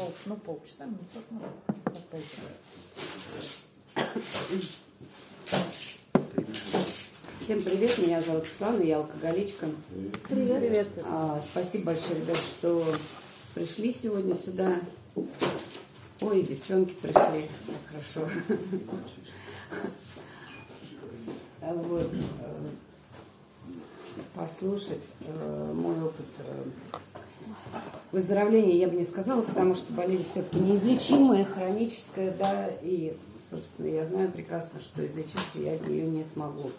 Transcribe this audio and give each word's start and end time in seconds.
пол, 0.00 0.12
ну, 0.26 0.36
полчаса, 0.36 0.84
минут 0.86 1.06
40 1.12 1.30
минут. 1.30 1.50
Всем 7.40 7.62
привет, 7.62 7.98
меня 7.98 8.22
зовут 8.22 8.46
Светлана, 8.46 8.82
я 8.82 8.96
алкоголичка. 8.98 9.66
Привет. 10.28 10.60
Привет. 10.60 10.88
А, 11.04 11.40
спасибо 11.50 11.86
большое, 11.86 12.20
ребят, 12.20 12.36
что 12.36 12.94
пришли 13.54 13.92
сегодня 13.92 14.34
сюда. 14.34 14.80
Ой, 16.20 16.42
девчонки 16.42 16.94
пришли. 16.94 17.48
Хорошо. 17.88 18.28
Вот. 21.60 22.10
э, 22.12 22.70
Послушать 24.34 25.04
э, 25.20 25.72
мой 25.74 26.02
опыт 26.02 26.26
э, 26.38 26.64
выздоровления 28.12 28.76
я 28.76 28.88
бы 28.88 28.96
не 28.96 29.04
сказала, 29.04 29.42
потому 29.42 29.74
что 29.74 29.92
болезнь 29.92 30.26
все-таки 30.30 30.58
неизлечимая, 30.58 31.44
хроническая, 31.44 32.32
да, 32.32 32.68
и, 32.82 33.16
собственно, 33.50 33.86
я 33.86 34.04
знаю 34.04 34.30
прекрасно, 34.30 34.80
что 34.80 35.06
излечиться 35.06 35.58
я 35.58 35.74
от 35.74 35.86
нее 35.86 36.06
не 36.06 36.24
смогу. 36.24 36.70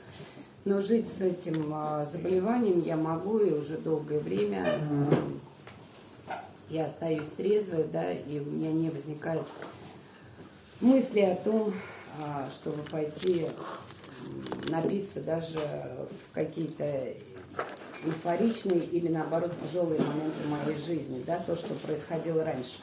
Но 0.64 0.80
жить 0.80 1.08
с 1.08 1.22
этим 1.22 1.72
а, 1.74 2.06
заболеванием 2.06 2.82
я 2.82 2.96
могу, 2.96 3.40
и 3.40 3.52
уже 3.52 3.78
долгое 3.78 4.20
время 4.20 4.64
э, 4.68 5.16
я 6.70 6.86
остаюсь 6.86 7.30
трезвой, 7.36 7.86
да, 7.92 8.12
и 8.12 8.40
у 8.40 8.46
меня 8.46 8.72
не 8.72 8.92
возникает 8.92 9.42
мысли 10.80 11.22
о 11.22 11.36
том, 11.36 11.74
а, 12.20 12.48
чтобы 12.52 12.84
пойти 12.84 13.48
напиться 14.68 15.22
даже 15.22 15.58
в 15.58 16.34
какие-то 16.34 16.86
эйфоричные 18.06 18.80
или 18.80 19.08
наоборот 19.08 19.54
тяжелые 19.64 20.00
моменты 20.02 20.48
моей 20.48 20.78
жизни, 20.78 21.24
да, 21.26 21.38
то, 21.40 21.56
что 21.56 21.74
происходило 21.76 22.44
раньше. 22.44 22.78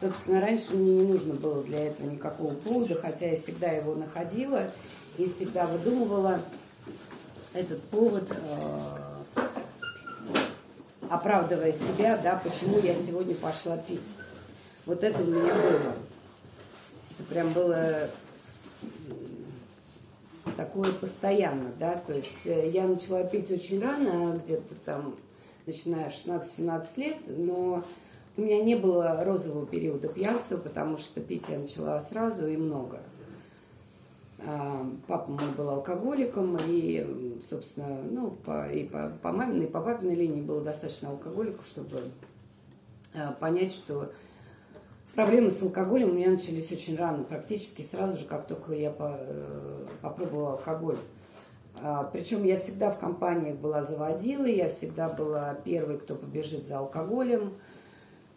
Собственно, 0.00 0.40
раньше 0.40 0.74
мне 0.74 0.94
не 0.94 1.06
нужно 1.06 1.34
было 1.34 1.62
для 1.62 1.86
этого 1.86 2.08
никакого 2.08 2.54
повода, 2.54 2.94
хотя 3.00 3.30
я 3.30 3.36
всегда 3.36 3.68
его 3.68 3.94
находила 3.94 4.70
и 5.16 5.28
всегда 5.28 5.66
выдумывала 5.66 6.40
этот 7.52 7.80
повод, 7.84 8.28
э, 8.30 9.42
оправдывая 11.08 11.72
себя, 11.72 12.18
да, 12.18 12.40
почему 12.42 12.78
я 12.80 12.96
сегодня 12.96 13.34
пошла 13.36 13.76
пить. 13.76 14.00
Вот 14.86 15.04
это 15.04 15.22
у 15.22 15.26
меня 15.26 15.54
было. 15.54 15.94
Это 17.12 17.24
прям 17.28 17.52
было 17.52 18.10
такое 20.56 20.92
постоянно, 20.92 21.72
да, 21.78 21.96
то 21.96 22.12
есть 22.12 22.46
э, 22.46 22.70
я 22.70 22.86
начала 22.86 23.24
пить 23.24 23.50
очень 23.50 23.80
рано, 23.80 24.36
где-то 24.36 24.74
там, 24.84 25.16
начиная 25.66 26.10
с 26.10 26.26
16-17 26.26 26.86
лет, 26.96 27.16
но 27.26 27.84
у 28.36 28.40
меня 28.40 28.62
не 28.62 28.74
было 28.74 29.24
розового 29.24 29.66
периода 29.66 30.08
пьянства, 30.08 30.56
потому 30.56 30.98
что 30.98 31.20
пить 31.20 31.44
я 31.48 31.58
начала 31.58 32.00
сразу 32.00 32.46
и 32.46 32.56
много. 32.56 33.00
А, 34.46 34.90
Папа 35.06 35.30
мой 35.30 35.50
был 35.56 35.70
алкоголиком, 35.70 36.56
и, 36.66 37.38
собственно, 37.48 38.02
ну, 38.10 38.30
по, 38.30 38.68
и 38.68 38.84
по, 38.84 39.12
по 39.22 39.32
маминой, 39.32 39.66
и 39.66 39.70
по 39.70 39.80
папиной 39.80 40.16
линии 40.16 40.42
было 40.42 40.60
достаточно 40.60 41.10
алкоголиков, 41.10 41.66
чтобы 41.66 42.04
а, 43.14 43.32
понять, 43.32 43.72
что 43.72 44.10
Проблемы 45.14 45.52
с 45.52 45.62
алкоголем 45.62 46.10
у 46.10 46.12
меня 46.14 46.30
начались 46.30 46.72
очень 46.72 46.96
рано, 46.96 47.22
практически 47.22 47.82
сразу 47.82 48.16
же, 48.16 48.24
как 48.26 48.48
только 48.48 48.72
я 48.72 48.90
по, 48.90 49.16
э, 49.20 49.86
попробовала 50.02 50.52
алкоголь. 50.54 50.96
А, 51.80 52.02
причем 52.12 52.42
я 52.42 52.56
всегда 52.56 52.90
в 52.90 52.98
компаниях 52.98 53.56
была 53.56 53.84
заводилой, 53.84 54.56
я 54.56 54.68
всегда 54.68 55.08
была 55.08 55.54
первой, 55.54 55.98
кто 55.98 56.16
побежит 56.16 56.66
за 56.66 56.78
алкоголем. 56.78 57.54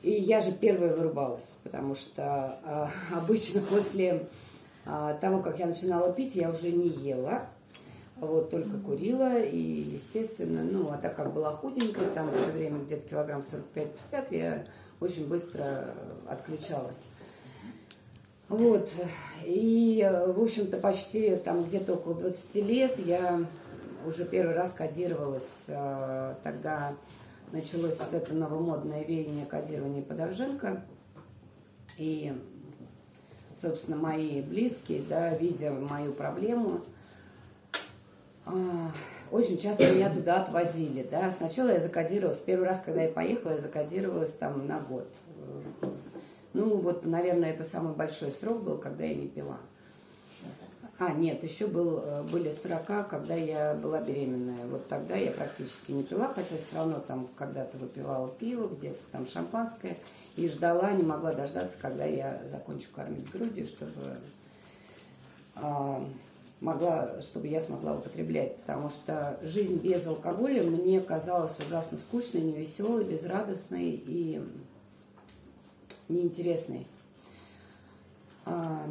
И 0.03 0.11
я 0.11 0.39
же 0.39 0.51
первая 0.51 0.95
вырубалась, 0.95 1.55
потому 1.63 1.95
что 1.95 2.59
а, 2.63 2.91
обычно 3.15 3.61
после 3.61 4.27
а, 4.85 5.15
того, 5.15 5.41
как 5.41 5.57
я 5.57 5.65
начинала 5.65 6.13
пить, 6.13 6.35
я 6.35 6.51
уже 6.51 6.71
не 6.71 6.89
ела, 6.89 7.47
вот, 8.17 8.51
только 8.51 8.77
курила, 8.77 9.39
и, 9.39 9.57
естественно, 9.57 10.63
ну, 10.63 10.91
а 10.91 10.97
так 10.97 11.15
как 11.15 11.33
была 11.33 11.51
худенькая, 11.55 12.09
там 12.11 12.29
все 12.31 12.51
время 12.51 12.83
где-то 12.83 13.09
килограмм 13.09 13.41
45-50, 13.41 14.27
я 14.29 14.63
очень 14.99 15.27
быстро 15.27 15.93
отключалась. 16.27 17.01
Вот. 18.49 18.89
И, 19.45 20.07
в 20.27 20.41
общем-то, 20.41 20.77
почти 20.77 21.35
там 21.35 21.63
где-то 21.63 21.93
около 21.93 22.15
20 22.15 22.55
лет 22.65 22.99
я 22.99 23.45
уже 24.05 24.25
первый 24.25 24.55
раз 24.55 24.71
кодировалась. 24.71 25.65
а, 25.67 26.37
Тогда 26.43 26.93
началось 27.51 27.99
вот 27.99 28.13
это 28.13 28.33
новомодное 28.33 29.03
веяние 29.03 29.45
кодирования 29.45 30.01
подовженка. 30.01 30.83
И, 31.97 32.33
собственно, 33.61 33.97
мои 33.97 34.41
близкие, 34.41 35.03
да, 35.09 35.35
видя 35.35 35.71
мою 35.71 36.13
проблему, 36.13 36.81
а, 38.45 38.91
очень 39.31 39.57
часто 39.57 39.91
меня 39.93 40.13
туда 40.13 40.41
отвозили, 40.41 41.07
да. 41.09 41.31
Сначала 41.31 41.69
я 41.69 41.79
закодировалась, 41.79 42.39
первый 42.39 42.67
раз, 42.67 42.81
когда 42.83 43.03
я 43.03 43.09
поехала, 43.09 43.51
я 43.51 43.57
закодировалась 43.57 44.31
там 44.33 44.67
на 44.67 44.79
год. 44.79 45.07
Ну, 46.53 46.77
вот, 46.77 47.05
наверное, 47.05 47.51
это 47.51 47.63
самый 47.63 47.93
большой 47.93 48.31
срок 48.31 48.63
был, 48.63 48.77
когда 48.77 49.03
я 49.03 49.15
не 49.15 49.27
пила. 49.27 49.57
А, 50.99 51.11
нет, 51.11 51.43
еще 51.43 51.67
был, 51.67 52.01
э, 52.03 52.23
были 52.23 52.49
40, 52.49 53.07
когда 53.07 53.35
я 53.35 53.75
была 53.75 54.01
беременная. 54.01 54.65
Вот 54.65 54.87
тогда 54.87 55.15
я 55.15 55.31
практически 55.31 55.91
не 55.91 56.01
пила, 56.01 56.33
хотя 56.33 56.57
все 56.57 56.75
равно 56.75 56.99
там 56.99 57.29
когда-то 57.37 57.77
выпивала 57.77 58.29
пиво, 58.29 58.67
где-то 58.67 59.03
там 59.11 59.27
шампанское. 59.27 59.97
И 60.35 60.47
ждала, 60.49 60.91
не 60.93 61.03
могла 61.03 61.33
дождаться, 61.33 61.77
когда 61.79 62.05
я 62.05 62.41
закончу 62.47 62.89
кормить 62.95 63.29
грудью, 63.29 63.67
чтобы 63.67 64.17
а, 65.53 66.03
могла, 66.59 67.21
чтобы 67.21 67.47
я 67.47 67.61
смогла 67.61 67.95
употреблять, 67.95 68.57
потому 68.57 68.89
что 68.89 69.39
жизнь 69.43 69.77
без 69.77 70.05
алкоголя 70.07 70.63
мне 70.63 71.01
казалась 71.01 71.57
ужасно 71.59 71.97
скучной, 71.97 72.41
невеселой, 72.41 73.03
безрадостной 73.03 73.91
и 73.91 74.41
неинтересной. 76.09 76.87
А, 78.45 78.85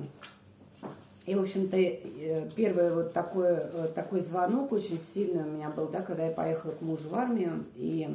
И, 1.26 1.34
в 1.34 1.42
общем-то, 1.42 1.76
э, 1.76 2.48
первый 2.54 2.94
вот 2.94 3.12
такой, 3.12 3.48
э, 3.48 3.88
такой 3.94 4.20
звонок 4.20 4.70
очень 4.70 5.00
сильный 5.00 5.42
у 5.42 5.48
меня 5.48 5.70
был, 5.70 5.88
да, 5.88 6.00
когда 6.02 6.26
я 6.26 6.30
поехала 6.30 6.70
к 6.70 6.80
мужу 6.82 7.08
в 7.08 7.14
армию, 7.16 7.64
и 7.74 8.08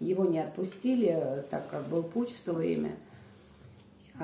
его 0.00 0.24
не 0.24 0.40
отпустили, 0.40 1.44
так 1.48 1.68
как 1.68 1.86
был 1.86 2.02
путь 2.02 2.30
в 2.30 2.42
то 2.42 2.54
время– 2.54 2.96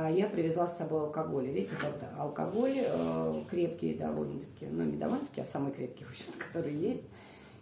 я 0.06 0.28
привезла 0.28 0.66
с 0.66 0.78
собой 0.78 1.03
алкоголь. 1.03 1.47
Весь 1.47 1.69
этот 1.69 2.03
алкоголь 2.19 2.76
э, 2.76 3.42
крепкий 3.50 3.94
довольно-таки, 3.94 4.66
ну 4.70 4.84
не 4.84 4.97
довольно-таки, 4.97 5.41
а 5.41 5.44
самый 5.44 5.72
крепкий, 5.72 6.04
в 6.04 6.10
общем 6.10 6.26
который 6.38 6.75
есть, 6.75 7.04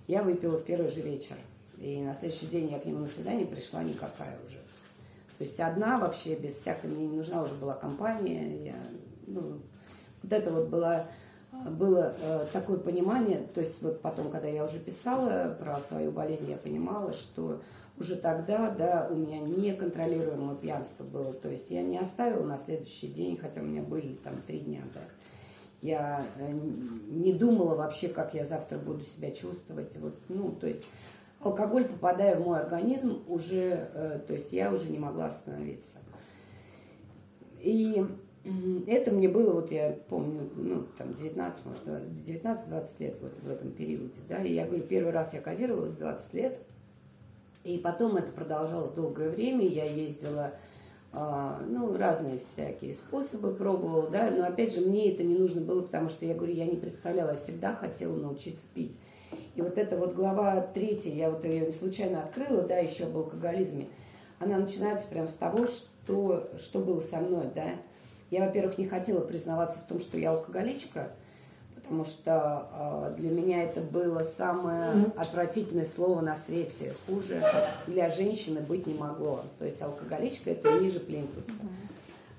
я 0.07 0.23
выпила 0.23 0.59
в 0.59 0.65
первый 0.65 0.91
же 0.91 1.01
вечер. 1.01 1.37
И 1.79 2.01
на 2.01 2.15
следующий 2.15 2.47
день 2.47 2.71
я 2.71 2.79
к 2.79 2.85
нему 2.85 3.01
на 3.01 3.07
свидание 3.07 3.47
пришла 3.47 3.83
никакая 3.83 4.39
уже. 4.47 4.59
То 5.39 5.45
есть 5.45 5.61
одна 5.61 5.99
вообще, 5.99 6.35
без 6.35 6.55
всякой, 6.55 6.91
мне 6.91 7.07
не 7.07 7.17
нужна 7.17 7.43
уже 7.43 7.55
была 7.55 7.75
компания. 7.75 8.65
Я, 8.65 8.77
ну, 9.27 9.61
вот 10.23 10.33
это 10.33 10.51
вот 10.51 10.69
было, 10.69 11.07
было 11.53 12.15
э, 12.21 12.47
такое 12.53 12.79
понимание, 12.79 13.47
то 13.55 13.61
есть 13.61 13.83
вот 13.83 14.01
потом, 14.01 14.31
когда 14.31 14.49
я 14.49 14.65
уже 14.65 14.79
писала 14.79 15.55
про 15.61 15.79
свою 15.79 16.11
болезнь, 16.11 16.51
я 16.51 16.57
понимала, 16.57 17.13
что 17.13 17.61
уже 17.99 18.17
тогда, 18.17 18.71
да, 18.71 19.09
у 19.11 19.15
меня 19.15 19.41
неконтролируемое 19.41 20.57
пьянство 20.57 21.05
было. 21.05 21.33
То 21.33 21.49
есть 21.49 21.71
я 21.71 21.83
не 21.83 21.99
оставила 21.99 22.45
на 22.45 22.59
следующий 22.59 23.09
день, 23.09 23.37
хотя 23.37 23.61
у 23.61 23.65
меня 23.65 23.83
были 23.83 24.15
там 24.15 24.41
три 24.47 24.61
дня, 24.61 24.83
да. 24.95 25.01
Я 25.83 26.25
э, 26.39 26.53
не 27.09 27.33
думала 27.33 27.77
вообще, 27.77 28.09
как 28.09 28.35
я 28.35 28.45
завтра 28.45 28.79
буду 28.79 29.05
себя 29.05 29.31
чувствовать. 29.31 29.97
Вот, 29.97 30.19
ну, 30.29 30.53
то 30.53 30.67
есть 30.67 30.85
алкоголь, 31.41 31.85
попадая 31.85 32.37
в 32.37 32.45
мой 32.45 32.61
организм, 32.61 33.23
уже, 33.29 33.91
э, 33.95 34.21
то 34.27 34.33
есть 34.33 34.53
я 34.53 34.73
уже 34.73 34.89
не 34.91 34.99
могла 34.99 35.27
остановиться. 35.27 35.99
И 37.61 38.05
это 38.87 39.11
мне 39.11 39.29
было, 39.29 39.53
вот 39.53 39.73
я 39.73 39.99
помню, 40.09 40.49
ну, 40.55 40.87
там, 40.97 41.15
19, 41.15 41.65
может, 41.67 41.83
19-20 41.87 42.87
лет 43.01 43.19
вот 43.21 43.33
в 43.43 43.51
этом 43.51 43.73
периоде, 43.73 44.21
да, 44.29 44.43
и 44.43 44.55
я 44.55 44.67
говорю, 44.67 44.85
первый 44.85 45.13
раз 45.13 45.35
я 45.35 45.41
кодировалась 45.41 45.97
20 45.97 46.35
лет, 46.35 46.61
и 47.67 47.79
потом 47.79 48.17
это 48.17 48.31
продолжалось 48.31 48.93
долгое 48.93 49.29
время. 49.29 49.67
Я 49.67 49.85
ездила, 49.85 50.53
а, 51.13 51.61
ну, 51.67 51.97
разные 51.97 52.39
всякие 52.39 52.95
способы 52.95 53.55
пробовала, 53.55 54.09
да, 54.09 54.31
но 54.31 54.47
опять 54.47 54.73
же 54.73 54.83
мне 54.83 55.13
это 55.13 55.25
не 55.25 55.37
нужно 55.37 55.61
было, 55.61 55.83
потому 55.83 56.09
что 56.09 56.25
я 56.25 56.35
говорю, 56.35 56.55
я 56.55 56.67
не 56.67 56.77
представляла, 56.77 57.33
я 57.33 57.37
всегда 57.37 57.75
хотела 57.75 58.15
научиться 58.15 58.67
пить. 58.73 58.93
И 59.57 59.63
вот 59.63 59.79
эта 59.79 59.97
вот 59.97 60.15
глава 60.15 60.61
третья, 60.61 61.11
я 61.11 61.31
вот 61.31 61.45
ее 61.45 61.73
случайно 61.73 62.23
открыла, 62.23 62.63
да, 62.63 62.79
еще 62.79 63.05
об 63.05 63.17
алкоголизме, 63.17 63.89
она 64.39 64.59
начинается 64.59 65.09
прямо 65.09 65.27
с 65.27 65.35
того, 65.35 65.67
что, 65.67 66.49
что 66.59 66.79
было 66.79 67.01
со 67.01 67.17
мной, 67.17 67.47
да. 67.55 67.71
Я, 68.31 68.47
во-первых, 68.47 68.79
не 68.79 68.87
хотела 68.87 69.21
признаваться 69.21 69.81
в 69.81 69.87
том, 69.87 70.01
что 70.01 70.19
я 70.19 70.31
алкоголичка, 70.31 71.13
потому 71.87 72.05
что 72.05 72.67
э, 72.73 73.21
для 73.21 73.31
меня 73.31 73.63
это 73.63 73.81
было 73.81 74.25
самое 74.25 75.07
отвратительное 75.17 75.85
слово 75.85 76.21
на 76.21 76.35
свете. 76.35 76.93
Хуже 77.07 77.41
для 77.87 78.11
женщины 78.11 78.61
быть 78.61 78.87
не 78.89 78.95
могло. 78.95 79.45
То 79.61 79.65
есть 79.65 79.81
алкоголичка 79.81 80.51
это 80.51 80.79
ниже 80.81 80.99
плинтуса. 80.99 81.53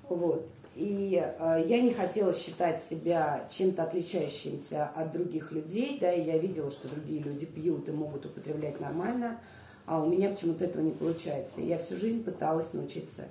Вот. 0.09 0.45
И 0.75 1.17
э, 1.17 1.65
я 1.65 1.81
не 1.81 1.94
хотела 1.94 2.33
считать 2.33 2.83
себя 2.83 3.47
чем-то 3.49 3.83
отличающимся 3.83 4.89
от 4.94 5.13
других 5.13 5.53
людей, 5.53 5.97
да, 6.00 6.11
и 6.11 6.23
я 6.23 6.38
видела, 6.38 6.69
что 6.69 6.89
другие 6.89 7.21
люди 7.21 7.45
пьют 7.45 7.88
и 7.88 7.91
могут 7.91 8.25
употреблять 8.25 8.81
нормально, 8.81 9.39
а 9.85 10.03
у 10.03 10.07
меня 10.07 10.29
почему-то 10.29 10.65
этого 10.65 10.83
не 10.83 10.91
получается. 10.91 11.61
И 11.61 11.67
я 11.67 11.77
всю 11.77 11.95
жизнь 11.95 12.23
пыталась 12.23 12.73
научиться 12.73 13.23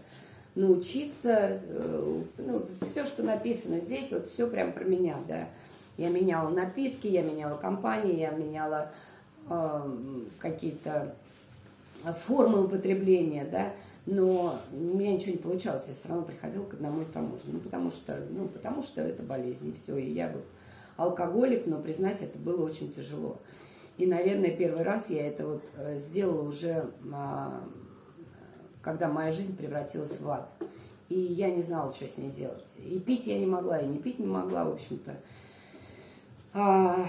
научиться, 0.57 1.61
э, 1.63 2.23
ну, 2.39 2.63
все, 2.81 3.05
что 3.05 3.23
написано 3.23 3.79
здесь, 3.79 4.11
вот 4.11 4.27
все 4.27 4.49
прям 4.49 4.73
про 4.73 4.85
меня, 4.85 5.17
да. 5.29 5.49
Я 5.97 6.11
меняла 6.11 6.51
напитки, 6.51 7.07
я 7.07 7.23
меняла 7.23 7.57
компании, 7.57 8.19
я 8.19 8.31
меняла 8.31 8.91
э, 9.49 10.27
какие-то 10.39 11.15
формы 12.27 12.65
употребления, 12.65 13.45
да 13.45 13.73
но 14.07 14.57
у 14.73 14.77
меня 14.77 15.13
ничего 15.13 15.33
не 15.33 15.39
получалось, 15.39 15.85
я 15.89 15.95
все 15.95 16.09
равно 16.09 16.25
приходила 16.25 16.65
к 16.65 16.75
одному 16.75 17.03
и 17.03 17.07
тому 17.07 17.39
же. 17.39 17.47
Ну, 17.47 17.59
потому 17.59 17.91
что, 17.91 18.17
ну, 18.31 18.47
потому 18.47 18.83
что 18.83 19.03
это 19.03 19.23
болезнь, 19.23 19.69
и 19.69 19.73
все. 19.73 19.97
И 19.97 20.13
я 20.13 20.31
вот 20.31 20.45
алкоголик, 20.97 21.67
но 21.67 21.81
признать 21.81 22.23
это 22.23 22.39
было 22.39 22.65
очень 22.65 22.93
тяжело. 22.93 23.39
И, 23.99 24.07
наверное, 24.07 24.57
первый 24.57 24.85
раз 24.85 25.11
я 25.11 25.27
это 25.27 25.47
вот 25.47 25.63
э, 25.77 25.99
сделала 25.99 26.47
уже, 26.47 26.89
а, 27.13 27.65
когда 28.81 29.09
моя 29.09 29.33
жизнь 29.33 29.57
превратилась 29.57 30.21
в 30.21 30.31
ад. 30.31 30.53
И 31.09 31.19
я 31.19 31.51
не 31.51 31.63
знала, 31.63 31.93
что 31.93 32.07
с 32.07 32.17
ней 32.17 32.31
делать. 32.31 32.75
И 32.79 33.01
пить 33.01 33.27
я 33.27 33.39
не 33.39 33.47
могла, 33.47 33.81
и 33.81 33.89
не 33.89 33.99
пить 33.99 34.19
не 34.19 34.27
могла, 34.27 34.65
в 34.65 34.75
общем-то. 34.75 35.17
А, 36.59 37.07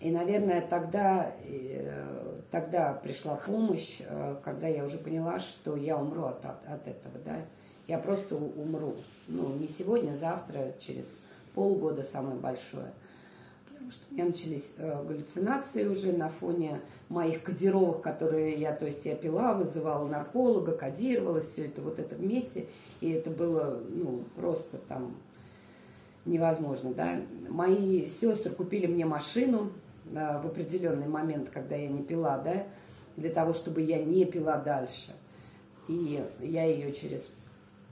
и, 0.00 0.10
наверное, 0.10 0.60
тогда, 0.60 1.32
э, 1.44 2.40
тогда 2.50 2.92
пришла 2.94 3.36
помощь, 3.36 4.00
э, 4.00 4.36
когда 4.42 4.66
я 4.66 4.84
уже 4.84 4.98
поняла, 4.98 5.38
что 5.38 5.76
я 5.76 5.96
умру 5.96 6.24
от, 6.24 6.44
от, 6.44 6.66
от 6.66 6.88
этого, 6.88 7.14
да. 7.24 7.36
Я 7.86 7.98
просто 7.98 8.34
умру. 8.34 8.96
Ну, 9.28 9.54
не 9.54 9.68
сегодня, 9.68 10.14
а 10.14 10.18
завтра, 10.18 10.72
через 10.80 11.04
полгода 11.54 12.02
самое 12.02 12.34
большое. 12.34 12.92
Потому 13.68 13.92
что 13.92 14.04
у 14.10 14.14
меня 14.14 14.24
начались 14.24 14.72
э, 14.78 15.04
галлюцинации 15.04 15.86
уже 15.86 16.12
на 16.14 16.30
фоне 16.30 16.80
моих 17.08 17.44
кодировок, 17.44 18.02
которые 18.02 18.58
я, 18.58 18.72
то 18.72 18.86
есть 18.86 19.04
я 19.04 19.14
пила, 19.14 19.54
вызывала 19.54 20.08
нарколога, 20.08 20.72
кодировалась, 20.72 21.48
все 21.48 21.66
это 21.66 21.80
вот 21.80 22.00
это 22.00 22.16
вместе. 22.16 22.66
И 23.00 23.12
это 23.12 23.30
было, 23.30 23.80
ну, 23.88 24.24
просто 24.34 24.78
там 24.88 25.14
невозможно, 26.24 26.92
да. 26.92 27.20
Мои 27.48 28.06
сестры 28.06 28.52
купили 28.52 28.86
мне 28.86 29.04
машину, 29.04 29.72
в 30.06 30.46
определенный 30.46 31.08
момент, 31.08 31.50
когда 31.50 31.76
я 31.76 31.88
не 31.88 32.02
пила, 32.02 32.38
да, 32.38 32.66
для 33.16 33.30
того, 33.30 33.52
чтобы 33.52 33.80
я 33.80 34.02
не 34.02 34.24
пила 34.24 34.58
дальше. 34.58 35.12
И 35.88 36.22
я 36.40 36.64
ее 36.64 36.92
через 36.92 37.30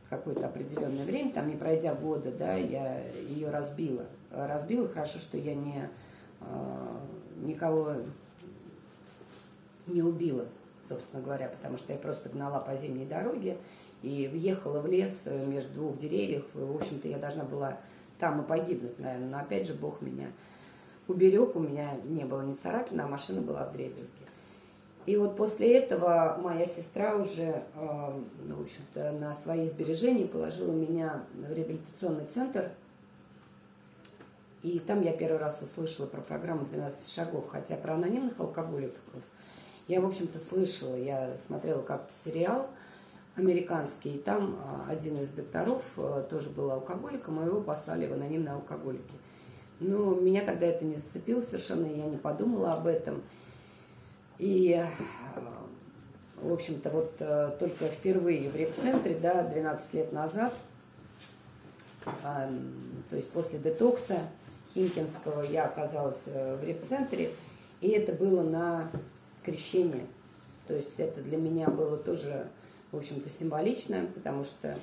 какое-то 0.09 0.47
определенное 0.47 1.05
время, 1.05 1.33
там 1.33 1.49
не 1.49 1.57
пройдя 1.57 1.95
года, 1.95 2.31
да, 2.33 2.55
я 2.55 3.03
ее 3.29 3.51
разбила. 3.51 4.05
Разбила, 4.31 4.89
хорошо, 4.89 5.19
что 5.19 5.39
я 5.39 5.55
не, 5.55 5.89
а, 6.41 7.01
никого 7.43 7.95
не 9.87 10.03
убила, 10.03 10.47
собственно 10.89 11.23
говоря, 11.23 11.49
потому 11.49 11.77
что 11.77 11.93
я 11.93 11.99
просто 11.99 12.29
гнала 12.29 12.61
по 12.61 12.77
зимней 12.77 13.07
дороге 13.07 13.57
и 14.03 14.29
въехала 14.29 14.81
в 14.81 14.87
лес 14.87 15.27
между 15.47 15.73
двух 15.73 15.99
деревьев. 15.99 16.45
В 16.55 16.77
общем-то, 16.77 17.09
я 17.09 17.19
должна 17.19 17.45
была 17.45 17.79
там 18.23 18.41
и 18.41 18.47
погибнуть, 18.47 19.01
наверное. 19.01 19.31
Но 19.31 19.39
опять 19.41 19.67
же, 19.67 19.75
Бог 19.75 20.01
меня 20.01 20.29
уберег, 21.09 21.57
у 21.57 21.59
меня 21.59 21.97
не 22.05 22.23
было 22.23 22.43
ни 22.43 22.55
царапины, 22.55 23.01
а 23.01 23.09
машина 23.09 23.41
была 23.41 23.65
в 23.65 23.73
дребезге. 23.73 24.13
И 25.07 25.17
вот 25.17 25.37
после 25.37 25.77
этого 25.79 26.39
моя 26.41 26.65
сестра 26.67 27.17
уже, 27.17 27.65
э, 27.75 28.21
ну, 28.45 28.55
в 28.55 28.63
общем-то, 28.63 29.11
на 29.11 29.35
свои 29.35 29.67
сбережения 29.67 30.27
положила 30.27 30.71
меня 30.71 31.25
в 31.35 31.53
реабилитационный 31.53 32.27
центр. 32.27 32.71
И 34.63 34.79
там 34.79 35.03
я 35.03 35.13
первый 35.13 35.39
раз 35.39 35.61
услышала 35.61 36.07
про 36.07 36.21
программу 36.21 36.65
«12 36.73 37.13
шагов», 37.13 37.49
хотя 37.51 37.75
про 37.75 37.95
анонимных 37.95 38.39
алкоголиков 38.39 39.03
я, 39.89 40.01
в 40.01 40.07
общем-то, 40.07 40.39
слышала. 40.39 40.95
Я 40.95 41.37
смотрела 41.45 41.83
как-то 41.83 42.13
сериал 42.13 42.71
американский, 43.37 44.17
и 44.17 44.19
там 44.19 44.59
э, 44.89 44.93
один 44.93 45.17
из 45.19 45.31
докторов 45.31 45.83
э, 45.97 46.25
тоже 46.29 46.51
был 46.51 46.71
алкоголиком, 46.71 47.41
и 47.41 47.47
его 47.47 47.61
послали 47.61 48.07
в 48.07 48.13
анонимные 48.13 48.55
алкоголики. 48.55 49.15
Но 49.81 50.15
меня 50.15 50.43
тогда 50.43 50.67
это 50.67 50.85
не 50.85 50.95
зацепило 50.97 51.41
совершенно, 51.41 51.87
я 51.87 52.07
не 52.07 52.19
подумала 52.19 52.75
об 52.75 52.87
этом. 52.87 53.23
И, 54.39 54.73
э, 54.73 54.87
в 56.41 56.53
общем-то, 56.53 56.91
вот 56.91 57.15
э, 57.21 57.57
только 57.59 57.87
впервые 57.87 58.51
в 58.51 58.57
реп-центре, 58.57 59.17
да, 59.21 59.43
12 59.43 59.95
лет 59.95 60.13
назад, 60.13 60.53
эм, 62.25 63.05
то 63.09 63.17
есть 63.17 63.31
после 63.31 63.59
детокса 63.59 64.19
Химкинского 64.75 65.43
я 65.43 65.67
оказалась 65.67 66.25
в 66.27 66.65
реп-центре, 66.65 67.31
и 67.81 67.89
это 67.89 68.13
было 68.13 68.43
на 68.43 68.91
крещение. 69.45 70.07
То 70.67 70.75
есть 70.75 70.99
это 70.99 71.21
для 71.23 71.37
меня 71.37 71.69
было 71.69 71.97
тоже, 71.97 72.49
в 72.93 72.99
общем-то, 72.99 73.31
символично, 73.31 74.07
потому 74.15 74.45
что 74.45 74.77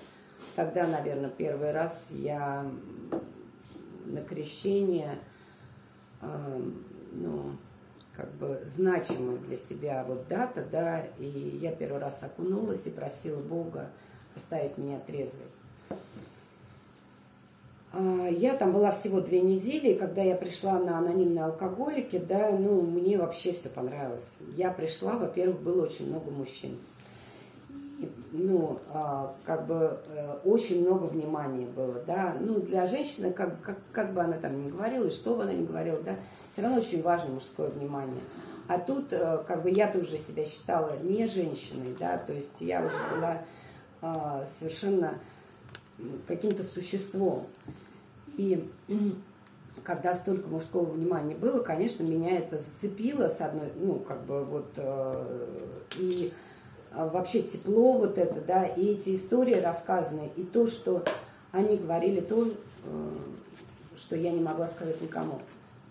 тогда, 0.55 0.87
наверное, 0.87 1.29
первый 1.29 1.71
раз 1.71 2.07
я 2.09 2.69
на 4.05 4.21
крещение, 4.21 5.19
э, 6.21 6.61
ну, 7.11 7.55
как 8.15 8.31
бы 8.33 8.61
значимая 8.65 9.37
для 9.37 9.55
себя 9.55 10.03
вот 10.05 10.27
дата, 10.27 10.65
да, 10.69 11.01
и 11.19 11.59
я 11.61 11.71
первый 11.71 12.01
раз 12.01 12.21
окунулась 12.23 12.85
и 12.87 12.89
просила 12.89 13.41
Бога 13.41 13.91
оставить 14.35 14.77
меня 14.79 14.99
трезвой. 14.99 15.45
А, 17.93 18.27
я 18.27 18.55
там 18.55 18.73
была 18.73 18.91
всего 18.91 19.21
две 19.21 19.41
недели, 19.41 19.89
и 19.89 19.97
когда 19.97 20.23
я 20.23 20.35
пришла 20.35 20.79
на 20.79 20.97
анонимные 20.97 21.45
алкоголики, 21.45 22.17
да, 22.17 22.51
ну, 22.51 22.81
мне 22.81 23.19
вообще 23.19 23.53
все 23.53 23.69
понравилось. 23.69 24.35
Я 24.55 24.71
пришла, 24.71 25.15
во-первых, 25.15 25.61
было 25.61 25.85
очень 25.85 26.09
много 26.09 26.31
мужчин 26.31 26.79
ну, 28.31 28.79
а, 28.89 29.35
как 29.45 29.65
бы 29.67 29.99
э, 30.07 30.37
очень 30.43 30.81
много 30.81 31.05
внимания 31.05 31.65
было, 31.65 32.01
да, 32.05 32.35
ну, 32.39 32.59
для 32.59 32.85
женщины, 32.87 33.31
как, 33.31 33.61
как, 33.61 33.77
как 33.91 34.13
бы 34.13 34.21
она 34.21 34.37
там 34.37 34.63
ни 34.63 34.69
говорила, 34.69 35.05
и 35.05 35.11
что 35.11 35.35
бы 35.35 35.43
она 35.43 35.53
ни 35.53 35.65
говорила, 35.65 36.01
да, 36.01 36.15
все 36.51 36.61
равно 36.61 36.77
очень 36.77 37.01
важно 37.01 37.33
мужское 37.33 37.69
внимание. 37.69 38.21
А 38.67 38.77
тут, 38.77 39.11
э, 39.11 39.43
как 39.47 39.63
бы, 39.63 39.71
я-то 39.71 39.99
уже 39.99 40.17
себя 40.17 40.45
считала 40.45 40.97
не 41.01 41.27
женщиной, 41.27 41.95
да, 41.99 42.17
то 42.17 42.33
есть 42.33 42.53
я 42.59 42.85
уже 42.85 42.97
была 43.15 43.41
а, 44.01 44.47
совершенно 44.59 45.15
каким-то 46.27 46.63
существом. 46.63 47.47
И 48.37 48.71
когда 49.83 50.15
столько 50.15 50.47
мужского 50.47 50.85
внимания 50.85 51.35
было, 51.35 51.61
конечно, 51.61 52.03
меня 52.03 52.37
это 52.37 52.57
зацепило 52.57 53.27
с 53.27 53.41
одной, 53.41 53.71
ну, 53.75 53.95
как 53.99 54.25
бы 54.25 54.43
вот, 54.45 54.71
э, 54.77 55.45
и 55.97 56.31
вообще 56.91 57.41
тепло 57.43 57.93
вот 57.97 58.17
это, 58.17 58.41
да, 58.41 58.65
и 58.65 58.87
эти 58.87 59.15
истории 59.15 59.55
рассказанные, 59.55 60.29
и 60.35 60.43
то, 60.43 60.67
что 60.67 61.03
они 61.51 61.77
говорили, 61.77 62.19
то, 62.21 62.47
э, 62.47 63.17
что 63.95 64.15
я 64.15 64.31
не 64.31 64.39
могла 64.39 64.67
сказать 64.67 65.01
никому. 65.01 65.39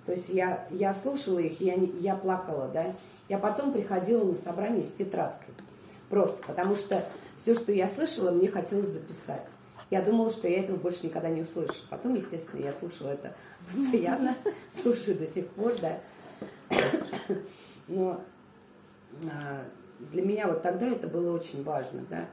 То 0.07 0.13
есть 0.13 0.29
я, 0.29 0.67
я 0.71 0.95
слушала 0.95 1.39
их, 1.39 1.61
я, 1.61 1.75
я 1.75 2.17
плакала, 2.17 2.69
да. 2.69 2.95
Я 3.29 3.39
потом 3.39 3.73
приходила 3.73 4.25
на 4.25 4.35
собрание 4.35 4.85
с 4.85 4.93
тетрадкой. 4.93 5.55
Просто 6.09 6.43
потому 6.47 6.77
что 6.77 7.05
все, 7.37 7.55
что 7.55 7.73
я 7.73 7.87
слышала, 7.87 8.31
мне 8.31 8.49
хотелось 8.51 8.89
записать. 8.89 9.49
Я 9.91 10.03
думала, 10.03 10.31
что 10.31 10.49
я 10.49 10.61
этого 10.61 10.77
больше 10.77 11.07
никогда 11.07 11.29
не 11.29 11.43
услышу. 11.43 11.83
Потом, 11.91 12.15
естественно, 12.15 12.63
я 12.63 12.73
слушала 12.73 13.11
это 13.11 13.35
постоянно, 13.67 14.35
слушаю 14.73 15.19
до 15.19 15.27
сих 15.27 15.47
пор, 15.49 15.75
да. 15.81 16.01
Но 17.89 18.21
а, 19.31 19.65
для 19.99 20.23
меня 20.23 20.47
вот 20.49 20.63
тогда 20.63 20.87
это 20.87 21.09
было 21.09 21.35
очень 21.35 21.63
важно, 21.63 22.05
да. 22.09 22.27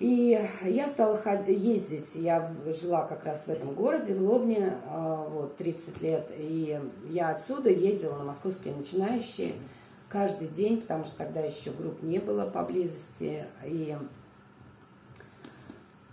И 0.00 0.38
я 0.64 0.88
стала 0.88 1.20
ездить, 1.46 2.14
я 2.16 2.52
жила 2.66 3.06
как 3.06 3.24
раз 3.24 3.46
в 3.46 3.48
этом 3.48 3.74
городе, 3.74 4.14
в 4.14 4.22
Лобне, 4.22 4.74
а, 4.86 5.28
вот, 5.28 5.56
30 5.56 6.02
лет, 6.02 6.30
и 6.36 6.80
я 7.10 7.28
отсюда 7.30 7.70
ездила 7.70 8.18
на 8.18 8.24
московские 8.24 8.74
начинающие 8.74 9.54
каждый 10.08 10.48
день, 10.48 10.80
потому 10.82 11.04
что 11.04 11.18
тогда 11.18 11.40
еще 11.40 11.70
групп 11.70 12.02
не 12.02 12.18
было 12.18 12.50
поблизости, 12.50 13.46
и 13.64 13.96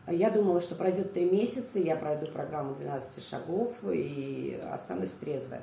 я 0.08 0.30
думала, 0.30 0.62
что 0.62 0.76
пройдет 0.76 1.14
три 1.14 1.26
месяца, 1.26 1.80
я 1.80 1.96
пройду 1.96 2.28
программу 2.28 2.76
12 2.76 3.24
шагов 3.24 3.80
и 3.84 4.62
останусь 4.72 5.12
трезвая. 5.20 5.62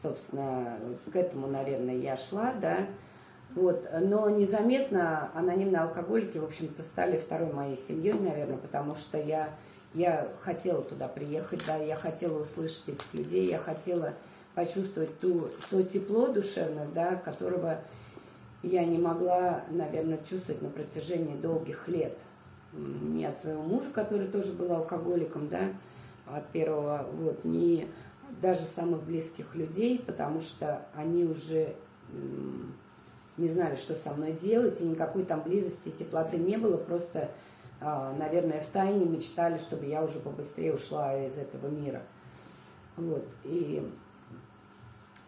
Собственно, 0.00 0.78
к 1.12 1.16
этому, 1.16 1.46
наверное, 1.46 1.96
я 1.96 2.16
шла, 2.16 2.52
да, 2.54 2.86
вот. 3.54 3.88
Но 4.00 4.28
незаметно 4.30 5.30
анонимные 5.34 5.82
алкоголики, 5.82 6.38
в 6.38 6.44
общем-то, 6.44 6.82
стали 6.82 7.18
второй 7.18 7.52
моей 7.52 7.76
семьей, 7.76 8.14
наверное, 8.14 8.58
потому 8.58 8.94
что 8.94 9.18
я 9.18 9.48
я 9.94 10.28
хотела 10.42 10.82
туда 10.82 11.08
приехать, 11.08 11.62
да, 11.66 11.76
я 11.76 11.96
хотела 11.96 12.42
услышать 12.42 12.88
этих 12.88 13.14
людей, 13.14 13.48
я 13.48 13.58
хотела 13.58 14.14
почувствовать 14.54 15.18
ту, 15.20 15.48
то 15.70 15.82
тепло 15.82 16.28
душевное, 16.28 16.88
да, 16.94 17.16
которого 17.16 17.80
я 18.62 18.84
не 18.84 18.98
могла, 18.98 19.62
наверное, 19.70 20.18
чувствовать 20.28 20.62
на 20.62 20.68
протяжении 20.68 21.36
долгих 21.36 21.88
лет. 21.88 22.18
Ни 22.72 23.24
от 23.24 23.38
своего 23.38 23.62
мужа, 23.62 23.88
который 23.92 24.28
тоже 24.28 24.52
был 24.52 24.72
алкоголиком, 24.72 25.48
да, 25.48 25.60
от 26.26 26.46
первого, 26.48 27.06
вот, 27.12 27.44
ни 27.44 27.88
даже 28.42 28.64
самых 28.66 29.02
близких 29.04 29.54
людей, 29.54 30.02
потому 30.04 30.40
что 30.40 30.86
они 30.94 31.24
уже 31.24 31.74
не 33.38 33.48
знали, 33.48 33.76
что 33.76 33.94
со 33.94 34.12
мной 34.12 34.32
делать, 34.32 34.80
и 34.80 34.84
никакой 34.84 35.24
там 35.24 35.42
близости, 35.42 35.90
теплоты 35.90 36.36
не 36.36 36.56
было, 36.56 36.76
просто, 36.76 37.30
а, 37.80 38.12
наверное, 38.18 38.60
в 38.60 38.66
тайне 38.66 39.06
мечтали, 39.06 39.58
чтобы 39.58 39.86
я 39.86 40.04
уже 40.04 40.18
побыстрее 40.18 40.74
ушла 40.74 41.16
из 41.24 41.38
этого 41.38 41.68
мира. 41.68 42.02
Вот, 42.96 43.26
и, 43.44 43.88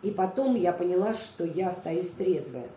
и 0.02 0.10
потом 0.10 0.56
я 0.56 0.72
поняла, 0.72 1.14
что 1.14 1.44
я 1.44 1.68
остаюсь 1.68 2.10
трезвая. 2.10 2.68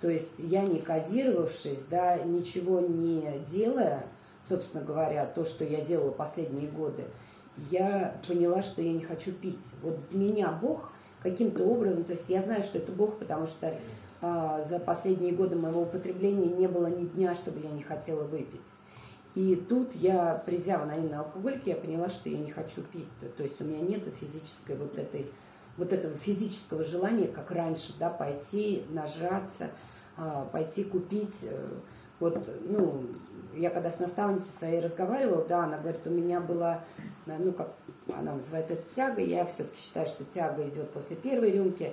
То 0.00 0.08
есть 0.08 0.38
я 0.38 0.62
не 0.62 0.78
кодировавшись, 0.78 1.82
да, 1.90 2.18
ничего 2.18 2.78
не 2.80 3.40
делая, 3.50 4.04
собственно 4.48 4.84
говоря, 4.84 5.26
то, 5.26 5.44
что 5.44 5.64
я 5.64 5.80
делала 5.80 6.12
последние 6.12 6.68
годы, 6.68 7.04
я 7.70 8.14
поняла, 8.26 8.62
что 8.62 8.80
я 8.80 8.92
не 8.92 9.02
хочу 9.02 9.32
пить. 9.32 9.58
Вот 9.82 9.98
меня 10.12 10.52
Бог 10.52 10.92
каким-то 11.22 11.64
образом, 11.64 12.04
то 12.04 12.12
есть 12.12 12.28
я 12.28 12.40
знаю, 12.40 12.62
что 12.62 12.78
это 12.78 12.92
Бог, 12.92 13.18
потому 13.18 13.48
что 13.48 13.74
за 14.20 14.80
последние 14.84 15.32
годы 15.32 15.56
моего 15.56 15.82
употребления 15.82 16.46
не 16.46 16.66
было 16.66 16.86
ни 16.86 17.04
дня, 17.04 17.34
чтобы 17.34 17.60
я 17.60 17.70
не 17.70 17.82
хотела 17.82 18.24
выпить. 18.24 18.60
И 19.34 19.54
тут 19.54 19.94
я, 19.94 20.42
придя 20.44 20.78
в 20.78 20.82
анонимный 20.82 21.18
алкоголик, 21.18 21.66
я 21.66 21.76
поняла, 21.76 22.08
что 22.08 22.28
я 22.28 22.38
не 22.38 22.50
хочу 22.50 22.82
пить. 22.82 23.08
То 23.36 23.42
есть 23.44 23.60
у 23.60 23.64
меня 23.64 23.80
нет 23.80 24.02
физической 24.20 24.76
вот 24.76 24.98
этой 24.98 25.30
вот 25.76 25.92
этого 25.92 26.16
физического 26.16 26.84
желания, 26.84 27.28
как 27.28 27.50
раньше, 27.52 27.92
да, 27.98 28.10
пойти, 28.10 28.84
нажраться, 28.90 29.70
а, 30.16 30.44
пойти 30.46 30.82
купить. 30.82 31.44
Э, 31.44 31.68
вот, 32.18 32.48
ну, 32.68 33.04
я 33.54 33.70
когда 33.70 33.90
с 33.90 34.00
наставницей 34.00 34.50
своей 34.50 34.80
разговаривала, 34.80 35.44
да, 35.44 35.64
она 35.64 35.78
говорит, 35.78 36.04
у 36.04 36.10
меня 36.10 36.40
была, 36.40 36.84
ну, 37.26 37.52
как 37.52 37.72
она 38.12 38.34
называет 38.34 38.70
это 38.72 38.82
тяга, 38.92 39.22
я 39.22 39.46
все-таки 39.46 39.80
считаю, 39.80 40.06
что 40.08 40.24
тяга 40.24 40.68
идет 40.68 40.90
после 40.90 41.14
первой 41.14 41.52
рюмки, 41.52 41.92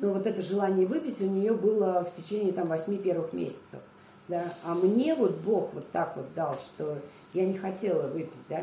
но 0.00 0.12
вот 0.12 0.26
это 0.26 0.42
желание 0.42 0.86
выпить 0.86 1.20
у 1.20 1.26
нее 1.26 1.52
было 1.52 2.04
в 2.04 2.12
течение 2.12 2.52
там 2.52 2.68
восьми 2.68 2.98
первых 2.98 3.32
месяцев. 3.32 3.80
Да? 4.28 4.44
А 4.64 4.74
мне 4.74 5.14
вот 5.14 5.38
Бог 5.38 5.74
вот 5.74 5.90
так 5.90 6.16
вот 6.16 6.32
дал, 6.34 6.56
что 6.56 6.98
я 7.32 7.46
не 7.46 7.58
хотела 7.58 8.06
выпить, 8.08 8.46
да, 8.48 8.60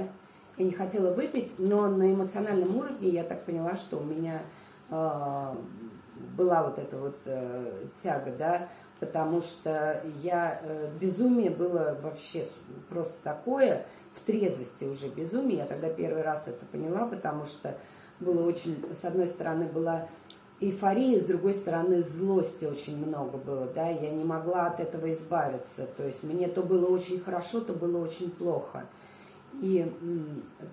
я 0.58 0.66
не 0.66 0.72
хотела 0.72 1.14
выпить, 1.14 1.60
но 1.60 1.88
на 1.88 2.14
эмоциональном 2.14 2.76
уровне 2.76 3.10
я 3.10 3.24
так 3.24 3.44
поняла, 3.46 3.76
что 3.76 3.98
у 3.98 4.04
меня 4.04 4.42
э, 4.90 5.56
была 6.38 6.64
вот 6.64 6.80
эта 6.80 6.98
вот 6.98 7.18
э, 7.26 7.86
тяга, 8.02 8.32
да, 8.32 8.70
потому 9.00 9.42
что 9.42 10.02
я, 10.24 10.60
э, 10.64 10.90
безумие 11.00 11.52
было 11.52 11.98
вообще 12.02 12.46
просто 12.90 13.14
такое, 13.24 13.86
в 14.14 14.20
трезвости 14.22 14.86
уже 14.86 15.10
безумие, 15.10 15.60
я 15.60 15.66
тогда 15.66 15.90
первый 15.90 16.24
раз 16.24 16.48
это 16.48 16.66
поняла, 16.66 17.06
потому 17.06 17.46
что 17.46 17.78
было 18.20 18.48
очень, 18.48 18.84
с 19.00 19.06
одной 19.06 19.28
стороны, 19.28 19.68
была 19.68 20.08
эйфории, 20.60 21.20
с 21.20 21.26
другой 21.26 21.54
стороны, 21.54 22.02
злости 22.02 22.66
очень 22.66 22.98
много 22.98 23.38
было, 23.38 23.68
да, 23.68 23.90
я 23.90 24.10
не 24.10 24.24
могла 24.24 24.68
от 24.68 24.80
этого 24.80 25.12
избавиться, 25.14 25.88
то 25.98 26.06
есть 26.06 26.24
мне 26.24 26.48
то 26.48 26.64
было 26.64 26.88
очень 26.88 27.20
хорошо, 27.20 27.62
то 27.62 27.74
было 27.74 28.04
очень 28.04 28.32
плохо. 28.32 28.86
И 29.62 29.92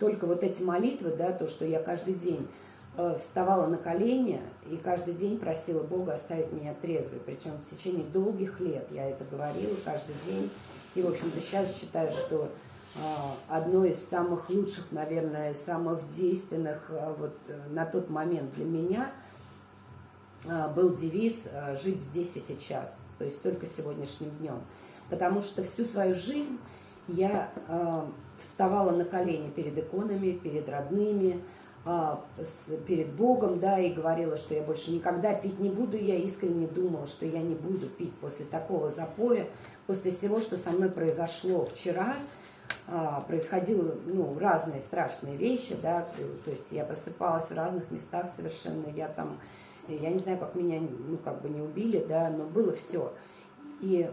только 0.01 0.27
вот 0.27 0.43
эти 0.43 0.63
молитвы, 0.63 1.15
да, 1.17 1.33
то, 1.33 1.49
что 1.49 1.65
я 1.65 1.83
каждый 1.83 2.15
день 2.15 2.49
э, 2.97 3.17
вставала 3.19 3.67
на 3.67 3.77
колени 3.77 4.41
и 4.71 4.77
каждый 4.77 5.15
день 5.15 5.39
просила 5.39 5.83
Бога 5.83 6.15
оставить 6.15 6.53
меня 6.53 6.75
трезвой, 6.81 7.21
причем 7.25 7.53
в 7.53 7.75
течение 7.75 8.05
долгих 8.05 8.61
лет 8.61 8.87
я 8.91 9.09
это 9.09 9.25
говорила 9.25 9.75
каждый 9.85 10.17
день, 10.27 10.51
и, 10.95 11.03
в 11.03 11.09
общем-то, 11.09 11.41
сейчас 11.41 11.79
считаю, 11.79 12.11
что 12.11 12.49
э, 12.95 12.99
одно 13.49 13.85
из 13.85 13.99
самых 13.99 14.49
лучших, 14.49 14.93
наверное, 14.93 15.53
самых 15.55 16.09
действенных 16.09 16.87
э, 16.89 17.15
вот 17.19 17.37
на 17.71 17.85
тот 17.85 18.09
момент 18.09 18.55
для 18.55 18.65
меня– 18.65 19.13
был 20.75 20.95
девиз 20.95 21.47
э, 21.51 21.77
«жить 21.77 22.01
здесь 22.01 22.37
и 22.37 22.41
сейчас», 22.41 22.93
то 23.19 23.25
есть 23.25 23.43
только 23.43 23.67
сегодняшним 23.67 24.31
днем. 24.39 24.61
Потому 25.11 25.41
что 25.41 25.63
всю 25.63 25.85
свою 25.85 26.15
жизнь 26.15 26.59
я 27.09 27.51
э, 27.69 28.03
вставала 28.39 28.91
на 28.91 29.05
колени 29.05 29.51
перед 29.51 29.77
иконами, 29.79 30.33
перед 30.33 30.69
родными, 30.69 31.43
перед 32.87 33.13
Богом, 33.13 33.61
да, 33.61 33.79
и 33.79 33.93
говорила, 33.93 34.39
что 34.39 34.55
я 34.55 34.63
больше 34.63 34.91
никогда 34.91 35.35
пить 35.35 35.61
не 35.61 35.69
буду. 35.69 35.99
Я 35.99 36.17
искренне 36.17 36.67
думала, 36.67 37.07
что 37.07 37.27
я 37.27 37.43
не 37.43 37.55
буду 37.55 37.89
пить 37.89 38.15
после 38.21 38.47
такого 38.47 38.91
запоя, 38.91 39.47
после 39.87 40.11
всего, 40.11 40.41
что 40.41 40.57
со 40.57 40.71
мной 40.71 40.89
произошло 40.89 41.63
вчера, 41.63 42.17
происходило 43.29 43.95
ну, 44.07 44.39
разные 44.39 44.81
страшные 44.81 45.37
вещи, 45.37 45.77
да, 45.83 46.07
то 46.45 46.51
есть 46.51 46.67
я 46.71 46.85
просыпалась 46.85 47.51
в 47.51 47.55
разных 47.55 47.91
местах 47.91 48.31
совершенно, 48.35 48.87
я 48.95 49.09
там 49.09 49.39
я 49.89 50.11
не 50.11 50.19
знаю, 50.19 50.39
как 50.39 50.55
меня, 50.55 50.81
ну, 50.81 51.17
как 51.19 51.43
бы 51.43 51.49
не 51.49 51.61
убили, 51.61 52.05
да, 52.09 52.31
но 52.31 52.45
было 52.45 52.73
все. 52.73 53.13
И 53.81 54.11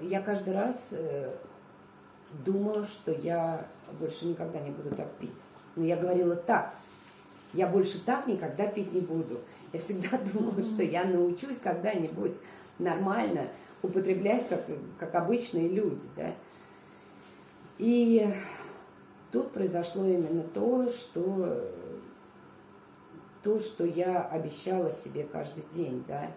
я 0.00 0.20
каждый 0.20 0.54
раз 0.54 0.88
э, 0.90 1.34
думала, 2.44 2.84
что 2.84 3.12
я 3.12 3.66
больше 4.00 4.26
никогда 4.26 4.60
не 4.60 4.70
буду 4.70 4.94
так 4.94 5.10
пить. 5.16 5.30
Но 5.76 5.84
я 5.84 5.96
говорила 5.96 6.34
так, 6.34 6.74
я 7.52 7.66
больше 7.66 8.04
так 8.04 8.26
никогда 8.26 8.66
пить 8.66 8.92
не 8.92 9.00
буду. 9.00 9.40
Я 9.72 9.80
всегда 9.80 10.18
думала, 10.32 10.62
что 10.62 10.82
я 10.82 11.04
научусь 11.04 11.58
когда-нибудь 11.58 12.34
нормально 12.78 13.48
употреблять, 13.82 14.48
как, 14.48 14.64
как 14.98 15.14
обычные 15.14 15.68
люди, 15.68 16.06
да. 16.16 16.32
И 17.78 18.26
тут 19.30 19.52
произошло 19.52 20.04
именно 20.04 20.42
то, 20.42 20.88
что 20.88 21.70
то, 23.42 23.58
что 23.58 23.84
я 23.84 24.22
обещала 24.22 24.90
себе 24.90 25.24
каждый 25.24 25.64
день, 25.74 26.04
да, 26.06 26.30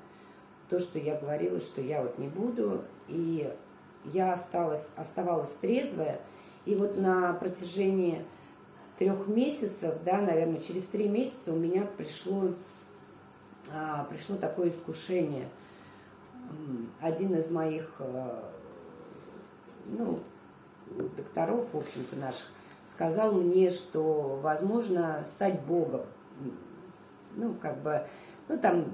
то, 0.69 0.79
что 0.79 0.97
я 0.97 1.15
говорила, 1.19 1.59
что 1.59 1.81
я 1.81 2.01
вот 2.01 2.17
не 2.17 2.27
буду, 2.27 2.83
и 3.07 3.51
я 4.05 4.33
осталась, 4.33 4.89
оставалась 4.95 5.51
трезвая, 5.61 6.19
и 6.65 6.75
вот 6.75 6.97
на 6.97 7.33
протяжении 7.33 8.25
трех 8.97 9.27
месяцев, 9.27 9.95
да, 10.03 10.21
наверное, 10.21 10.59
через 10.59 10.83
три 10.83 11.07
месяца 11.07 11.53
у 11.53 11.57
меня 11.57 11.87
пришло, 11.97 12.53
а, 13.71 14.05
пришло 14.05 14.35
такое 14.37 14.69
искушение. 14.69 15.47
Один 16.99 17.35
из 17.35 17.49
моих, 17.51 17.91
а, 17.99 18.51
ну, 19.85 20.19
докторов, 21.17 21.67
в 21.73 21.77
общем-то, 21.77 22.15
наших, 22.15 22.47
сказал 22.87 23.33
мне, 23.33 23.69
что 23.69 24.39
возможно 24.41 25.23
стать 25.23 25.61
Богом 25.61 26.01
ну, 27.35 27.55
как 27.61 27.81
бы, 27.81 28.05
ну, 28.47 28.57
там 28.59 28.85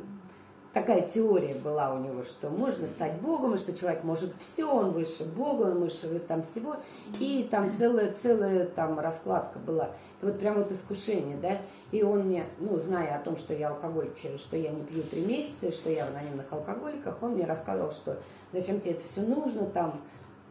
такая 0.74 1.02
теория 1.02 1.56
была 1.56 1.94
у 1.94 2.00
него, 2.00 2.24
что 2.24 2.50
можно 2.50 2.88
стать 2.88 3.20
Богом, 3.22 3.56
и 3.56 3.58
что 3.58 3.74
человек 3.74 4.04
может 4.04 4.34
все, 4.40 4.72
он 4.72 4.92
выше 4.92 5.26
Бога, 5.26 5.64
он 5.64 5.80
выше 5.80 6.20
там 6.20 6.44
всего, 6.44 6.78
и 7.20 7.48
там 7.50 7.72
целая, 7.72 8.14
целая 8.14 8.66
там 8.66 9.00
раскладка 9.00 9.60
была. 9.60 9.92
И 10.22 10.26
вот 10.26 10.40
прям 10.40 10.56
вот 10.56 10.72
искушение, 10.72 11.38
да, 11.38 11.58
и 11.92 12.04
он 12.04 12.28
мне, 12.28 12.46
ну, 12.60 12.78
зная 12.78 13.18
о 13.18 13.22
том, 13.22 13.38
что 13.38 13.54
я 13.54 13.70
алкоголик, 13.70 14.16
что 14.38 14.56
я 14.56 14.72
не 14.72 14.84
пью 14.84 15.04
три 15.04 15.26
месяца, 15.26 15.72
что 15.72 15.90
я 15.90 16.06
в 16.06 16.10
анонимных 16.10 16.52
алкоголиках, 16.52 17.22
он 17.22 17.32
мне 17.32 17.46
рассказывал, 17.46 17.92
что 17.92 18.20
зачем 18.54 18.80
тебе 18.80 18.92
это 18.92 19.04
все 19.04 19.22
нужно, 19.22 19.66
там, 19.66 19.94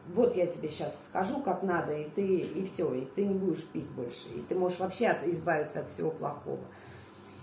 вот 0.09 0.35
я 0.35 0.47
тебе 0.47 0.69
сейчас 0.69 0.95
скажу, 1.09 1.41
как 1.41 1.63
надо, 1.63 1.93
и 1.93 2.09
ты, 2.09 2.27
и 2.27 2.65
все, 2.67 2.93
и 2.95 3.05
ты 3.05 3.25
не 3.25 3.35
будешь 3.35 3.65
пить 3.65 3.89
больше, 3.91 4.29
и 4.35 4.41
ты 4.41 4.55
можешь 4.55 4.81
вообще 4.81 5.17
избавиться 5.27 5.81
от 5.81 5.89
всего 5.89 6.11
плохого. 6.11 6.59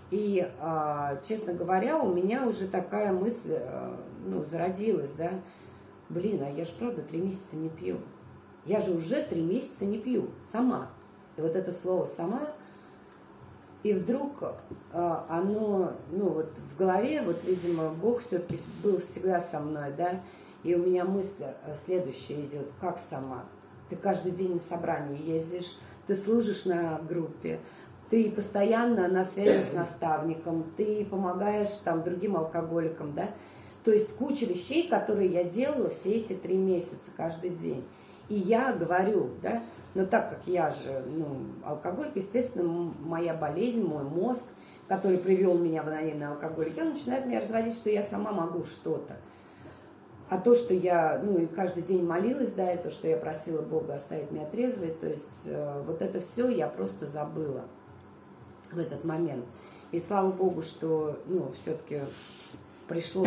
И, 0.10 0.50
а, 0.60 1.20
честно 1.28 1.54
говоря, 1.54 1.98
у 2.00 2.14
меня 2.14 2.48
уже 2.48 2.68
такая 2.68 3.12
мысль, 3.12 3.56
а, 3.56 4.00
ну, 4.26 4.44
зародилась, 4.44 5.12
да, 5.12 5.32
блин, 6.10 6.42
а 6.44 6.50
я 6.50 6.64
же 6.64 6.72
правда 6.80 7.02
три 7.02 7.20
месяца 7.20 7.58
не 7.58 7.70
пью. 7.70 7.98
Я 8.66 8.82
же 8.82 8.94
уже 8.94 9.22
три 9.22 9.42
месяца 9.42 9.86
не 9.86 9.98
пью, 9.98 10.30
сама. 10.42 10.90
И 11.36 11.42
вот 11.42 11.56
это 11.56 11.72
слово 11.72 12.06
«сама», 12.06 12.42
и 13.84 13.94
вдруг 13.94 14.44
а, 14.92 15.26
оно, 15.30 15.94
ну 16.12 16.30
вот 16.30 16.58
в 16.74 16.78
голове, 16.78 17.22
вот, 17.22 17.44
видимо, 17.44 17.90
Бог 17.90 18.22
все-таки 18.22 18.60
был 18.84 19.00
всегда 19.00 19.40
со 19.42 19.60
мной, 19.60 19.92
да, 19.96 20.22
и 20.64 20.74
у 20.74 20.80
меня 20.80 21.06
мысль 21.06 21.44
следующая 21.76 22.46
идет, 22.46 22.68
как 22.82 22.98
сама? 22.98 23.46
Ты 23.90 23.96
каждый 23.96 24.32
день 24.32 24.56
на 24.56 24.60
собрании 24.60 25.22
ездишь, 25.22 25.78
ты 26.08 26.16
служишь 26.16 26.66
на 26.66 27.00
группе, 27.00 27.60
ты 28.10 28.32
постоянно 28.32 29.08
на 29.08 29.24
связи 29.24 29.62
с 29.62 29.74
наставником, 29.74 30.66
ты 30.78 31.06
помогаешь 31.06 31.76
там 31.84 32.04
другим 32.04 32.38
алкоголикам, 32.38 33.14
да, 33.14 33.30
то 33.84 33.92
есть 33.92 34.16
куча 34.16 34.46
вещей, 34.46 34.88
которые 34.88 35.30
я 35.30 35.44
делала 35.44 35.90
все 35.90 36.16
эти 36.16 36.34
три 36.34 36.58
месяца 36.58 37.10
каждый 37.16 37.52
день. 37.52 37.86
И 38.30 38.36
я 38.36 38.74
говорю, 38.74 39.30
да, 39.42 39.64
но 39.94 40.06
так 40.06 40.30
как 40.30 40.40
я 40.48 40.72
же, 40.72 41.04
ну, 41.08 41.38
алкоголик, 41.64 42.16
естественно, 42.16 42.92
моя 43.00 43.34
болезнь, 43.34 43.82
мой 43.82 44.04
мозг, 44.04 44.44
который 44.90 45.18
привел 45.18 45.58
меня 45.58 45.84
в 45.84 45.88
анонимный 45.88 46.28
алкоголик, 46.28 46.78
он 46.78 46.90
начинает 46.90 47.26
меня 47.26 47.40
разводить, 47.40 47.76
что 47.76 47.90
я 47.90 48.04
сама 48.04 48.34
могу 48.34 48.66
что-то. 48.66 49.16
А 50.30 50.38
то, 50.38 50.56
что 50.56 50.74
я, 50.74 51.22
ну, 51.24 51.38
и 51.38 51.46
каждый 51.46 51.84
день 51.84 52.06
молилась, 52.06 52.52
да, 52.52 52.70
это, 52.70 52.92
что 52.92 53.08
я 53.08 53.16
просила 53.16 53.62
Бога 53.62 53.96
оставить 53.96 54.32
меня 54.32 54.46
трезвой, 54.46 54.90
то 54.90 55.08
есть 55.08 55.46
э, 55.46 55.84
вот 55.86 56.02
это 56.02 56.20
все 56.20 56.50
я 56.50 56.68
просто 56.68 57.08
забыла 57.08 57.64
в 58.72 58.78
этот 58.78 59.04
момент. 59.04 59.46
И 59.92 60.00
слава 60.00 60.32
Богу, 60.32 60.62
что, 60.62 61.20
ну, 61.28 61.52
все-таки 61.62 62.02
пришло 62.88 63.26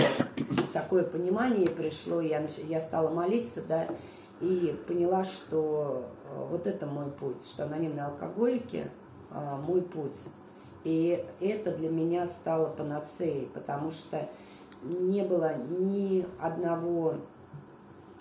такое 0.72 1.04
понимание, 1.04 1.68
пришло, 1.68 2.20
я, 2.20 2.46
я 2.68 2.80
стала 2.80 3.10
молиться, 3.10 3.62
да, 3.62 3.88
и 4.40 4.76
поняла, 4.86 5.24
что 5.24 6.06
э, 6.24 6.46
вот 6.50 6.66
это 6.66 6.86
мой 6.86 7.10
путь, 7.10 7.44
что 7.44 7.64
анонимные 7.64 8.06
алкоголики 8.06 8.90
э, 9.30 9.56
мой 9.66 9.82
путь. 9.82 10.18
И 10.84 11.26
это 11.40 11.76
для 11.76 11.90
меня 11.90 12.26
стало 12.26 12.68
панацеей, 12.70 13.46
потому 13.52 13.90
что 13.90 14.28
не 14.82 15.22
было 15.22 15.56
ни 15.56 16.26
одного 16.40 17.16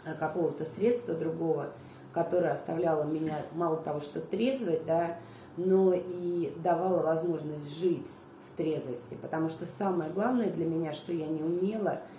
э, 0.06 0.14
какого-то 0.14 0.66
средства 0.66 1.14
другого, 1.14 1.72
которое 2.14 2.52
оставляло 2.52 3.04
меня 3.04 3.38
мало 3.54 3.78
того, 3.78 4.02
что 4.02 4.20
трезвой, 4.20 4.82
да, 4.86 5.18
но 5.66 5.94
и 5.94 6.54
давало 6.64 7.04
возможность 7.04 7.80
жить 7.80 8.10
в 8.48 8.58
трезвости. 8.58 9.18
Потому 9.22 9.50
что 9.50 9.66
самое 9.66 10.12
главное 10.12 10.50
для 10.50 10.66
меня, 10.66 10.94
что 10.94 11.14
я 11.14 11.28
не 11.28 11.42
умела– 11.42 12.02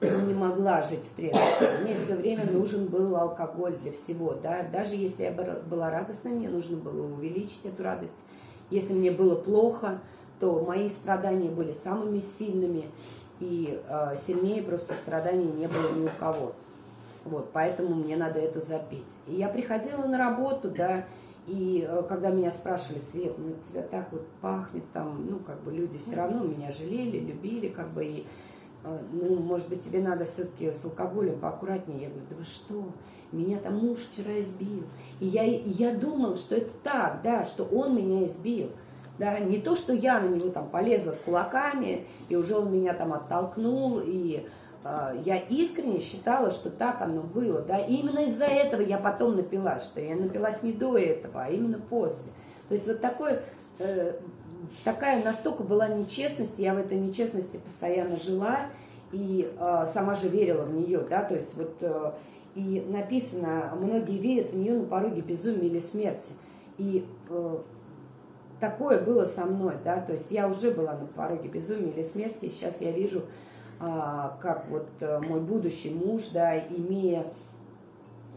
не 0.00 0.34
могла 0.34 0.82
жить 0.82 1.04
в 1.04 1.16
трезвости. 1.16 1.82
Мне 1.82 1.96
все 1.96 2.14
время 2.14 2.50
нужен 2.50 2.86
был 2.86 3.16
алкоголь 3.16 3.76
для 3.78 3.92
всего. 3.92 4.34
Да? 4.34 4.62
Даже 4.72 4.94
если 4.94 5.24
я 5.24 5.32
была 5.32 5.90
радостной, 5.90 6.32
мне 6.32 6.48
нужно 6.48 6.76
было 6.76 7.12
увеличить 7.12 7.64
эту 7.64 7.82
радость. 7.82 8.16
Если 8.70 8.92
мне 8.92 9.10
было 9.10 9.34
плохо, 9.34 9.98
то 10.40 10.64
мои 10.64 10.88
страдания 10.88 11.50
были 11.50 11.72
самыми 11.72 12.20
сильными, 12.20 12.84
и 13.40 13.80
э, 13.88 14.14
сильнее 14.16 14.62
просто 14.62 14.94
страданий 14.94 15.50
не 15.50 15.66
было 15.66 15.90
ни 15.92 16.06
у 16.06 16.10
кого. 16.18 16.52
Вот, 17.24 17.50
поэтому 17.52 17.94
мне 17.94 18.16
надо 18.16 18.38
это 18.38 18.60
запить. 18.60 19.08
И 19.26 19.34
я 19.34 19.48
приходила 19.48 20.06
на 20.06 20.18
работу, 20.18 20.70
да, 20.70 21.04
и 21.48 21.86
э, 21.88 22.02
когда 22.08 22.30
меня 22.30 22.50
спрашивали, 22.50 22.98
Свет, 22.98 23.36
ну 23.38 23.54
тебя 23.68 23.82
так 23.82 24.12
вот 24.12 24.26
пахнет, 24.40 24.84
там, 24.92 25.26
ну, 25.28 25.38
как 25.38 25.62
бы 25.62 25.72
люди 25.72 25.98
все 25.98 26.16
равно 26.16 26.44
меня 26.44 26.70
жалели, 26.70 27.18
любили, 27.18 27.68
как 27.68 27.92
бы, 27.92 28.04
и 28.04 28.26
а, 28.84 29.00
ну, 29.12 29.36
может 29.36 29.68
быть, 29.68 29.82
тебе 29.82 30.00
надо 30.00 30.24
все-таки 30.24 30.70
с 30.70 30.84
алкоголем 30.84 31.40
поаккуратнее. 31.40 32.02
Я 32.02 32.08
говорю, 32.08 32.26
да 32.30 32.36
вы 32.36 32.44
что, 32.44 32.84
меня 33.32 33.58
там 33.58 33.76
муж 33.78 33.98
вчера 33.98 34.40
избил. 34.40 34.84
И 35.20 35.26
я, 35.26 35.42
я 35.42 35.94
думала, 35.94 36.36
что 36.36 36.54
это 36.54 36.70
так, 36.82 37.20
да, 37.22 37.44
что 37.44 37.64
он 37.64 37.96
меня 37.96 38.24
избил. 38.26 38.70
Да, 39.18 39.40
не 39.40 39.58
то, 39.58 39.74
что 39.74 39.92
я 39.92 40.20
на 40.20 40.28
него 40.28 40.50
там 40.50 40.68
полезла 40.68 41.10
с 41.10 41.18
кулаками, 41.18 42.06
и 42.28 42.36
уже 42.36 42.56
он 42.56 42.72
меня 42.72 42.94
там 42.94 43.12
оттолкнул, 43.12 43.98
и 43.98 44.46
э, 44.46 44.67
я 45.24 45.36
искренне 45.36 46.00
считала, 46.00 46.50
что 46.50 46.70
так 46.70 47.02
оно 47.02 47.22
было, 47.22 47.60
да, 47.60 47.78
и 47.78 47.96
именно 47.96 48.20
из-за 48.20 48.46
этого 48.46 48.80
я 48.80 48.98
потом 48.98 49.36
напилась, 49.36 49.82
что 49.82 50.00
я 50.00 50.16
напилась 50.16 50.62
не 50.62 50.72
до 50.72 50.96
этого, 50.96 51.44
а 51.44 51.50
именно 51.50 51.78
после. 51.78 52.26
То 52.68 52.74
есть 52.74 52.86
вот 52.86 53.00
такое 53.00 53.42
э, 53.78 54.14
такая 54.84 55.22
настолько 55.22 55.62
была 55.62 55.88
нечестность, 55.88 56.58
я 56.58 56.74
в 56.74 56.78
этой 56.78 56.98
нечестности 56.98 57.58
постоянно 57.58 58.18
жила 58.18 58.66
и 59.12 59.52
э, 59.58 59.86
сама 59.92 60.14
же 60.14 60.28
верила 60.28 60.64
в 60.64 60.72
нее, 60.72 61.00
да, 61.00 61.22
то 61.22 61.34
есть 61.34 61.54
вот 61.54 61.76
э, 61.80 62.12
и 62.54 62.84
написано, 62.88 63.72
многие 63.76 64.18
верят 64.18 64.50
в 64.50 64.56
нее 64.56 64.74
на 64.74 64.84
пороге 64.84 65.20
безумия 65.20 65.68
или 65.68 65.78
смерти. 65.78 66.32
И 66.76 67.06
такое 68.58 69.00
было 69.00 69.26
со 69.26 69.44
мной, 69.44 69.74
да, 69.84 70.00
то 70.00 70.12
есть 70.12 70.30
я 70.30 70.48
уже 70.48 70.72
была 70.72 70.94
на 70.94 71.06
пороге 71.06 71.48
безумия 71.48 71.90
или 71.92 72.02
смерти, 72.02 72.46
и 72.46 72.50
сейчас 72.50 72.80
я 72.80 72.90
вижу, 72.90 73.22
как 73.78 74.66
вот 74.68 74.88
э, 75.00 75.20
мой 75.20 75.40
будущий 75.40 75.90
муж, 75.90 76.28
да, 76.32 76.58
имея 76.58 77.24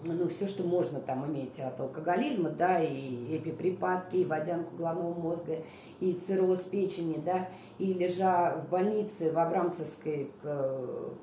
ну, 0.03 0.27
все, 0.29 0.47
что 0.47 0.63
можно 0.63 0.99
там 0.99 1.25
иметь 1.27 1.59
от 1.59 1.79
алкоголизма, 1.79 2.49
да, 2.49 2.79
и 2.81 3.37
эпиприпадки, 3.37 4.17
и 4.17 4.25
водянку 4.25 4.75
головного 4.75 5.13
мозга, 5.13 5.57
и 5.99 6.13
цирроз 6.13 6.59
печени, 6.59 7.21
да, 7.23 7.49
и 7.77 7.93
лежа 7.93 8.55
в 8.55 8.69
больнице 8.69 9.31
в 9.31 9.37
Абрамцевской 9.37 10.31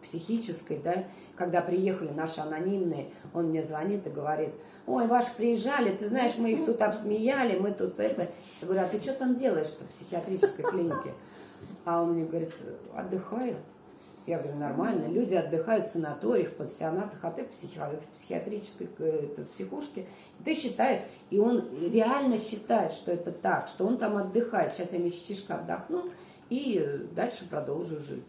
психической, 0.02 0.78
да, 0.78 1.04
когда 1.34 1.60
приехали 1.60 2.10
наши 2.10 2.40
анонимные, 2.40 3.06
он 3.34 3.46
мне 3.46 3.64
звонит 3.64 4.06
и 4.06 4.10
говорит, 4.10 4.54
ой, 4.86 5.06
ваши 5.06 5.34
приезжали, 5.36 5.90
ты 5.90 6.06
знаешь, 6.06 6.36
мы 6.38 6.52
их 6.52 6.64
тут 6.64 6.80
обсмеяли, 6.80 7.58
мы 7.58 7.72
тут 7.72 7.98
это. 7.98 8.28
Я 8.60 8.66
говорю, 8.66 8.82
а 8.82 8.88
ты 8.88 9.00
что 9.00 9.12
там 9.12 9.36
делаешь 9.36 9.68
в 9.68 9.86
психиатрической 9.92 10.64
клинике? 10.64 11.12
А 11.84 12.02
он 12.02 12.12
мне 12.12 12.24
говорит, 12.24 12.52
отдыхаю. 12.94 13.56
Я 14.28 14.38
говорю, 14.38 14.58
нормально, 14.58 15.06
люди 15.06 15.34
отдыхают 15.34 15.86
в 15.86 15.90
санаториях, 15.90 16.50
в 16.50 16.56
пансионатах, 16.56 17.18
а 17.22 17.30
ты 17.30 17.44
в, 17.44 17.48
психи... 17.48 17.78
в 17.78 18.14
психиатрической 18.14 18.86
это, 18.98 19.42
в 19.42 19.48
психушке. 19.48 20.04
И 20.38 20.44
ты 20.44 20.54
считаешь, 20.54 21.00
и 21.30 21.38
он 21.38 21.66
реально 21.90 22.36
считает, 22.36 22.92
что 22.92 23.10
это 23.10 23.32
так, 23.32 23.68
что 23.68 23.86
он 23.86 23.96
там 23.96 24.18
отдыхает. 24.18 24.74
Сейчас 24.74 24.92
я 24.92 24.98
месячишко 24.98 25.54
отдохну 25.54 26.10
и 26.50 27.08
дальше 27.16 27.48
продолжу 27.48 28.00
жить. 28.00 28.22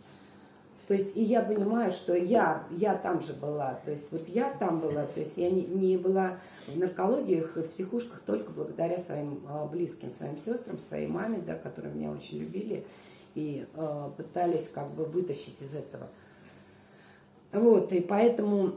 То 0.88 0.94
есть, 0.94 1.18
и 1.18 1.22
я 1.22 1.42
понимаю, 1.42 1.92
что 1.92 2.16
я, 2.16 2.64
я 2.72 2.96
там 2.96 3.22
же 3.22 3.34
была, 3.34 3.74
то 3.84 3.92
есть, 3.92 4.10
вот 4.14 4.26
я 4.30 4.54
там 4.54 4.80
была, 4.80 5.06
то 5.06 5.20
есть, 5.20 5.36
я 5.36 5.52
не, 5.52 5.64
не 5.64 5.98
была 5.98 6.38
в 6.66 6.78
наркологиях 6.78 7.58
и 7.58 7.62
в 7.62 7.72
психушках 7.72 8.22
только 8.22 8.52
благодаря 8.52 8.98
своим 9.00 9.44
а, 9.50 9.66
близким, 9.66 10.12
своим 10.12 10.40
сестрам, 10.40 10.80
своей 10.80 11.08
маме, 11.08 11.44
да, 11.46 11.56
которые 11.56 11.94
меня 11.94 12.10
очень 12.10 12.40
любили, 12.40 12.86
и 13.40 13.66
э, 13.74 14.10
пытались 14.18 14.70
как 14.74 14.90
бы 14.92 15.06
вытащить 15.06 15.62
из 15.62 15.74
этого. 15.74 16.08
Вот, 17.52 17.92
и 17.94 18.02
поэтому, 18.02 18.74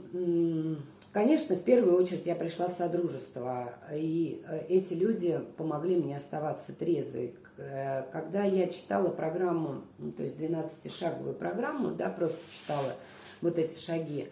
конечно, 1.13 1.57
в 1.57 1.63
первую 1.63 1.97
очередь 1.97 2.25
я 2.25 2.35
пришла 2.35 2.69
в 2.69 2.73
Содружество, 2.73 3.75
и 3.93 4.43
э, 4.47 4.67
эти 4.69 4.95
люди 4.95 5.41
помогли 5.57 5.97
мне 5.97 6.17
оставаться 6.17 6.73
трезвой. 6.73 7.35
Э, 7.59 8.03
когда 8.13 8.45
я 8.45 8.69
читала 8.69 9.09
программу, 9.09 9.83
ну, 9.99 10.13
то 10.13 10.23
есть 10.23 10.37
12-шаговую 10.37 11.35
программу, 11.35 11.91
да, 11.91 12.09
просто 12.09 12.39
читала 12.51 12.95
вот 13.41 13.59
эти 13.59 13.79
шаги, 13.79 14.29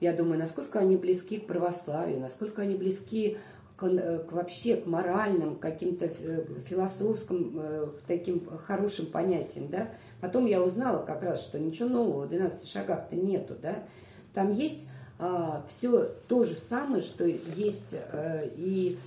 я 0.00 0.12
думаю, 0.12 0.38
насколько 0.38 0.80
они 0.80 0.96
близки 0.96 1.38
к 1.38 1.46
православию, 1.46 2.20
насколько 2.20 2.62
они 2.62 2.74
близки 2.74 3.38
к, 3.78 3.84
э, 3.84 4.18
к 4.18 4.32
вообще 4.32 4.76
к 4.76 4.86
моральным, 4.86 5.56
каким-то 5.56 6.06
э, 6.06 6.44
философским, 6.66 7.52
э, 7.56 7.86
таким 8.08 8.44
хорошим 8.66 9.06
понятиям, 9.06 9.68
да. 9.68 9.88
Потом 10.20 10.46
я 10.46 10.60
узнала 10.60 11.04
как 11.04 11.22
раз, 11.22 11.42
что 11.42 11.58
ничего 11.60 11.88
нового 11.88 12.26
в 12.26 12.28
12 12.28 12.68
шагах-то 12.68 13.14
нету, 13.14 13.54
да. 13.62 13.84
Там 14.34 14.52
есть 14.52 14.80
а, 15.20 15.64
все 15.68 16.12
то 16.28 16.44
же 16.44 16.54
самое, 16.54 17.02
что 17.02 17.24
есть 17.24 17.94
а, 18.12 18.42
и 18.56 18.98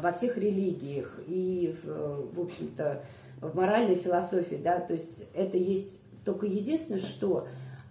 во 0.00 0.12
всех 0.12 0.36
религиях, 0.38 1.20
и, 1.26 1.74
в, 1.82 2.34
в 2.34 2.40
общем-то, 2.40 3.02
в 3.40 3.54
моральной 3.54 3.96
философии, 3.96 4.56
да, 4.62 4.80
то 4.80 4.94
есть 4.94 5.24
это 5.34 5.58
есть 5.58 5.90
только 6.24 6.46
единственное, 6.46 7.00
что 7.00 7.46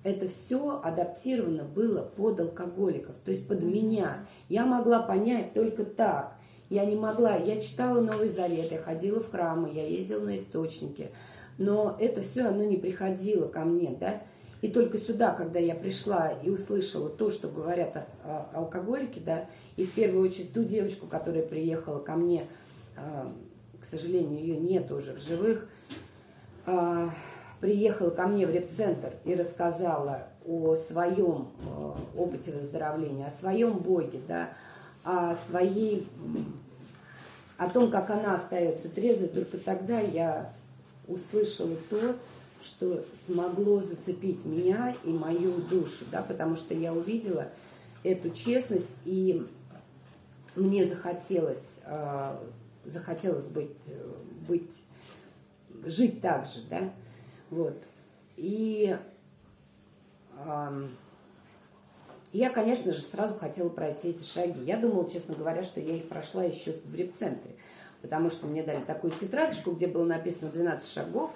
это 0.06 0.28
все 0.28 0.80
адаптировано 0.84 1.64
было 1.64 2.04
под 2.04 2.40
алкоголиков, 2.40 3.16
то 3.26 3.32
есть 3.32 3.48
под 3.48 3.64
меня. 3.64 4.28
Я 4.50 4.66
могла 4.68 5.02
понять 5.02 5.56
только 5.56 5.84
так. 5.84 6.36
Я 6.70 6.86
не 6.86 6.96
могла, 6.96 7.36
я 7.36 7.60
читала 7.60 8.02
Новый 8.02 8.30
Завет, 8.30 8.72
я 8.72 8.78
ходила 8.78 9.22
в 9.22 9.32
храмы, 9.32 9.72
я 9.74 9.88
ездила 9.88 10.22
на 10.22 10.38
источники, 10.38 11.10
но 11.58 11.98
это 12.00 12.22
все, 12.22 12.46
оно 12.46 12.64
не 12.64 12.78
приходило 12.78 13.48
ко 13.48 13.62
мне, 13.66 13.98
да. 14.00 14.22
И 14.62 14.68
только 14.68 15.00
сюда, 15.00 15.32
когда 15.32 15.58
я 15.60 15.74
пришла 15.74 16.30
и 16.30 16.52
услышала 16.52 17.10
то, 17.10 17.32
что 17.32 17.48
говорят 17.48 18.08
алкоголики, 18.54 19.20
да, 19.20 19.48
и 19.76 19.86
в 19.86 19.92
первую 19.92 20.24
очередь 20.24 20.54
ту 20.54 20.64
девочку, 20.64 21.08
которая 21.08 21.44
приехала 21.44 22.00
ко 22.00 22.16
мне, 22.16 22.46
а, 22.96 23.34
к 23.82 23.86
сожалению, 23.86 24.40
ее 24.40 24.58
нет 24.58 24.92
уже 24.92 25.14
в 25.14 25.20
живых, 25.20 25.68
а, 26.68 27.10
приехала 27.66 28.12
ко 28.12 28.28
мне 28.28 28.46
в 28.46 28.52
репцентр 28.52 29.14
и 29.24 29.34
рассказала 29.34 30.22
о 30.46 30.76
своем 30.76 31.48
э, 31.66 31.94
опыте 32.16 32.52
выздоровления, 32.52 33.26
о 33.26 33.32
своем 33.32 33.80
Боге, 33.80 34.20
да, 34.28 34.50
о 35.04 35.34
своей, 35.34 36.08
о 37.58 37.68
том, 37.72 37.90
как 37.90 38.12
она 38.12 38.36
остается 38.36 38.88
трезвой, 38.88 39.30
только 39.30 39.58
тогда 39.58 40.00
я 40.00 40.54
услышала 41.08 41.76
то, 41.90 42.16
что 42.62 43.04
смогло 43.26 43.82
зацепить 43.82 44.46
меня 44.46 44.96
и 45.04 45.10
мою 45.10 45.54
душу, 45.54 46.06
да, 46.12 46.22
потому 46.22 46.58
что 46.58 46.76
я 46.76 46.94
увидела 46.94 47.48
эту 48.04 48.30
честность, 48.30 48.96
и 49.06 49.44
мне 50.56 50.86
захотелось, 50.86 51.80
э, 51.84 52.38
захотелось 52.84 53.48
быть, 53.48 53.76
э, 53.88 54.14
быть, 54.48 54.72
жить 55.84 56.22
так 56.22 56.46
же, 56.46 56.62
да, 56.70 56.92
вот. 57.50 57.76
И, 58.38 58.98
я, 62.36 62.50
конечно 62.50 62.92
же, 62.92 63.02
сразу 63.02 63.34
хотела 63.36 63.70
пройти 63.70 64.10
эти 64.10 64.24
шаги. 64.24 64.62
Я 64.66 64.78
думала, 64.78 65.10
честно 65.10 65.36
говоря, 65.36 65.64
что 65.64 65.80
я 65.80 65.96
их 65.96 66.10
прошла 66.10 66.44
еще 66.44 66.74
в 66.84 66.94
репцентре, 66.94 67.56
потому 68.02 68.30
что 68.30 68.48
мне 68.48 68.62
дали 68.62 68.84
такую 68.84 69.14
тетрадочку, 69.14 69.72
где 69.72 69.88
было 69.88 70.04
написано 70.04 70.52
12 70.52 70.92
шагов, 70.92 71.34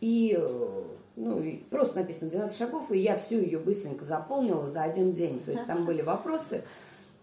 и, 0.00 0.38
э, 0.40 0.82
ну, 1.16 1.42
и 1.42 1.56
просто 1.56 1.96
написано 1.96 2.30
12 2.30 2.56
шагов, 2.56 2.92
и 2.92 2.98
я 2.98 3.16
всю 3.16 3.40
ее 3.40 3.58
быстренько 3.58 4.04
заполнила 4.04 4.68
за 4.68 4.84
один 4.84 5.12
день. 5.12 5.40
То 5.40 5.50
есть 5.50 5.66
там 5.66 5.84
были 5.84 6.02
вопросы 6.02 6.62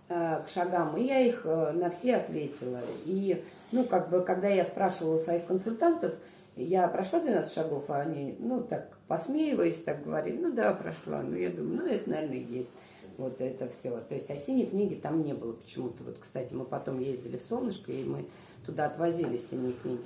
э, 0.09 0.41
к 0.45 0.49
шагам, 0.49 0.97
и 0.97 1.03
я 1.03 1.21
их 1.21 1.45
э, 1.45 1.71
на 1.71 1.89
все 1.89 2.17
ответила. 2.17 2.81
И, 3.05 3.41
ну, 3.71 3.85
как 3.85 4.09
бы, 4.09 4.21
когда 4.21 4.49
я 4.49 4.65
спрашивала 4.65 5.17
своих 5.19 5.45
консультантов, 5.45 6.15
я 6.55 6.87
прошла 6.87 7.19
12 7.19 7.53
шагов, 7.53 7.89
а 7.89 8.01
они, 8.01 8.35
ну, 8.39 8.63
так, 8.63 8.97
посмеиваясь, 9.07 9.83
так 9.83 10.03
говорили, 10.03 10.37
ну, 10.37 10.53
да, 10.53 10.73
прошла. 10.73 11.21
Ну, 11.21 11.35
я 11.35 11.49
думаю, 11.49 11.83
ну, 11.83 11.87
это, 11.87 12.09
наверное, 12.09 12.37
есть 12.37 12.71
вот 13.17 13.41
это 13.41 13.67
все. 13.69 13.99
То 14.01 14.15
есть, 14.15 14.29
а 14.29 14.35
синей 14.35 14.65
книги 14.65 14.95
там 14.95 15.23
не 15.23 15.33
было 15.33 15.53
почему-то. 15.53 16.03
Вот, 16.03 16.17
кстати, 16.19 16.53
мы 16.53 16.65
потом 16.65 16.99
ездили 16.99 17.37
в 17.37 17.41
Солнышко, 17.41 17.91
и 17.91 18.03
мы 18.03 18.25
туда 18.65 18.85
отвозили 18.85 19.37
синие 19.37 19.73
книги. 19.73 20.03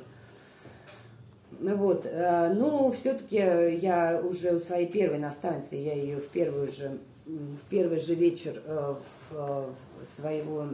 Ну 1.60 1.76
вот, 1.76 2.06
э, 2.06 2.54
ну, 2.54 2.92
все-таки 2.92 3.36
я 3.36 4.22
уже 4.24 4.56
у 4.56 4.60
своей 4.60 4.88
первой 4.88 5.18
наставницы, 5.18 5.76
я 5.76 5.94
ее 5.94 6.18
в 6.18 6.30
первый 6.30 6.70
же, 6.72 7.00
в 7.26 7.70
первый 7.70 8.00
же 8.00 8.14
вечер 8.14 8.62
э, 8.66 8.96
в, 9.30 9.76
своего 10.06 10.68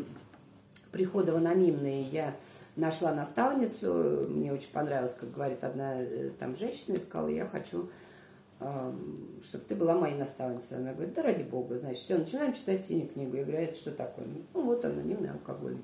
прихода 0.92 1.32
в 1.32 1.38
анонимные 1.38 2.04
я 2.04 2.36
нашла 2.76 3.14
наставницу, 3.14 4.28
мне 4.30 4.54
очень 4.54 4.72
понравилось, 4.72 5.16
как 5.20 5.32
говорит 5.32 5.64
одна 5.64 6.02
э, 6.02 6.30
там 6.38 6.56
женщина, 6.56 6.94
и 6.94 7.00
сказала, 7.00 7.30
я 7.30 7.46
хочу, 7.46 7.90
чтобы 9.44 9.66
ты 9.68 9.76
была 9.76 9.96
моей 9.96 10.18
наставницей. 10.18 10.78
Она 10.78 10.94
говорит, 10.94 11.14
да 11.14 11.24
ради 11.24 11.44
бога, 11.44 11.78
значит, 11.78 12.02
все, 12.02 12.18
начинаем 12.18 12.54
читать 12.54 12.86
синюю 12.86 13.10
книгу. 13.10 13.36
Я 13.36 13.44
говорю, 13.44 13.60
«А 13.60 13.62
это 13.64 13.76
что 13.76 13.92
такое? 13.92 14.28
Ну, 14.54 14.62
вот 14.62 14.86
анонимный 14.86 15.30
алкоголь. 15.30 15.78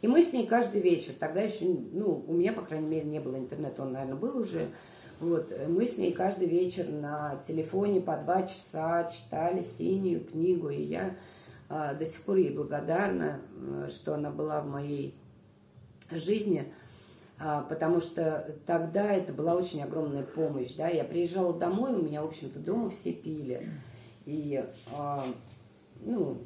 И 0.00 0.08
мы 0.08 0.22
с 0.22 0.32
ней 0.32 0.46
каждый 0.46 0.80
вечер, 0.80 1.12
тогда 1.18 1.42
еще, 1.42 1.66
ну, 1.66 2.24
у 2.26 2.32
меня, 2.32 2.52
по 2.52 2.62
крайней 2.62 2.86
мере, 2.86 3.04
не 3.04 3.20
было 3.20 3.36
интернета, 3.36 3.82
он, 3.82 3.92
наверное, 3.92 4.16
был 4.16 4.38
уже. 4.38 4.68
Вот, 5.20 5.52
мы 5.68 5.86
с 5.86 5.96
ней 5.96 6.12
каждый 6.12 6.46
вечер 6.46 6.88
на 6.88 7.42
телефоне 7.46 8.00
по 8.00 8.16
два 8.16 8.42
часа 8.44 9.10
читали 9.10 9.62
синюю 9.62 10.24
книгу, 10.24 10.68
и 10.68 10.80
я 10.80 11.16
а, 11.68 11.94
до 11.94 12.06
сих 12.06 12.22
пор 12.22 12.36
ей 12.36 12.54
благодарна, 12.54 13.40
э, 13.56 13.88
что 13.88 14.14
она 14.14 14.30
была 14.30 14.60
в 14.60 14.68
моей 14.68 15.16
жизни, 16.16 16.72
а, 17.38 17.62
потому 17.62 18.00
что 18.00 18.54
тогда 18.66 19.12
это 19.12 19.32
была 19.32 19.54
очень 19.54 19.82
огромная 19.82 20.22
помощь, 20.24 20.72
да, 20.72 20.88
я 20.88 21.04
приезжала 21.04 21.52
домой, 21.52 21.92
у 21.92 22.02
меня, 22.02 22.22
в 22.22 22.28
общем-то, 22.28 22.58
дома 22.58 22.90
все 22.90 23.12
пили, 23.12 23.68
и, 24.24 24.64
а, 24.94 25.26
ну, 26.00 26.38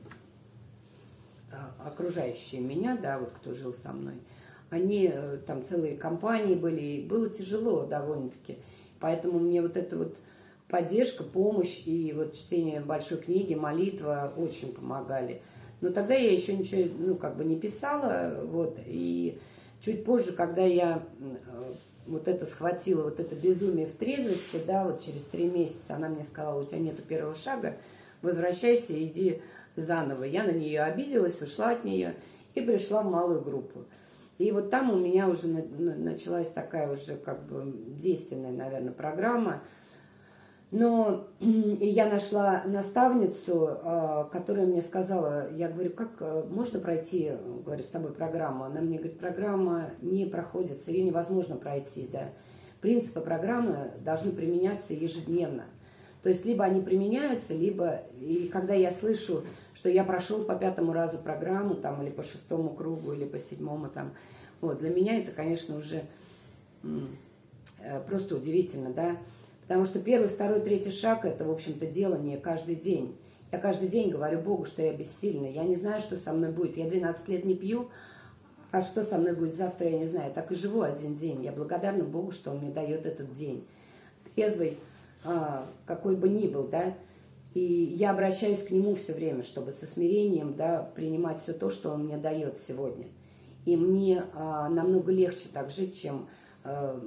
а, 1.53 1.75
окружающие 1.87 2.61
меня, 2.61 2.99
да, 3.01 3.19
вот 3.19 3.31
кто 3.31 3.55
жил 3.55 3.73
со 3.73 3.93
мной, 3.93 4.15
они, 4.73 5.11
э, 5.13 5.39
там 5.47 5.65
целые 5.65 5.97
компании 5.99 6.55
были, 6.55 6.81
и 6.81 7.07
было 7.07 7.29
тяжело 7.29 7.85
довольно-таки. 7.85 8.57
Поэтому 9.01 9.39
мне 9.39 9.61
вот 9.61 9.77
эта 9.77 9.99
вот 9.99 10.17
поддержка, 10.69 11.25
помощь 11.25 11.83
и 11.85 12.15
вот 12.17 12.33
чтение 12.33 12.81
большой 12.81 13.19
книги, 13.19 13.55
молитва 13.55 14.33
очень 14.35 14.73
помогали. 14.73 15.43
Но 15.83 15.91
тогда 15.91 16.15
я 16.15 16.33
еще 16.33 16.57
ничего, 16.57 16.91
ну, 16.99 17.17
как 17.17 17.37
бы 17.37 17.45
не 17.45 17.59
писала, 17.59 18.45
вот, 18.45 18.79
и 18.87 19.39
чуть 19.83 20.05
позже, 20.05 20.33
когда 20.33 20.63
я 20.63 21.03
э, 21.21 21.75
вот 22.07 22.29
это 22.29 22.47
схватила, 22.47 23.03
вот 23.03 23.21
это 23.21 23.35
безумие 23.35 23.87
в 23.87 23.93
трезвости, 23.93 24.61
да, 24.67 24.85
вот 24.85 25.01
через 25.01 25.25
три 25.25 25.49
месяца 25.49 25.97
она 25.97 26.09
мне 26.09 26.25
сказала, 26.25 26.63
у 26.63 26.65
тебя 26.65 26.79
нету 26.79 27.03
первого 27.03 27.35
шага, 27.35 27.77
возвращайся, 28.23 28.95
иди 29.03 29.43
заново. 29.77 30.25
Я 30.25 30.45
на 30.45 30.53
нее 30.53 30.83
обиделась, 30.83 31.43
ушла 31.43 31.71
от 31.71 31.85
нее 31.85 32.15
и 32.55 32.61
пришла 32.61 33.03
в 33.03 33.11
малую 33.11 33.43
группу. 33.43 33.85
И 34.39 34.51
вот 34.51 34.71
там 34.71 34.91
у 34.91 34.97
меня 34.97 35.29
уже 35.29 35.49
началась 35.49 36.49
такая 36.49 36.91
уже 36.91 37.17
как 37.17 37.47
бы 37.47 37.73
действенная, 38.01 38.51
наверное, 38.51 38.93
программа. 38.93 39.63
Но 40.73 41.29
я 41.39 42.09
нашла 42.09 42.63
наставницу, 42.65 43.69
а, 43.69 44.25
которая 44.25 44.67
мне 44.67 44.83
сказала, 44.83 45.51
я 45.53 45.69
говорю, 45.69 45.91
как 45.91 46.11
э, 46.21 46.45
можно 46.51 46.81
пройти, 46.81 47.33
говорю, 47.65 47.83
с 47.85 47.89
тобой 47.89 48.13
программу? 48.13 48.65
Она 48.65 48.81
мне 48.81 48.99
говорит, 48.99 49.19
программа 49.19 49.91
не 50.01 50.27
проходится, 50.27 50.91
ее 50.91 51.05
невозможно 51.05 51.57
пройти, 51.57 52.09
да. 52.11 52.31
Принципы 52.81 53.21
программы 53.21 53.93
должны 54.05 54.33
применяться 54.33 54.95
ежедневно. 54.95 55.65
То 56.23 56.31
есть 56.31 56.47
либо 56.47 56.65
они 56.65 56.81
применяются, 56.81 57.55
либо, 57.55 58.01
и 58.19 58.49
когда 58.51 58.75
я 58.75 58.91
слышу 58.91 59.45
что 59.83 59.89
я 59.89 60.05
прошел 60.05 60.45
по 60.45 60.55
пятому 60.55 60.93
разу 60.93 61.19
программу, 61.19 61.75
там, 61.75 62.01
или 62.03 62.11
по 62.11 62.23
шестому 62.23 62.71
кругу, 62.71 63.15
или 63.15 63.25
по 63.25 63.41
седьмому, 63.41 63.89
там. 63.89 64.15
Вот, 64.61 64.79
для 64.79 64.91
меня 64.91 65.19
это, 65.19 65.33
конечно, 65.33 65.77
уже 65.77 66.05
э, 66.85 68.01
просто 68.07 68.37
удивительно, 68.37 68.93
да, 68.93 69.17
потому 69.73 69.87
что 69.87 70.01
первый, 70.01 70.29
второй, 70.29 70.61
третий 70.61 70.91
шаг– 70.91 71.25
это, 71.25 71.47
в 71.47 71.51
общем-то, 71.51 71.87
делание 71.87 72.37
каждый 72.37 72.75
день. 72.75 73.17
Я 73.51 73.59
каждый 73.59 73.89
день 73.89 74.11
говорю 74.11 74.39
Богу, 74.39 74.67
что 74.67 74.83
я 74.83 74.93
бессильна, 74.93 75.47
я 75.47 75.65
не 75.65 75.77
знаю, 75.77 76.03
что 76.03 76.19
со 76.19 76.35
мной 76.35 76.53
будет. 76.53 76.77
Я 76.77 76.87
12 76.87 77.29
лет 77.31 77.47
не 77.47 77.55
пью, 77.55 77.89
а 78.71 78.83
что 78.83 79.03
со 79.03 79.17
мной 79.17 79.35
будет 79.35 79.57
завтра, 79.57 79.89
я 79.89 79.99
не 79.99 80.07
знаю. 80.07 80.31
Так 80.35 80.53
и 80.53 80.57
живу 80.57 80.83
один 80.83 81.17
день. 81.17 81.43
Я 81.43 81.53
благодарна 81.53 82.05
Богу, 82.05 82.33
что 82.33 82.51
Он 82.51 82.59
мне 82.59 82.69
дает 82.69 83.07
этот 83.07 83.33
день. 83.33 83.67
Трезвый, 84.35 84.77
а, 85.25 85.67
какой 85.87 86.17
бы 86.17 86.29
ни 86.29 86.49
был, 86.49 86.65
да, 86.65 86.93
и 87.55 87.63
я 87.63 88.11
обращаюсь 88.11 88.63
к 88.63 88.73
нему 88.73 88.95
все 88.95 89.15
время, 89.15 89.43
чтобы 89.43 89.73
со 89.73 89.87
смирением 89.87 90.53
да, 90.55 90.83
принимать 90.95 91.41
все 91.41 91.55
то, 91.55 91.71
что 91.71 91.93
он 91.93 92.05
мне 92.05 92.19
дает 92.19 92.59
сегодня. 92.59 93.07
И 93.65 93.79
мне 93.79 94.25
а, 94.35 94.69
намного 94.69 95.11
легче 95.11 95.49
так 95.51 95.71
жить, 95.71 95.99
чем 95.99 96.29
а, 96.63 97.01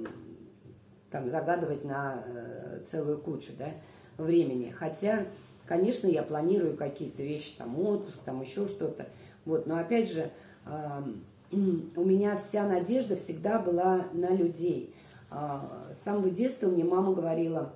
там, 1.10 1.28
загадывать 1.30 1.84
на 1.84 2.14
а, 2.14 2.82
целую 2.86 3.18
кучу 3.18 3.52
да, 3.58 3.68
времени. 4.16 4.70
Хотя, 4.70 5.26
конечно, 5.66 6.06
я 6.06 6.22
планирую 6.22 6.76
какие-то 6.76 7.22
вещи, 7.22 7.54
там 7.56 7.78
отпуск, 7.78 8.18
там 8.24 8.40
еще 8.42 8.68
что-то. 8.68 9.06
Вот, 9.44 9.66
но 9.66 9.78
опять 9.78 10.10
же, 10.10 10.30
а, 10.64 11.04
у 11.50 12.04
меня 12.04 12.36
вся 12.36 12.66
надежда 12.66 13.16
всегда 13.16 13.58
была 13.58 14.06
на 14.12 14.34
людей. 14.34 14.94
А, 15.30 15.90
с 15.94 16.02
самого 16.02 16.30
детства 16.30 16.68
мне 16.68 16.84
мама 16.84 17.14
говорила, 17.14 17.72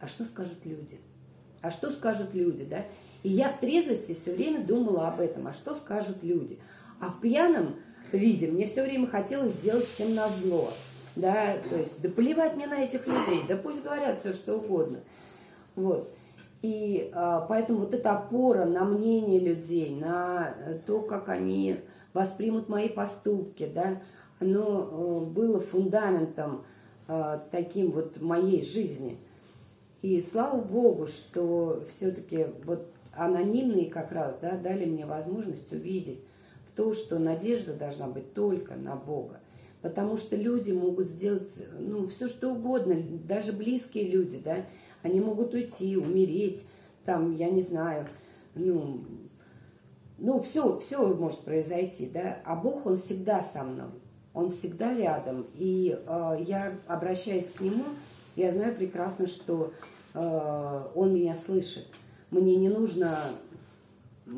а 0.00 0.06
что 0.08 0.24
скажут 0.24 0.64
люди? 0.64 1.00
а 1.66 1.70
что 1.70 1.90
скажут 1.90 2.34
люди, 2.34 2.64
да? 2.64 2.84
И 3.22 3.28
я 3.28 3.50
в 3.50 3.58
трезвости 3.58 4.14
все 4.14 4.32
время 4.32 4.64
думала 4.64 5.08
об 5.08 5.20
этом, 5.20 5.46
а 5.48 5.52
что 5.52 5.74
скажут 5.74 6.22
люди. 6.22 6.58
А 7.00 7.08
в 7.08 7.20
пьяном 7.20 7.76
виде 8.12 8.46
мне 8.46 8.66
все 8.66 8.84
время 8.84 9.08
хотелось 9.08 9.52
сделать 9.52 9.86
всем 9.86 10.14
на 10.14 10.28
зло, 10.28 10.72
да, 11.16 11.56
то 11.68 11.76
есть, 11.76 12.00
да 12.00 12.08
плевать 12.08 12.54
мне 12.54 12.66
на 12.66 12.82
этих 12.82 13.06
людей, 13.06 13.42
да 13.48 13.56
пусть 13.56 13.82
говорят 13.82 14.20
все, 14.20 14.32
что 14.32 14.56
угодно. 14.56 15.00
Вот. 15.74 16.12
И 16.62 17.10
а, 17.14 17.40
поэтому 17.48 17.80
вот 17.80 17.94
эта 17.94 18.12
опора 18.12 18.64
на 18.64 18.84
мнение 18.84 19.40
людей, 19.40 19.94
на 19.94 20.54
то, 20.86 21.00
как 21.00 21.28
они 21.28 21.80
воспримут 22.12 22.68
мои 22.68 22.88
поступки, 22.88 23.70
да, 23.72 24.00
оно 24.40 25.24
э, 25.24 25.30
было 25.30 25.60
фундаментом 25.60 26.64
э, 27.08 27.40
таким 27.50 27.90
вот 27.90 28.20
моей 28.20 28.62
жизни– 28.62 29.18
и 30.06 30.20
слава 30.20 30.60
богу, 30.60 31.08
что 31.08 31.84
все-таки 31.88 32.46
вот 32.64 32.86
анонимные 33.12 33.90
как 33.90 34.12
раз 34.12 34.38
да, 34.40 34.56
дали 34.56 34.84
мне 34.84 35.04
возможность 35.04 35.72
увидеть 35.72 36.20
в 36.66 36.76
то, 36.76 36.92
что 36.92 37.18
надежда 37.18 37.72
должна 37.72 38.06
быть 38.06 38.32
только 38.32 38.76
на 38.76 38.94
Бога. 38.94 39.40
Потому 39.86 40.16
что 40.16 40.36
люди 40.36 40.72
могут 40.72 41.08
сделать 41.08 41.52
ну, 41.78 42.08
все, 42.08 42.28
что 42.28 42.52
угодно, 42.52 42.96
даже 43.24 43.52
близкие 43.52 44.08
люди, 44.08 44.40
да, 44.42 44.56
они 45.02 45.20
могут 45.20 45.54
уйти, 45.54 45.96
умереть, 45.96 46.64
там, 47.04 47.32
я 47.32 47.50
не 47.50 47.62
знаю, 47.62 48.08
ну, 48.54 49.04
ну, 50.18 50.40
все, 50.40 50.78
все 50.78 51.06
может 51.06 51.40
произойти, 51.40 52.10
да, 52.12 52.38
а 52.44 52.56
Бог, 52.56 52.86
Он 52.86 52.96
всегда 52.96 53.42
со 53.42 53.62
мной, 53.62 53.90
Он 54.34 54.50
всегда 54.50 54.96
рядом, 54.96 55.46
и 55.54 55.96
э, 55.96 56.36
я 56.46 56.76
обращаюсь 56.88 57.50
к 57.50 57.60
Нему, 57.60 57.84
я 58.34 58.50
знаю 58.50 58.74
прекрасно, 58.74 59.26
что 59.26 59.72
Э, 60.16 60.88
он 60.94 61.14
меня 61.14 61.34
слышит. 61.34 61.86
Мне 62.30 62.56
не 62.56 62.70
нужно, 62.70 63.18
э, 64.26 64.30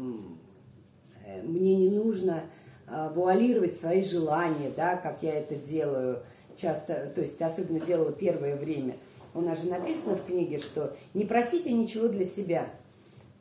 мне 1.45 1.77
не 1.77 1.89
нужно 1.89 2.43
э, 2.43 2.68
вуалировать 3.15 3.77
свои 3.77 4.03
желания, 4.03 4.71
да, 4.77 4.97
как 4.97 5.23
я 5.23 5.35
это 5.35 5.55
делаю 5.55 6.23
часто, 6.57 7.11
то 7.15 7.21
есть 7.21 7.41
особенно 7.41 7.81
делала 7.81 8.13
первое 8.13 8.57
время. 8.57 8.97
У 9.35 9.41
нас 9.41 9.63
же 9.63 9.69
написано 9.69 10.17
в 10.17 10.25
книге, 10.25 10.59
что 10.59 10.97
не 11.15 11.25
просите 11.25 11.73
ничего 11.73 12.09
для 12.09 12.25
себя, 12.25 12.67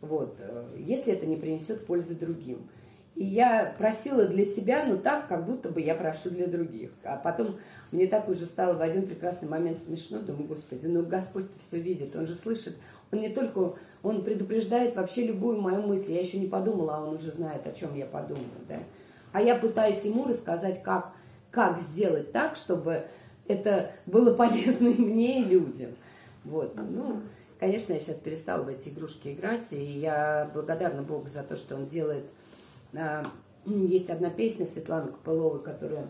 вот, 0.01 0.37
если 0.77 1.13
это 1.13 1.25
не 1.25 1.37
принесет 1.37 1.85
пользы 1.85 2.13
другим. 2.13 2.69
И 3.15 3.25
я 3.25 3.73
просила 3.79 4.27
для 4.27 4.45
себя, 4.45 4.85
но 4.85 4.95
так, 4.97 5.27
как 5.27 5.43
будто 5.43 5.69
бы 5.69 5.81
я 5.81 5.95
прошу 5.95 6.29
для 6.29 6.45
других. 6.45 6.91
А 7.03 7.17
потом 7.17 7.55
мне 7.91 8.05
так 8.05 8.29
уже 8.29 8.45
стало 8.45 8.75
в 8.75 8.81
один 8.81 9.07
прекрасный 9.07 9.49
момент 9.49 9.81
смешно. 9.81 10.19
Думаю, 10.19 10.47
Господи, 10.47 10.85
ну 10.85 11.03
Господь 11.03 11.47
все 11.59 11.79
видит, 11.79 12.15
Он 12.15 12.27
же 12.27 12.35
слышит, 12.35 12.75
Он 13.11 13.19
не 13.19 13.29
только, 13.29 13.73
он 14.03 14.23
предупреждает 14.23 14.95
вообще 14.95 15.25
любую 15.25 15.59
мою 15.59 15.81
мысль. 15.81 16.11
Я 16.11 16.19
еще 16.19 16.37
не 16.37 16.45
подумала, 16.45 16.97
а 16.97 17.03
он 17.05 17.15
уже 17.15 17.31
знает, 17.31 17.65
о 17.65 17.71
чем 17.71 17.95
я 17.95 18.05
подумаю, 18.05 18.45
да. 18.69 18.77
А 19.31 19.41
я 19.41 19.55
пытаюсь 19.55 20.03
ему 20.03 20.25
рассказать, 20.25 20.81
как, 20.83 21.11
как 21.51 21.79
сделать 21.79 22.31
так, 22.31 22.55
чтобы 22.55 23.05
это 23.47 23.91
было 24.05 24.33
полезно 24.33 24.87
и 24.89 24.97
мне, 24.97 25.41
и 25.41 25.45
людям. 25.45 25.91
Вот, 26.43 26.75
ну, 26.75 27.21
конечно, 27.59 27.93
я 27.93 27.99
сейчас 27.99 28.17
перестала 28.17 28.63
в 28.63 28.67
эти 28.69 28.89
игрушки 28.89 29.33
играть, 29.33 29.71
и 29.73 29.81
я 29.81 30.49
благодарна 30.53 31.01
Богу 31.03 31.27
за 31.29 31.43
то, 31.43 31.55
что 31.55 31.75
он 31.75 31.87
делает. 31.87 32.29
А, 32.93 33.23
есть 33.65 34.09
одна 34.09 34.29
песня 34.29 34.65
Светланы 34.65 35.11
Копыловой, 35.11 35.61
которая, 35.61 36.07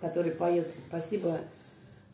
которая 0.00 0.34
поет 0.34 0.72
«Спасибо 0.88 1.40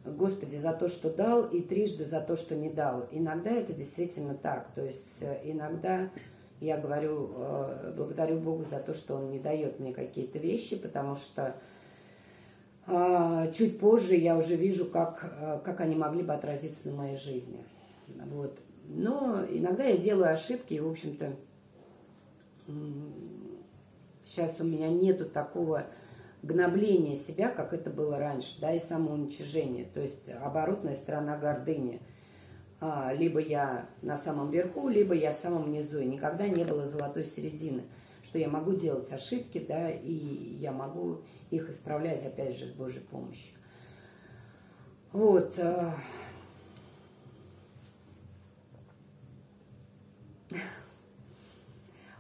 Господи 0.05 0.57
за 0.57 0.73
то, 0.73 0.89
что 0.89 1.11
дал, 1.11 1.45
и 1.45 1.61
трижды 1.61 2.05
за 2.05 2.21
то, 2.21 2.37
что 2.37 2.57
не 2.57 2.71
дал». 2.71 3.07
Иногда 3.13 3.51
это 3.51 3.73
действительно 3.73 4.35
так. 4.35 4.73
То 4.75 4.85
есть 4.85 5.19
э, 5.21 5.41
иногда 5.45 6.11
я 6.61 6.77
говорю, 6.77 7.31
э, 7.37 7.95
благодарю 7.97 8.39
Богу 8.39 8.65
за 8.65 8.81
то, 8.81 8.95
что 8.95 9.17
Он 9.17 9.31
не 9.31 9.39
дает 9.39 9.81
мне 9.81 9.93
какие-то 9.93 10.39
вещи, 10.39 10.77
потому 10.77 11.17
что 11.17 11.57
а, 12.87 13.49
чуть 13.53 13.79
позже 13.79 14.17
я 14.17 14.37
уже 14.37 14.57
вижу, 14.57 14.87
как, 14.87 15.25
э, 15.41 15.61
как 15.65 15.81
они 15.81 15.95
могли 15.95 16.23
бы 16.23 16.33
отразиться 16.33 16.89
на 16.89 16.97
моей 16.97 17.17
жизни. 17.17 17.65
Вот. 18.09 18.59
Но 18.89 19.45
иногда 19.49 19.85
я 19.85 19.97
делаю 19.97 20.33
ошибки, 20.33 20.75
и, 20.75 20.81
в 20.81 20.89
общем-то, 20.89 21.37
сейчас 24.25 24.61
у 24.61 24.65
меня 24.65 24.89
нету 24.89 25.27
такого 25.27 25.87
гнобления 26.43 27.17
себя, 27.17 27.49
как 27.51 27.73
это 27.73 27.91
было 27.91 28.19
раньше, 28.19 28.61
да, 28.61 28.73
и 28.73 28.81
самоуничижения. 28.81 29.87
То 29.93 30.01
есть 30.01 30.29
оборотная 30.29 30.97
сторона 30.97 31.37
гордыни. 31.39 32.01
А, 32.81 33.13
либо 33.13 33.41
я 33.41 33.89
на 34.03 34.17
самом 34.17 34.51
верху, 34.51 34.89
либо 34.89 35.15
я 35.15 35.33
в 35.33 35.37
самом 35.37 35.71
низу. 35.71 36.01
И 36.01 36.07
никогда 36.07 36.49
не 36.49 36.65
было 36.65 36.87
золотой 36.87 37.25
середины 37.25 37.85
что 38.31 38.39
я 38.39 38.49
могу 38.49 38.75
делать 38.75 39.13
ошибки, 39.13 39.59
да, 39.59 39.91
и 39.91 40.15
я 40.61 40.71
могу 40.71 41.23
их 41.51 41.69
исправлять, 41.69 42.25
опять 42.25 42.57
же, 42.57 42.67
с 42.67 42.71
Божьей 42.71 43.01
помощью. 43.01 43.57
Вот. 45.13 45.59
Э, 45.59 45.91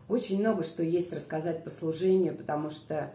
очень 0.09 0.40
много 0.40 0.64
что 0.64 0.83
есть 0.83 1.12
рассказать 1.12 1.62
по 1.62 1.70
служению, 1.70 2.37
потому 2.37 2.70
что, 2.70 3.14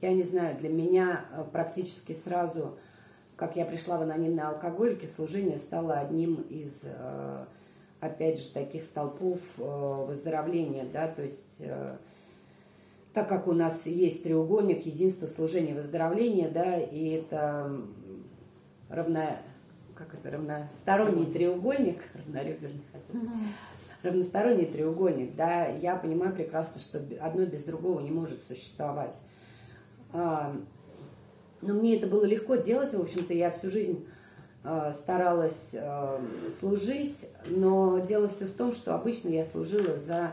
я 0.00 0.14
не 0.14 0.22
знаю, 0.22 0.56
для 0.56 0.70
меня 0.70 1.26
э, 1.32 1.44
практически 1.52 2.14
сразу, 2.14 2.78
как 3.42 3.56
я 3.56 3.64
пришла 3.64 3.98
в 3.98 4.02
анонимные 4.02 4.46
алкоголики, 4.46 5.04
служение 5.04 5.58
стало 5.58 5.94
одним 5.94 6.42
из, 6.42 6.82
э, 6.84 7.44
опять 7.98 8.38
же, 8.38 8.48
таких 8.50 8.84
столпов 8.84 9.40
выздоровления, 9.58 10.84
да, 10.84 11.08
то 11.08 11.22
есть 11.22 11.60
так 13.12 13.28
как 13.28 13.48
у 13.48 13.52
нас 13.52 13.84
есть 13.86 14.22
треугольник 14.22 14.86
единства, 14.86 15.26
служения, 15.26 15.74
выздоровления, 15.74 16.52
да, 16.52 16.78
и 16.78 17.08
это 17.08 17.82
равно, 18.88 19.24
как 19.96 20.14
это, 20.14 20.30
равносторонний 20.30 21.26
треугольник, 21.26 22.00
равнореберный, 22.14 22.84
равносторонний 24.04 24.66
треугольник, 24.66 25.34
да, 25.34 25.66
я 25.66 25.96
понимаю 25.96 26.32
прекрасно, 26.32 26.80
что 26.80 27.02
одно 27.20 27.44
без 27.44 27.64
другого 27.64 27.98
не 27.98 28.12
может 28.12 28.40
существовать. 28.44 29.16
Но 31.62 31.74
мне 31.74 31.96
это 31.96 32.06
было 32.06 32.24
легко 32.24 32.56
делать, 32.56 32.92
в 32.92 33.00
общем-то, 33.00 33.32
я 33.32 33.50
всю 33.50 33.70
жизнь 33.70 34.06
а, 34.64 34.92
старалась 34.92 35.70
а, 35.74 36.20
служить, 36.60 37.28
но 37.46 37.98
дело 38.00 38.28
все 38.28 38.46
в 38.46 38.52
том, 38.52 38.74
что 38.74 38.94
обычно 38.94 39.28
я 39.28 39.44
служила 39.44 39.96
за 39.96 40.32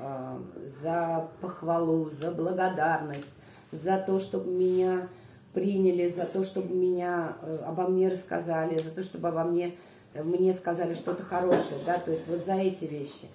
Э, 0.00 0.38
за 0.64 1.28
похвалу, 1.42 2.08
за 2.08 2.30
благодарность, 2.30 3.30
за 3.70 3.98
то, 3.98 4.18
чтобы 4.18 4.50
меня 4.50 5.08
приняли, 5.52 6.08
за 6.08 6.24
то, 6.24 6.42
чтобы 6.42 6.74
меня 6.74 7.36
э, 7.42 7.58
обо 7.66 7.86
мне 7.86 8.08
рассказали, 8.08 8.78
за 8.78 8.90
то, 8.90 9.02
чтобы 9.02 9.28
обо 9.28 9.44
мне 9.44 9.74
э, 10.14 10.22
мне 10.22 10.54
сказали 10.54 10.94
что-то 10.94 11.22
хорошее, 11.22 11.80
да, 11.84 11.98
то 11.98 12.12
есть 12.12 12.28
вот 12.28 12.46
за 12.46 12.54
эти 12.54 12.86
вещи. 12.86 13.26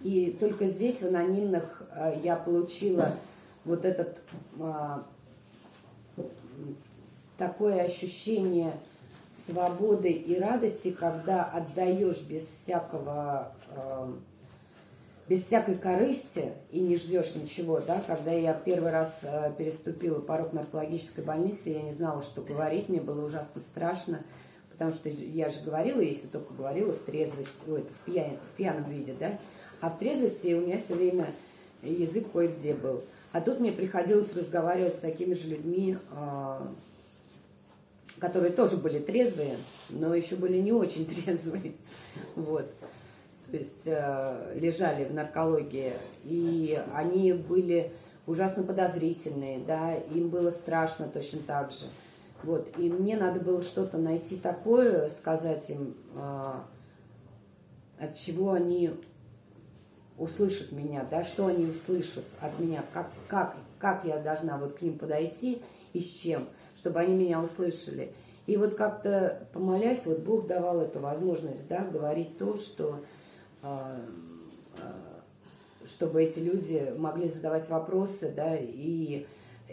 И 0.00 0.34
только 0.40 0.66
здесь, 0.66 1.02
в 1.02 1.08
анонимных, 1.08 1.82
я 2.22 2.36
получила 2.36 3.12
вот 3.64 3.84
этот 3.84 4.16
такое 7.38 7.82
ощущение 7.82 8.72
свободы 9.46 10.10
и 10.10 10.38
радости, 10.38 10.90
когда 10.90 11.44
отдаешь 11.44 12.22
без 12.22 12.44
всякого 12.44 13.54
без 15.28 15.44
всякой 15.44 15.76
корысти 15.76 16.52
и 16.70 16.80
не 16.80 16.96
ждешь 16.96 17.34
ничего, 17.34 17.80
да, 17.80 18.02
когда 18.06 18.32
я 18.32 18.54
первый 18.54 18.90
раз 18.90 19.20
э, 19.22 19.52
переступила 19.58 20.20
порог 20.20 20.54
наркологической 20.54 21.22
больницы, 21.22 21.68
я 21.68 21.82
не 21.82 21.92
знала, 21.92 22.22
что 22.22 22.40
говорить, 22.40 22.88
мне 22.88 23.00
было 23.00 23.24
ужасно 23.26 23.60
страшно, 23.60 24.20
потому 24.70 24.92
что 24.92 25.10
я 25.10 25.50
же 25.50 25.60
говорила, 25.60 26.00
если 26.00 26.28
только 26.28 26.54
говорила 26.54 26.94
в 26.94 27.00
трезвости, 27.00 27.52
ой, 27.66 27.80
это 27.80 27.92
в, 27.92 28.10
пьян, 28.10 28.38
в 28.50 28.56
пьяном 28.56 28.90
виде, 28.90 29.14
да, 29.20 29.38
а 29.82 29.90
в 29.90 29.98
трезвости 29.98 30.54
у 30.54 30.62
меня 30.62 30.78
все 30.78 30.94
время 30.94 31.26
язык 31.82 32.32
кое-где 32.32 32.72
был. 32.72 33.04
А 33.32 33.42
тут 33.42 33.60
мне 33.60 33.70
приходилось 33.70 34.34
разговаривать 34.34 34.94
с 34.94 35.00
такими 35.00 35.34
же 35.34 35.48
людьми, 35.48 35.98
э, 36.10 36.60
которые 38.20 38.52
тоже 38.52 38.76
были 38.76 38.98
трезвые, 38.98 39.56
но 39.90 40.14
еще 40.14 40.36
были 40.36 40.58
не 40.58 40.72
очень 40.72 41.06
трезвые, 41.24 41.74
вот. 42.36 42.70
То 43.50 43.56
есть 43.56 43.86
э, 43.86 44.58
лежали 44.60 45.06
в 45.06 45.14
наркологии, 45.14 45.94
и 46.24 46.78
они 46.94 47.32
были 47.32 47.92
ужасно 48.26 48.62
подозрительные, 48.62 49.58
да, 49.60 49.94
им 49.94 50.28
было 50.28 50.50
страшно 50.50 51.08
точно 51.08 51.40
так 51.46 51.72
же. 51.72 51.86
Вот, 52.42 52.68
и 52.76 52.90
мне 52.90 53.16
надо 53.16 53.40
было 53.40 53.62
что-то 53.62 53.96
найти 53.96 54.36
такое, 54.36 55.08
сказать 55.08 55.70
им, 55.70 55.96
э, 56.14 56.52
от 57.98 58.14
чего 58.16 58.52
они 58.52 58.92
услышат 60.18 60.72
меня, 60.72 61.06
да, 61.10 61.24
что 61.24 61.46
они 61.46 61.66
услышат 61.66 62.24
от 62.40 62.58
меня, 62.58 62.84
как, 62.92 63.10
как, 63.28 63.56
как 63.78 64.04
я 64.04 64.18
должна 64.18 64.58
вот 64.58 64.74
к 64.74 64.82
ним 64.82 64.98
подойти 64.98 65.62
и 65.92 66.00
с 66.00 66.10
чем, 66.20 66.46
чтобы 66.78 67.00
они 67.00 67.14
меня 67.14 67.42
услышали. 67.42 68.12
И 68.46 68.56
вот 68.56 68.74
как-то 68.74 69.48
помолясь, 69.52 70.06
вот 70.06 70.20
Бог 70.20 70.46
давал 70.46 70.80
эту 70.80 71.00
возможность, 71.00 71.66
да, 71.68 71.84
говорить 71.84 72.38
то, 72.38 72.56
что 72.56 73.00
а, 73.62 74.00
а, 74.78 75.20
чтобы 75.84 76.22
эти 76.22 76.38
люди 76.38 76.94
могли 76.96 77.28
задавать 77.28 77.68
вопросы, 77.68 78.32
да, 78.34 78.56
и 78.56 79.26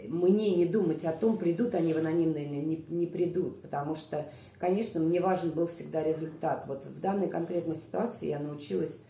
мне 0.08 0.54
не 0.56 0.66
думать 0.66 1.04
о 1.04 1.12
том, 1.12 1.38
придут 1.38 1.74
они 1.74 1.94
в 1.94 1.98
анонимно 1.98 2.38
или 2.38 2.56
не, 2.56 2.84
не 2.88 3.06
придут, 3.06 3.62
потому 3.62 3.94
что, 3.94 4.26
конечно, 4.58 5.00
мне 5.00 5.20
важен 5.20 5.50
был 5.50 5.68
всегда 5.68 6.02
результат. 6.02 6.64
Вот 6.66 6.84
в 6.84 7.00
данной 7.00 7.28
конкретной 7.28 7.76
ситуации 7.76 8.26
я 8.28 8.40
научилась 8.40 9.00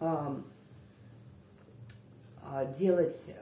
э, 0.00 0.36
делать 2.76 3.34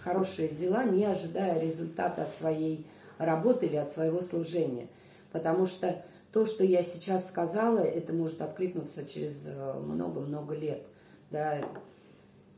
хорошие 0.00 0.48
дела, 0.48 0.84
не 0.84 1.04
ожидая 1.04 1.60
результата 1.60 2.22
от 2.22 2.34
своей 2.34 2.86
работы 3.18 3.66
или 3.66 3.76
от 3.76 3.92
своего 3.92 4.22
служения, 4.22 4.88
потому 5.32 5.66
что 5.66 6.02
то, 6.32 6.46
что 6.46 6.64
я 6.64 6.82
сейчас 6.82 7.28
сказала, 7.28 7.78
это 7.78 8.12
может 8.12 8.40
откликнуться 8.40 9.04
через 9.04 9.38
э, 9.44 9.80
много-много 9.80 10.54
лет. 10.54 10.82
Да, 11.30 11.58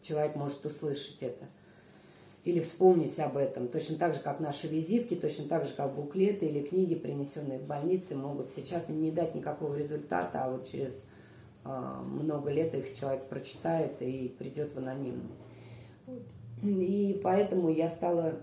человек 0.02 0.36
может 0.36 0.64
услышать 0.64 1.22
это 1.22 1.46
или 2.44 2.60
вспомнить 2.60 3.18
об 3.20 3.36
этом. 3.36 3.68
Точно 3.68 3.96
так 3.96 4.14
же, 4.14 4.20
как 4.20 4.40
наши 4.40 4.66
визитки, 4.66 5.14
точно 5.14 5.46
так 5.46 5.66
же, 5.66 5.74
как 5.74 5.94
буклеты 5.94 6.46
или 6.46 6.66
книги, 6.66 6.94
принесенные 6.94 7.58
в 7.58 7.66
больнице, 7.66 8.16
могут 8.16 8.50
сейчас 8.50 8.88
не 8.88 9.10
дать 9.10 9.34
никакого 9.34 9.74
результата, 9.74 10.44
а 10.44 10.50
вот 10.50 10.66
через 10.66 11.04
э, 11.64 11.68
много 11.68 12.50
лет 12.50 12.74
их 12.74 12.94
человек 12.94 13.24
прочитает 13.24 14.00
и 14.00 14.34
придет 14.38 14.74
в 14.74 14.78
анонимный. 14.78 15.34
И 16.62 17.20
поэтому 17.22 17.70
я 17.70 17.88
стала 17.88 18.34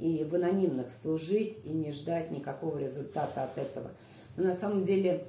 и 0.00 0.24
в 0.24 0.34
анонимных 0.34 0.86
служить, 0.92 1.58
и 1.64 1.68
не 1.70 1.92
ждать 1.92 2.30
никакого 2.30 2.78
результата 2.78 3.44
от 3.44 3.58
этого. 3.58 3.90
Но 4.36 4.44
на 4.44 4.54
самом 4.54 4.84
деле 4.84 5.26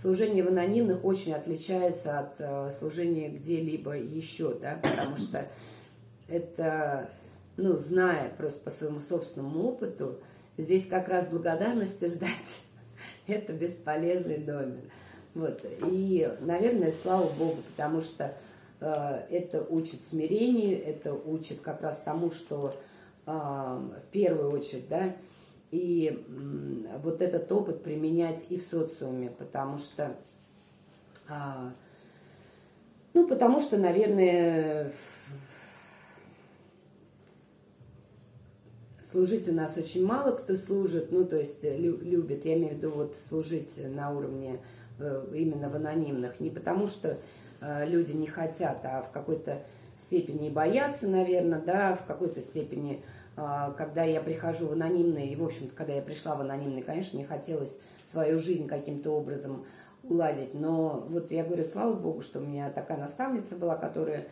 служение 0.00 0.42
в 0.42 0.48
анонимных 0.48 1.04
очень 1.04 1.34
отличается 1.34 2.18
от 2.18 2.40
э, 2.40 2.70
служения 2.76 3.28
где-либо 3.28 3.92
еще, 3.96 4.54
да, 4.54 4.78
потому 4.82 5.16
что 5.16 5.46
это, 6.28 7.10
ну, 7.56 7.76
зная 7.76 8.30
просто 8.36 8.60
по 8.60 8.70
своему 8.70 9.00
собственному 9.00 9.68
опыту, 9.68 10.18
здесь 10.56 10.86
как 10.86 11.08
раз 11.08 11.26
благодарности 11.26 12.08
ждать, 12.08 12.60
это 13.26 13.52
бесполезный 13.52 14.38
номер. 14.38 14.82
Вот. 15.34 15.64
И, 15.86 16.32
наверное, 16.40 16.92
слава 16.92 17.28
Богу, 17.38 17.58
потому 17.76 18.00
что 18.00 18.34
э, 18.80 19.22
это 19.30 19.62
учит 19.68 20.00
смирению, 20.08 20.82
это 20.84 21.12
учит 21.12 21.60
как 21.60 21.82
раз 21.82 22.00
тому, 22.04 22.30
что 22.30 22.76
в 23.26 24.02
первую 24.10 24.50
очередь, 24.50 24.88
да, 24.88 25.14
и 25.70 26.24
вот 27.02 27.22
этот 27.22 27.50
опыт 27.50 27.82
применять 27.82 28.46
и 28.50 28.58
в 28.58 28.62
социуме, 28.62 29.30
потому 29.30 29.78
что 29.78 30.14
А, 31.28 31.72
ну, 33.14 33.26
потому 33.26 33.60
что, 33.60 33.78
наверное, 33.78 34.92
служить 39.10 39.48
у 39.48 39.52
нас 39.52 39.76
очень 39.76 40.04
мало 40.04 40.32
кто 40.32 40.56
служит, 40.56 41.12
ну, 41.12 41.24
то 41.24 41.36
есть 41.36 41.62
лю- 41.62 42.00
любит, 42.00 42.44
я 42.44 42.54
имею 42.54 42.74
в 42.74 42.76
виду 42.76 42.90
вот 42.90 43.16
служить 43.16 43.78
на 43.78 44.10
уровне 44.12 44.60
э, 44.98 45.26
именно 45.34 45.70
в 45.70 45.76
анонимных, 45.76 46.40
не 46.40 46.50
потому 46.50 46.88
что 46.88 47.16
э, 47.60 47.86
люди 47.86 48.12
не 48.12 48.26
хотят, 48.26 48.80
а 48.84 49.02
в 49.02 49.12
какой-то 49.12 49.62
степени 49.96 50.50
боятся, 50.50 51.06
наверное, 51.06 51.60
да, 51.60 51.94
в 51.94 52.04
какой-то 52.06 52.40
степени, 52.40 52.96
э, 52.96 53.00
когда 53.36 54.04
я 54.04 54.20
прихожу 54.20 54.68
в 54.68 54.72
анонимный, 54.72 55.28
и, 55.28 55.36
в 55.36 55.44
общем-то, 55.44 55.74
когда 55.74 55.92
я 55.92 56.02
пришла 56.02 56.36
в 56.36 56.40
анонимный, 56.40 56.82
конечно, 56.82 57.18
мне 57.18 57.26
хотелось 57.26 57.78
свою 58.04 58.38
жизнь 58.38 58.68
каким-то 58.68 59.10
образом 59.10 59.66
уладить, 60.02 60.54
но 60.54 61.06
вот 61.08 61.30
я 61.30 61.44
говорю, 61.44 61.64
слава 61.64 61.94
богу, 61.94 62.20
что 62.20 62.38
у 62.38 62.42
меня 62.42 62.70
такая 62.70 62.98
наставница 62.98 63.56
была, 63.56 63.76
которая 63.76 64.28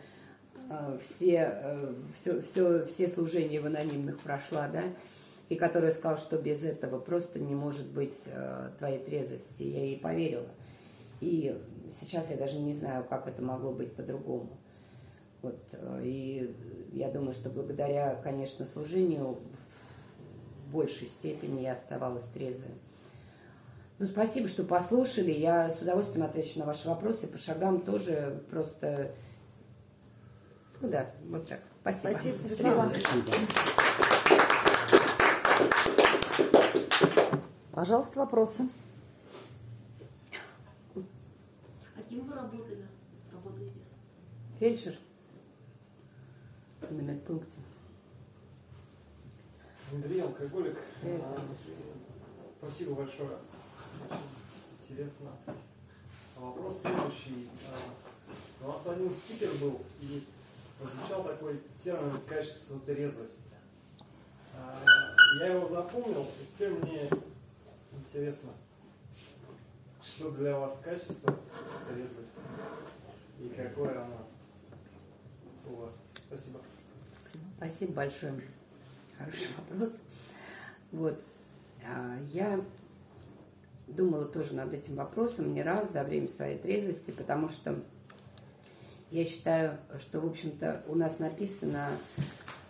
Э, 0.69 0.97
все, 1.01 1.83
все, 2.15 2.41
все, 2.41 2.85
все 2.85 3.07
служения 3.07 3.59
в 3.59 3.65
анонимных 3.65 4.19
прошла, 4.19 4.67
да, 4.67 4.83
и 5.49 5.55
которая 5.55 5.91
сказала, 5.91 6.17
что 6.17 6.37
без 6.37 6.63
этого 6.63 6.99
просто 6.99 7.39
не 7.39 7.55
может 7.55 7.87
быть 7.87 8.23
э, 8.25 8.69
твоей 8.77 8.99
трезвости. 8.99 9.63
Я 9.63 9.83
ей 9.83 9.99
поверила. 9.99 10.49
И 11.21 11.59
сейчас 11.99 12.29
я 12.29 12.37
даже 12.37 12.59
не 12.59 12.73
знаю, 12.73 13.05
как 13.09 13.27
это 13.27 13.41
могло 13.41 13.71
быть 13.71 13.93
по-другому. 13.93 14.57
Вот, 15.43 15.59
э, 15.73 16.01
и 16.03 16.55
я 16.93 17.11
думаю, 17.11 17.33
что 17.33 17.49
благодаря, 17.49 18.15
конечно, 18.15 18.65
служению 18.65 19.37
в 20.65 20.71
большей 20.71 21.05
степени 21.05 21.61
я 21.61 21.73
оставалась 21.73 22.23
трезвой. 22.25 22.73
Ну, 23.99 24.07
спасибо, 24.07 24.47
что 24.47 24.63
послушали. 24.63 25.31
Я 25.31 25.69
с 25.69 25.81
удовольствием 25.81 26.25
отвечу 26.25 26.57
на 26.59 26.65
ваши 26.65 26.87
вопросы. 26.87 27.27
По 27.27 27.37
шагам 27.37 27.81
тоже 27.81 28.43
просто 28.49 29.11
ну 30.83 30.89
да, 30.89 31.09
вот 31.29 31.45
так. 31.47 31.61
Спасибо. 31.79 32.13
Спасибо. 32.13 32.37
Спасибо. 32.37 33.31
Пожалуйста, 37.71 38.19
вопросы. 38.19 38.67
А 40.95 42.01
кем 42.09 42.25
вы 42.27 42.35
работали? 42.35 42.85
Работаете? 43.31 43.73
Фельдшер 44.59 44.95
на 46.93 47.01
медпункте. 47.01 47.57
Андрей, 49.91 50.21
алкоголик. 50.21 50.77
А, 51.03 51.37
Спасибо 52.59 52.95
большое. 52.95 53.37
Очень 54.09 54.95
интересно. 54.95 55.31
Вопрос 56.37 56.81
следующий. 56.81 57.49
А, 57.69 58.65
У 58.65 58.67
нас 58.69 58.87
один 58.87 59.13
спикер 59.13 59.49
был, 59.59 59.81
и 60.01 60.23
прозвучал 60.79 61.23
такой 61.23 61.61
термин 61.83 62.19
«качество 62.27 62.79
трезвости». 62.79 63.41
А, 64.55 64.83
я 65.39 65.47
его 65.47 65.67
запомнил, 65.67 66.23
и 66.23 66.45
теперь 66.45 66.69
мне 66.69 67.09
интересно, 67.91 68.51
что 70.01 70.31
для 70.31 70.57
вас 70.59 70.79
качество 70.83 71.37
трезвости 71.87 72.39
и 73.39 73.49
какое 73.49 74.03
оно 74.03 74.27
у 75.67 75.75
вас. 75.75 75.93
Спасибо. 76.27 76.59
Спасибо 77.63 77.93
большое. 77.93 78.33
Хороший 79.17 79.47
вопрос. 79.57 79.93
Вот. 80.91 81.17
А, 81.87 82.17
я 82.33 82.59
думала 83.87 84.25
тоже 84.25 84.53
над 84.53 84.73
этим 84.73 84.95
вопросом 84.95 85.53
не 85.53 85.63
раз 85.63 85.93
за 85.93 86.03
время 86.03 86.27
своей 86.27 86.57
трезвости, 86.57 87.11
потому 87.11 87.47
что 87.47 87.79
я 89.11 89.23
считаю, 89.23 89.77
что, 89.97 90.19
в 90.19 90.25
общем-то, 90.25 90.83
у 90.89 90.95
нас 90.95 91.19
написано, 91.19 91.91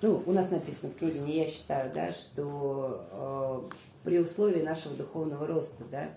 ну, 0.04 0.22
у 0.28 0.32
нас 0.32 0.52
написано 0.52 0.92
в 0.92 0.98
книге, 0.98 1.22
не 1.22 1.38
я 1.38 1.48
считаю, 1.48 1.92
да, 1.92 2.12
что 2.12 3.72
э, 3.74 3.76
при 4.04 4.20
условии 4.20 4.62
нашего 4.62 4.96
духовного 4.96 5.48
роста, 5.48 5.84
да, 5.90 6.08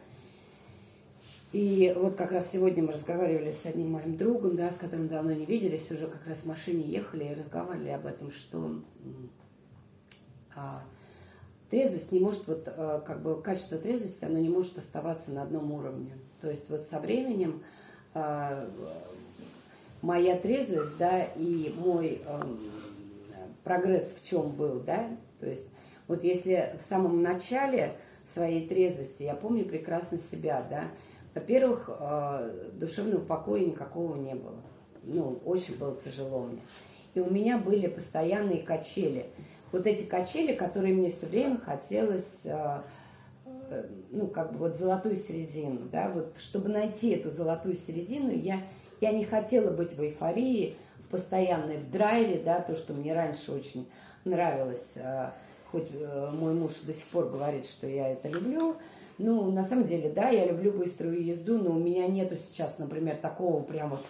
и 1.53 1.95
вот 1.97 2.17
как 2.17 2.33
раз 2.33 2.51
сегодня 2.51 2.83
мы 2.83 2.93
разговаривали 2.93 3.53
с 3.53 3.65
одним 3.67 3.93
моим 3.93 4.17
другом, 4.17 4.57
да, 4.57 4.71
с 4.71 4.77
которым 4.77 5.09
давно 5.09 5.33
не 5.33 5.47
виделись, 5.47 5.91
уже 5.91 6.07
как 6.07 6.27
раз 6.27 6.39
в 6.39 6.47
машине 6.47 6.83
ехали 6.83 7.25
и 7.25 7.35
разговаривали 7.35 7.91
об 7.91 8.07
этом, 8.07 8.31
что 8.31 8.83
а, 10.55 10.83
трезвость 11.71 12.13
не 12.13 12.21
может, 12.21 12.47
вот 12.49 12.65
а, 12.67 13.01
как 13.01 13.23
бы 13.23 13.41
качество 13.41 13.79
трезвости, 13.79 14.25
оно 14.25 14.39
не 14.39 14.49
может 14.49 14.77
оставаться 14.79 15.31
на 15.31 15.43
одном 15.43 15.73
уровне. 15.73 16.13
То 16.41 16.51
есть 16.51 16.69
вот 16.69 16.87
со 16.87 16.99
временем 16.99 17.63
а, 18.13 18.69
моя 20.03 20.37
трезвость, 20.37 20.99
да, 20.99 21.23
и 21.23 21.73
мой 21.77 22.23
эм, 22.25 22.71
прогресс 23.65 24.15
в 24.21 24.25
чем 24.25 24.51
был, 24.51 24.81
да, 24.81 25.09
то 25.41 25.47
есть 25.47 25.67
вот 26.09 26.23
если 26.23 26.77
в 26.81 26.85
самом 26.85 27.23
начале 27.23 27.97
своей 28.25 28.67
трезвости, 28.69 29.23
я 29.23 29.35
помню 29.35 29.65
прекрасно 29.65 30.19
себя, 30.19 30.65
да, 30.69 30.85
во-первых, 31.37 31.91
э, 31.91 32.71
душевного 32.73 33.23
покоя 33.23 33.61
никакого 33.61 34.17
не 34.17 34.35
было, 34.35 34.57
ну, 35.03 35.39
очень 35.45 35.77
было 35.77 35.95
тяжело 36.01 36.45
мне. 36.45 36.63
И 37.15 37.21
у 37.21 37.31
меня 37.31 37.59
были 37.59 37.89
постоянные 37.89 38.63
качели. 38.63 39.27
Вот 39.71 39.87
эти 39.87 40.05
качели, 40.05 40.55
которые 40.55 40.95
мне 40.95 41.11
все 41.11 41.27
время 41.27 41.59
хотелось, 41.59 42.47
э, 42.47 42.81
э, 43.45 43.87
ну, 44.11 44.29
как 44.29 44.53
бы 44.53 44.61
вот 44.61 44.77
золотую 44.77 45.17
середину, 45.17 45.89
да, 45.93 46.09
вот 46.09 46.37
чтобы 46.39 46.71
найти 46.71 47.11
эту 47.11 47.31
золотую 47.31 47.77
середину, 47.77 48.31
я 48.31 48.63
я 49.03 49.13
не 49.13 49.27
хотела 49.27 49.71
быть 49.71 49.93
в 49.93 50.01
эйфории, 50.01 50.75
в 51.01 51.11
постоянной 51.11 51.77
в 51.77 51.91
драйве, 51.91 52.41
да, 52.43 52.61
то, 52.61 52.75
что 52.75 52.95
мне 52.95 53.13
раньше 53.13 53.53
очень 53.53 53.87
нравилось, 54.25 54.95
а, 54.97 55.35
хоть 55.71 55.89
э, 55.93 56.31
мой 56.33 56.55
муж 56.55 56.73
до 56.87 56.95
сих 56.95 57.05
пор 57.09 57.29
говорит, 57.29 57.67
что 57.67 57.87
я 57.87 58.09
это 58.09 58.29
люблю. 58.29 58.77
Ну, 59.19 59.51
на 59.51 59.65
самом 59.65 59.85
деле, 59.85 60.11
да, 60.11 60.29
я 60.29 60.47
люблю 60.47 60.73
быструю 60.73 61.25
езду, 61.25 61.59
но 61.59 61.71
у 61.71 61.79
меня 61.79 62.07
нету 62.07 62.37
сейчас, 62.37 62.79
например, 62.79 63.17
такого 63.17 63.63
прям 63.63 63.91
вот, 63.91 64.05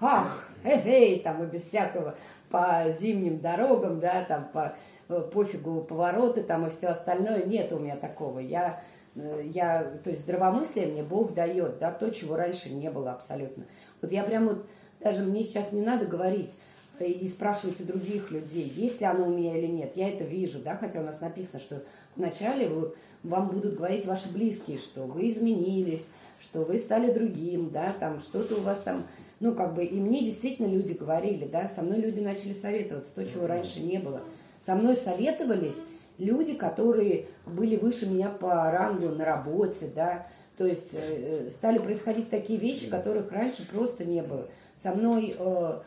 ах, 0.00 0.48
эй, 0.64 1.20
там, 1.20 1.42
и 1.42 1.46
без 1.46 1.64
всякого 1.64 2.14
по 2.50 2.86
зимним 2.90 3.40
дорогам, 3.40 4.00
да, 4.00 4.24
там, 4.24 4.48
по 4.52 4.74
э, 5.08 5.20
пофигу 5.32 5.82
повороты 5.82 6.42
там 6.42 6.66
и 6.66 6.70
все 6.70 6.88
остальное, 6.88 7.44
нет 7.44 7.72
у 7.72 7.78
меня 7.78 7.96
такого. 7.96 8.38
Я 8.38 8.80
Э, 9.16 9.42
я, 9.44 9.82
то 10.04 10.10
есть 10.10 10.22
здравомыслие 10.22 10.86
мне 10.86 11.02
Бог 11.02 11.34
дает, 11.34 11.78
да, 11.78 11.90
то, 11.90 12.10
чего 12.10 12.36
раньше 12.36 12.72
не 12.72 12.90
было 12.90 13.12
абсолютно. 13.12 13.64
Вот 14.00 14.12
я 14.12 14.22
прям 14.22 14.48
вот, 14.48 14.66
даже 15.00 15.24
мне 15.24 15.42
сейчас 15.42 15.72
не 15.72 15.80
надо 15.80 16.06
говорить 16.06 16.54
и 17.04 17.26
спрашивать 17.28 17.80
у 17.80 17.84
других 17.84 18.30
людей, 18.30 18.72
есть 18.74 19.00
ли 19.00 19.06
оно 19.06 19.26
у 19.26 19.30
меня 19.30 19.56
или 19.56 19.66
нет. 19.66 19.92
Я 19.96 20.08
это 20.08 20.24
вижу, 20.24 20.58
да, 20.60 20.76
хотя 20.76 21.00
у 21.00 21.04
нас 21.04 21.20
написано, 21.20 21.58
что 21.58 21.82
вначале 22.16 22.68
вы, 22.68 22.94
вам 23.22 23.48
будут 23.48 23.76
говорить 23.76 24.06
ваши 24.06 24.32
близкие, 24.32 24.78
что 24.78 25.02
вы 25.02 25.28
изменились, 25.28 26.08
что 26.40 26.62
вы 26.62 26.78
стали 26.78 27.12
другим, 27.12 27.70
да, 27.70 27.94
там 27.98 28.20
что-то 28.20 28.56
у 28.56 28.60
вас 28.60 28.80
там, 28.80 29.04
ну, 29.40 29.54
как 29.54 29.74
бы, 29.74 29.84
и 29.84 30.00
мне 30.00 30.24
действительно 30.24 30.66
люди 30.66 30.92
говорили, 30.92 31.46
да, 31.46 31.68
со 31.68 31.82
мной 31.82 32.00
люди 32.00 32.20
начали 32.20 32.52
советоваться, 32.52 33.10
то, 33.14 33.26
чего 33.26 33.46
раньше 33.46 33.80
не 33.80 33.98
было. 33.98 34.20
Со 34.64 34.74
мной 34.74 34.96
советовались, 34.96 35.76
люди, 36.18 36.54
которые 36.54 37.26
были 37.46 37.76
выше 37.76 38.08
меня 38.08 38.30
по 38.30 38.70
рангу 38.70 39.08
на 39.08 39.24
работе, 39.24 39.90
да, 39.94 40.26
то 40.56 40.64
есть 40.64 40.88
э, 40.92 41.50
стали 41.50 41.78
происходить 41.78 42.30
такие 42.30 42.58
вещи, 42.58 42.88
которых 42.88 43.30
раньше 43.30 43.66
просто 43.66 44.04
не 44.04 44.22
было. 44.22 44.48
Со 44.82 44.94
мной 44.94 45.34
э, 45.36 45.38
э, 45.38 45.80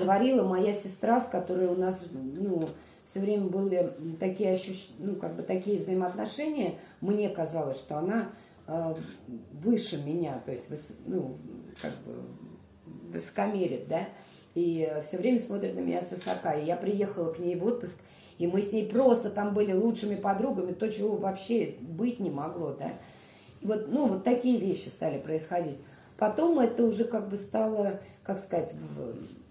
говорила 0.00 0.42
моя 0.42 0.74
сестра, 0.74 1.20
с 1.20 1.26
которой 1.26 1.66
у 1.66 1.76
нас, 1.76 2.00
ну, 2.12 2.68
все 3.04 3.20
время 3.20 3.46
были 3.46 3.92
такие 4.18 4.52
ощущ... 4.52 4.88
ну, 4.98 5.16
как 5.16 5.36
бы 5.36 5.42
такие 5.42 5.80
взаимоотношения, 5.80 6.74
мне 7.00 7.28
казалось, 7.28 7.78
что 7.78 7.98
она 7.98 8.28
э, 8.66 8.94
выше 9.52 10.02
меня, 10.04 10.42
то 10.44 10.52
есть, 10.52 10.68
выс... 10.68 10.96
ну, 11.06 11.36
как 11.80 11.92
бы 12.04 12.14
высокомерит, 13.12 13.88
да, 13.88 14.08
и 14.54 14.90
все 15.02 15.18
время 15.18 15.38
смотрит 15.38 15.74
на 15.74 15.80
меня 15.80 16.02
свысока. 16.02 16.54
И 16.54 16.64
я 16.64 16.76
приехала 16.76 17.32
к 17.32 17.38
ней 17.38 17.56
в 17.56 17.64
отпуск, 17.64 17.98
и 18.38 18.46
мы 18.46 18.62
с 18.62 18.72
ней 18.72 18.86
просто 18.86 19.30
там 19.30 19.54
были 19.54 19.72
лучшими 19.72 20.16
подругами, 20.16 20.72
то, 20.72 20.90
чего 20.90 21.16
вообще 21.16 21.74
быть 21.80 22.20
не 22.20 22.30
могло, 22.30 22.72
да. 22.72 22.92
И 23.60 23.66
вот, 23.66 23.88
ну, 23.88 24.06
вот 24.06 24.24
такие 24.24 24.58
вещи 24.58 24.88
стали 24.88 25.18
происходить. 25.18 25.76
Потом 26.18 26.58
это 26.58 26.84
уже 26.84 27.04
как 27.04 27.28
бы 27.28 27.36
стало, 27.36 28.00
как 28.22 28.38
сказать, 28.38 28.72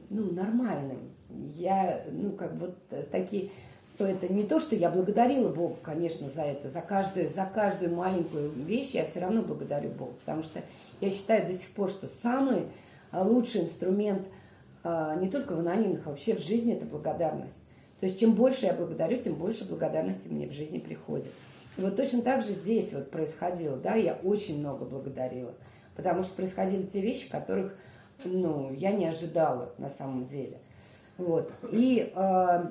ну, 0.09 0.31
нормальным. 0.31 1.11
Я, 1.29 2.05
ну, 2.11 2.31
как 2.31 2.53
вот 2.55 2.77
такие, 3.11 3.49
то 3.97 4.05
это 4.05 4.31
не 4.31 4.43
то, 4.43 4.59
что 4.59 4.75
я 4.75 4.89
благодарила 4.89 5.49
Бога, 5.49 5.75
конечно, 5.81 6.29
за 6.29 6.43
это, 6.43 6.69
за 6.69 6.81
каждую, 6.81 7.29
за 7.29 7.45
каждую 7.45 7.95
маленькую 7.95 8.51
вещь 8.51 8.91
я 8.91 9.05
все 9.05 9.19
равно 9.19 9.41
благодарю 9.41 9.89
Бога, 9.91 10.13
потому 10.13 10.43
что 10.43 10.61
я 11.01 11.11
считаю 11.11 11.47
до 11.47 11.53
сих 11.53 11.69
пор, 11.69 11.89
что 11.89 12.07
самый 12.07 12.67
лучший 13.11 13.61
инструмент 13.61 14.27
а, 14.83 15.15
не 15.15 15.29
только 15.29 15.53
в 15.53 15.59
анонимных, 15.59 16.05
а 16.05 16.09
вообще 16.09 16.35
в 16.35 16.41
жизни 16.41 16.73
это 16.73 16.85
благодарность. 16.85 17.55
То 17.99 18.05
есть 18.05 18.19
чем 18.19 18.33
больше 18.33 18.65
я 18.65 18.73
благодарю, 18.73 19.21
тем 19.21 19.35
больше 19.35 19.67
благодарности 19.67 20.27
мне 20.27 20.47
в 20.47 20.51
жизни 20.51 20.79
приходит. 20.79 21.31
И 21.77 21.81
вот 21.81 21.95
точно 21.95 22.21
так 22.21 22.43
же 22.43 22.53
здесь 22.53 22.93
вот 22.93 23.09
происходило, 23.09 23.77
да, 23.77 23.95
я 23.95 24.13
очень 24.23 24.59
много 24.59 24.85
благодарила. 24.85 25.53
потому 25.95 26.23
что 26.23 26.35
происходили 26.35 26.83
те 26.83 27.01
вещи, 27.01 27.29
которых 27.29 27.73
ну, 28.23 28.73
я 28.73 28.91
не 28.91 29.05
ожидала 29.05 29.73
на 29.77 29.89
самом 29.89 30.27
деле. 30.27 30.59
Вот. 31.17 31.51
И, 31.71 32.11
э, 32.13 32.63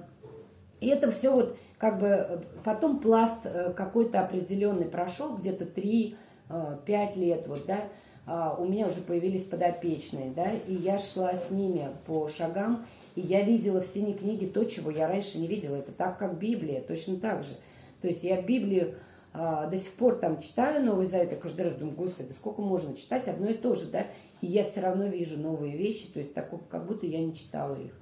и 0.80 0.88
это 0.88 1.10
все 1.10 1.32
вот 1.32 1.56
как 1.78 1.98
бы 1.98 2.42
потом 2.62 2.98
пласт 3.00 3.40
э, 3.44 3.72
какой-то 3.74 4.20
определенный 4.20 4.86
прошел, 4.86 5.36
где-то 5.36 5.64
3-5 5.64 6.14
э, 6.48 7.08
лет, 7.16 7.46
вот, 7.46 7.66
да, 7.66 7.80
э, 8.26 8.62
у 8.62 8.66
меня 8.66 8.86
уже 8.86 9.00
появились 9.00 9.44
подопечные, 9.44 10.30
да, 10.30 10.50
и 10.66 10.74
я 10.74 10.98
шла 10.98 11.34
с 11.34 11.50
ними 11.50 11.88
по 12.06 12.28
шагам, 12.28 12.86
и 13.16 13.20
я 13.20 13.42
видела 13.42 13.82
в 13.82 13.86
синей 13.86 14.14
книге 14.14 14.46
то, 14.46 14.64
чего 14.64 14.90
я 14.90 15.08
раньше 15.08 15.38
не 15.38 15.46
видела. 15.46 15.76
Это 15.76 15.92
так, 15.92 16.18
как 16.18 16.38
Библия, 16.38 16.80
точно 16.80 17.16
так 17.16 17.44
же. 17.44 17.54
То 18.00 18.08
есть 18.08 18.24
я 18.24 18.40
Библию 18.42 18.94
а, 19.32 19.66
до 19.66 19.76
сих 19.76 19.92
пор 19.94 20.14
там 20.16 20.40
читаю 20.40 20.84
Новый 20.84 21.06
Завет, 21.06 21.32
я 21.32 21.38
каждый 21.38 21.62
раз 21.62 21.74
думаю, 21.74 21.96
Господи, 21.96 22.32
сколько 22.32 22.62
можно 22.62 22.96
читать 22.96 23.26
одно 23.26 23.48
и 23.48 23.54
то 23.54 23.74
же, 23.74 23.86
да? 23.88 24.06
И 24.44 24.46
я 24.46 24.62
все 24.64 24.82
равно 24.82 25.06
вижу 25.06 25.38
новые 25.38 25.74
вещи, 25.74 26.06
то 26.12 26.20
есть 26.20 26.34
так, 26.34 26.50
как 26.68 26.84
будто 26.84 27.06
я 27.06 27.18
не 27.18 27.34
читала 27.34 27.76
их. 27.76 27.92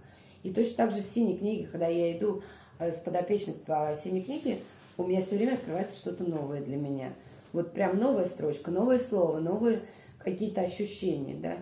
И 0.42 0.52
точно 0.52 0.78
так 0.78 0.90
же 0.90 1.00
в 1.00 1.04
синей 1.04 1.38
книге, 1.38 1.68
когда 1.70 1.86
я 1.86 2.18
иду 2.18 2.42
а, 2.80 2.90
с 2.90 2.96
подопечным 2.96 3.54
по 3.64 3.96
синей 4.02 4.24
книге, 4.24 4.58
у 4.98 5.04
меня 5.04 5.22
все 5.22 5.36
время 5.36 5.54
открывается 5.54 5.96
что-то 5.96 6.24
новое 6.24 6.60
для 6.60 6.76
меня. 6.76 7.12
Вот 7.52 7.72
прям 7.72 7.96
новая 7.96 8.26
строчка, 8.26 8.72
новое 8.72 8.98
слово, 8.98 9.38
новые 9.38 9.82
какие-то 10.18 10.62
ощущения, 10.62 11.36
да. 11.36 11.58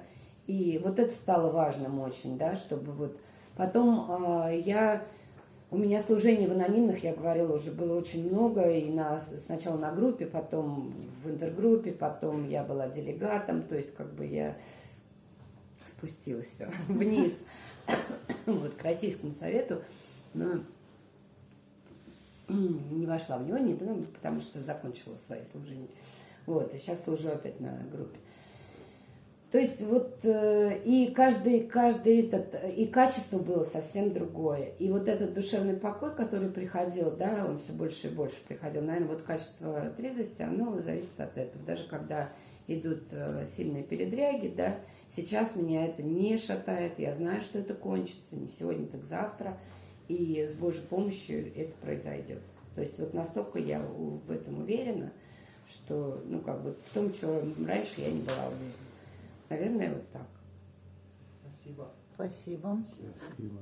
И 0.47 0.81
вот 0.83 0.99
это 0.99 1.13
стало 1.13 1.53
важным 1.53 2.01
очень, 2.01 2.39
да, 2.39 2.57
чтобы 2.57 2.93
вот 2.93 3.19
Потом 3.61 4.07
э, 4.09 4.63
я, 4.65 5.03
у 5.71 5.79
меня 5.79 6.03
служений 6.03 6.47
в 6.47 6.51
анонимных, 6.51 7.05
я 7.05 7.15
говорила, 7.15 7.55
уже 7.55 7.71
было 7.71 7.97
очень 7.99 8.29
много, 8.29 8.69
и 8.69 8.91
на, 8.91 9.23
сначала 9.47 9.79
на 9.79 9.93
группе, 9.93 10.27
потом 10.27 10.93
в 11.23 11.31
интергруппе, 11.31 11.93
потом 11.93 12.49
я 12.49 12.65
была 12.65 12.89
делегатом, 12.89 13.63
то 13.63 13.77
есть 13.77 13.95
как 13.95 14.13
бы 14.15 14.27
я 14.27 14.57
спустилась 15.87 16.49
все 16.49 16.69
вниз, 16.89 17.39
вот, 18.47 18.75
к 18.75 18.83
Российскому 18.83 19.33
совету, 19.33 19.83
но 20.35 20.61
не 22.49 23.07
вошла 23.07 23.39
в 23.39 23.47
него, 23.47 23.59
не, 23.59 23.75
ну, 23.75 24.05
потому 24.15 24.41
что 24.41 24.61
закончила 24.63 25.17
свои 25.27 25.43
служения. 25.53 25.89
Вот, 26.47 26.75
и 26.75 26.79
сейчас 26.79 27.05
служу 27.05 27.29
опять 27.29 27.61
на 27.61 27.79
группе. 27.93 28.19
То 29.51 29.59
есть 29.59 29.81
вот 29.81 30.21
э, 30.23 30.81
и 30.85 31.13
каждый, 31.13 31.67
каждый 31.67 32.27
этот, 32.27 32.55
и 32.77 32.87
качество 32.87 33.39
было 33.39 33.65
совсем 33.65 34.13
другое. 34.13 34.75
И 34.79 34.89
вот 34.91 35.09
этот 35.09 35.35
душевный 35.35 35.75
покой, 35.75 36.15
который 36.15 36.51
приходил, 36.51 37.11
да, 37.11 37.47
он 37.49 37.59
все 37.59 37.73
больше 37.73 38.07
и 38.07 38.11
больше 38.11 38.37
приходил. 38.47 38.83
Наверное, 38.83 39.09
вот 39.09 39.23
качество 39.23 39.93
трезвости, 39.97 40.43
оно 40.43 40.79
зависит 40.79 41.19
от 41.19 41.37
этого. 41.37 41.65
Даже 41.65 41.89
когда 41.89 42.31
идут 42.69 43.09
э, 43.11 43.45
сильные 43.57 43.83
передряги, 43.83 44.55
да, 44.57 44.77
сейчас 45.15 45.57
меня 45.57 45.85
это 45.85 46.05
не 46.05 46.39
шатает, 46.39 46.93
я 46.99 47.13
знаю, 47.17 47.43
что 47.43 47.59
это 47.59 47.75
кончится, 47.75 48.37
не 48.37 48.47
сегодня, 48.47 48.87
так 48.87 49.03
завтра, 49.03 49.59
и 50.07 50.49
с 50.49 50.55
Божьей 50.55 50.87
помощью 50.87 51.53
это 51.57 51.73
произойдет. 51.81 52.43
То 52.77 52.83
есть 52.83 53.01
вот 53.01 53.15
настолько 53.15 53.59
я 53.59 53.81
в 53.81 54.31
этом 54.31 54.61
уверена, 54.61 55.13
что, 55.69 56.23
ну, 56.25 56.41
как 56.41 56.63
бы 56.63 56.75
в 56.75 56.95
том, 56.95 57.13
что 57.13 57.43
раньше 57.67 58.01
я 58.01 58.13
не 58.13 58.23
была 58.23 58.47
уверена. 58.47 58.90
Наверное, 59.51 59.93
вот 59.93 60.09
так. 60.13 60.29
Спасибо. 61.43 61.93
Спасибо. 62.15 62.85
Спасибо. 63.35 63.61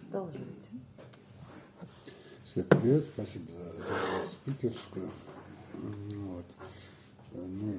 Продолжайте. 0.00 0.48
Свет, 2.52 2.68
привет, 2.68 3.04
спасибо 3.14 3.52
за, 3.52 3.74
за 3.78 4.26
спикерскую. 4.26 5.08
Вот. 5.72 6.46
Ну, 7.32 7.78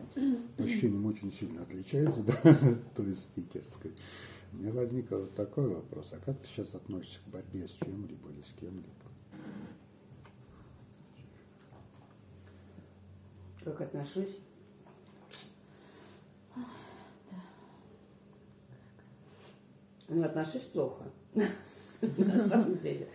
по 0.55 0.63
ощущениям 0.63 1.05
очень 1.05 1.29
сильно 1.29 1.63
отличается, 1.63 2.23
да, 2.43 2.55
той 2.95 3.13
спикерской. 3.13 3.91
У 4.53 4.57
меня 4.57 4.71
возник 4.71 5.11
вот 5.11 5.35
такой 5.35 5.67
вопрос. 5.67 6.13
А 6.13 6.19
как 6.25 6.39
ты 6.39 6.47
сейчас 6.47 6.73
относишься 6.73 7.19
к 7.25 7.27
борьбе 7.27 7.67
с 7.67 7.71
чем-либо 7.71 8.29
или 8.29 8.41
с 8.41 8.53
кем-либо? 8.57 9.10
Как 13.63 13.81
отношусь? 13.81 14.37
Ну, 20.07 20.23
отношусь 20.23 20.63
плохо, 20.63 21.03
на 22.01 22.37
самом 22.49 22.77
деле. 22.79 23.07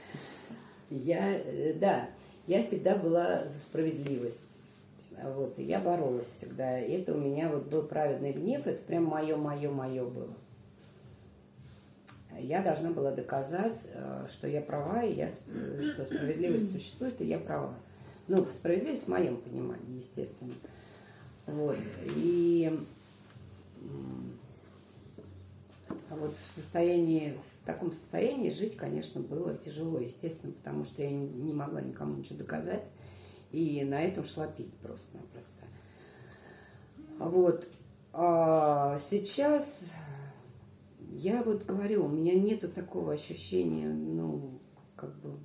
Я, 0.88 1.36
э, 1.36 1.74
да, 1.74 2.08
я 2.46 2.62
всегда 2.62 2.96
была 2.96 3.46
за 3.46 3.58
справедливость. 3.58 4.44
Вот, 5.22 5.58
и 5.58 5.64
я 5.64 5.80
боролась 5.80 6.26
всегда. 6.26 6.78
И 6.80 6.92
это 6.92 7.14
у 7.14 7.18
меня 7.18 7.50
вот 7.50 7.66
был 7.66 7.82
праведный 7.82 8.32
гнев, 8.32 8.66
это 8.66 8.82
прям 8.82 9.04
мое, 9.04 9.36
мое, 9.36 9.70
мое 9.70 10.04
было. 10.04 10.34
Я 12.38 12.62
должна 12.62 12.90
была 12.90 13.10
доказать, 13.10 13.86
э, 13.92 14.26
что 14.30 14.46
я 14.46 14.60
права, 14.62 15.02
и 15.02 15.14
я, 15.14 15.30
что 15.82 16.04
справедливость 16.04 16.72
существует, 16.72 17.20
и 17.20 17.26
я 17.26 17.38
права. 17.38 17.74
Ну, 18.28 18.46
справедливость 18.50 19.04
в 19.04 19.08
моем 19.08 19.36
понимании, 19.36 19.96
естественно. 19.96 20.54
Вот. 21.46 21.78
И 22.16 22.78
а 26.08 26.16
вот 26.16 26.36
в 26.36 26.54
состоянии, 26.54 27.38
в 27.62 27.66
таком 27.66 27.92
состоянии 27.92 28.50
жить, 28.50 28.76
конечно, 28.76 29.20
было 29.20 29.56
тяжело, 29.56 29.98
естественно, 29.98 30.52
потому 30.52 30.84
что 30.84 31.02
я 31.02 31.10
не 31.10 31.52
могла 31.52 31.80
никому 31.80 32.16
ничего 32.16 32.38
доказать. 32.38 32.90
И 33.52 33.84
на 33.84 34.02
этом 34.02 34.24
шла 34.24 34.46
пить 34.46 34.72
просто-напросто. 34.78 35.64
Вот. 37.18 37.68
А 38.12 38.98
сейчас 38.98 39.92
я 41.12 41.42
вот 41.42 41.64
говорю, 41.64 42.04
у 42.04 42.08
меня 42.08 42.34
нету 42.34 42.68
такого 42.68 43.12
ощущения, 43.12 43.88
ну, 43.88 44.60
как 44.96 45.14
бы 45.20 45.38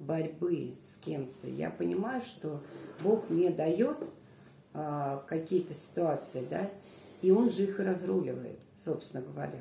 борьбы 0.00 0.74
с 0.84 0.96
кем-то. 0.96 1.46
Я 1.46 1.70
понимаю, 1.70 2.20
что 2.20 2.60
Бог 3.02 3.30
мне 3.30 3.50
дает 3.50 3.98
а, 4.72 5.24
какие-то 5.28 5.74
ситуации, 5.74 6.44
да, 6.50 6.68
и 7.22 7.30
Он 7.30 7.50
же 7.50 7.64
их 7.64 7.78
и 7.78 7.82
разруливает, 7.82 8.58
собственно 8.84 9.22
говоря. 9.22 9.60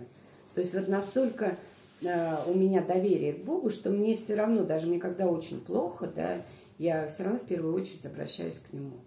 То 0.56 0.62
есть 0.62 0.74
вот 0.74 0.88
настолько 0.88 1.58
а, 2.06 2.44
у 2.48 2.54
меня 2.54 2.82
доверие 2.82 3.34
к 3.34 3.44
Богу, 3.44 3.70
что 3.70 3.92
мне 3.92 4.16
все 4.16 4.36
равно, 4.36 4.64
даже 4.64 4.88
мне 4.88 5.00
когда 5.00 5.28
очень 5.28 5.60
плохо, 5.60 6.08
да, 6.08 6.42
я 6.78 7.08
все 7.10 7.24
равно 7.24 7.40
в 7.40 7.46
первую 7.46 7.76
очередь 7.76 8.06
обращаюсь 8.06 8.60
к 8.60 8.74
Нему. 8.74 8.98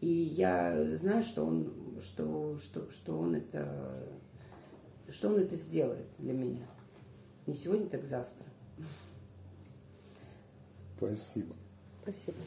И 0.00 0.08
я 0.08 0.84
знаю, 0.94 1.24
что 1.24 1.44
Он, 1.44 1.72
что, 2.02 2.58
что, 2.58 2.90
что 2.90 3.18
он 3.18 3.36
это, 3.36 4.06
что 5.08 5.28
Он 5.28 5.36
это 5.36 5.56
сделает 5.56 6.06
для 6.18 6.34
меня. 6.34 6.66
Не 7.46 7.54
сегодня, 7.54 7.88
так 7.88 8.04
завтра. 8.04 8.44
Спасибо. 11.06 11.54
Спасибо. 12.02 12.38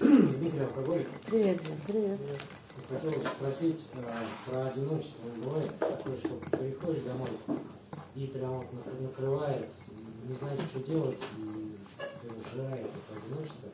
Дмитрий 0.00 0.60
Алкоголик. 0.60 1.08
Привет, 1.26 1.60
Дим. 1.62 1.76
Привет. 1.86 2.20
Хотел 2.88 3.12
спросить 3.24 3.80
э, 3.94 4.02
про 4.46 4.66
одиночество. 4.66 5.28
Бывает 5.44 5.78
такое, 5.78 6.16
что 6.16 6.36
приходишь 6.56 7.02
домой 7.02 7.28
и 8.14 8.26
прям 8.26 8.58
вот 8.58 8.66
нак- 8.72 9.00
накрывает, 9.00 9.66
не 10.28 10.34
знаешь, 10.36 10.60
что 10.70 10.80
делать, 10.80 11.18
и 11.38 11.76
тебя 12.22 12.34
сжирает 12.50 12.86
это 12.86 13.18
одиночество. 13.20 13.68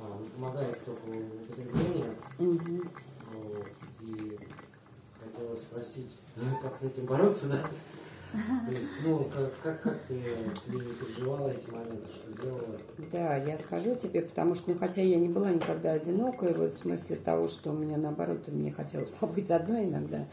А, 0.00 0.18
ну, 0.18 0.26
помогает 0.26 0.84
только 0.84 1.02
употребление. 1.08 2.16
Вот, 2.38 3.68
и 4.00 4.38
хотела 5.22 5.56
спросить, 5.56 6.16
как 6.62 6.71
с 6.82 6.84
этим 6.84 7.06
бороться, 7.06 7.46
да? 7.46 7.62
Ну, 9.04 9.28
как, 9.62 9.82
как, 9.82 9.98
ты, 10.08 10.20
переживала 10.66 11.50
эти 11.50 11.70
моменты, 11.70 12.08
что 12.10 12.42
делала? 12.42 12.78
Да, 13.12 13.36
я 13.36 13.58
скажу 13.58 13.94
тебе, 13.94 14.22
потому 14.22 14.54
что, 14.54 14.70
ну, 14.70 14.78
хотя 14.78 15.02
я 15.02 15.18
не 15.18 15.28
была 15.28 15.50
никогда 15.50 15.92
одинокой, 15.92 16.54
вот 16.54 16.72
в 16.72 16.78
смысле 16.78 17.16
того, 17.16 17.46
что 17.48 17.70
у 17.70 17.74
меня, 17.74 17.98
наоборот, 17.98 18.48
мне 18.48 18.72
хотелось 18.72 19.10
побыть 19.20 19.50
одной 19.50 19.84
иногда. 19.84 20.26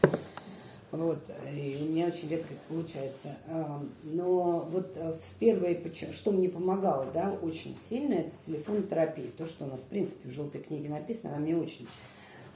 Вот, 0.92 1.30
и 1.52 1.78
у 1.82 1.92
меня 1.92 2.06
очень 2.06 2.28
редко 2.30 2.52
получается. 2.68 3.36
А, 3.46 3.80
Но 4.02 4.66
вот 4.72 4.96
э, 4.96 5.12
в 5.12 5.38
первой, 5.38 5.80
что 6.10 6.32
мне 6.32 6.48
помогало, 6.48 7.06
да, 7.14 7.30
очень 7.42 7.76
сильно, 7.88 8.14
это 8.14 8.32
телефонотерапия. 8.44 9.30
То, 9.38 9.46
что 9.46 9.66
у 9.66 9.68
нас, 9.68 9.82
в 9.82 9.86
принципе, 9.86 10.28
в 10.28 10.32
желтой 10.32 10.62
книге 10.62 10.88
написано, 10.88 11.34
она 11.36 11.40
мне 11.44 11.56
очень, 11.56 11.86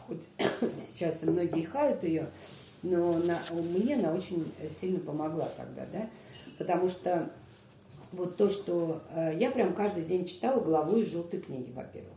хоть 0.08 0.22
сейчас 0.88 1.22
и 1.22 1.26
многие 1.26 1.62
хают 1.62 2.02
ее, 2.02 2.30
но 2.84 3.14
на, 3.18 3.40
мне 3.50 3.96
она 3.96 4.12
очень 4.12 4.52
сильно 4.80 5.00
помогла 5.00 5.48
тогда, 5.56 5.86
да, 5.92 6.08
потому 6.58 6.88
что 6.88 7.30
вот 8.12 8.36
то, 8.36 8.48
что 8.48 9.02
э, 9.10 9.32
я 9.38 9.50
прям 9.50 9.74
каждый 9.74 10.04
день 10.04 10.26
читала 10.26 10.60
главу 10.60 10.98
из 10.98 11.10
желтой 11.10 11.40
книги, 11.40 11.72
во-первых. 11.74 12.12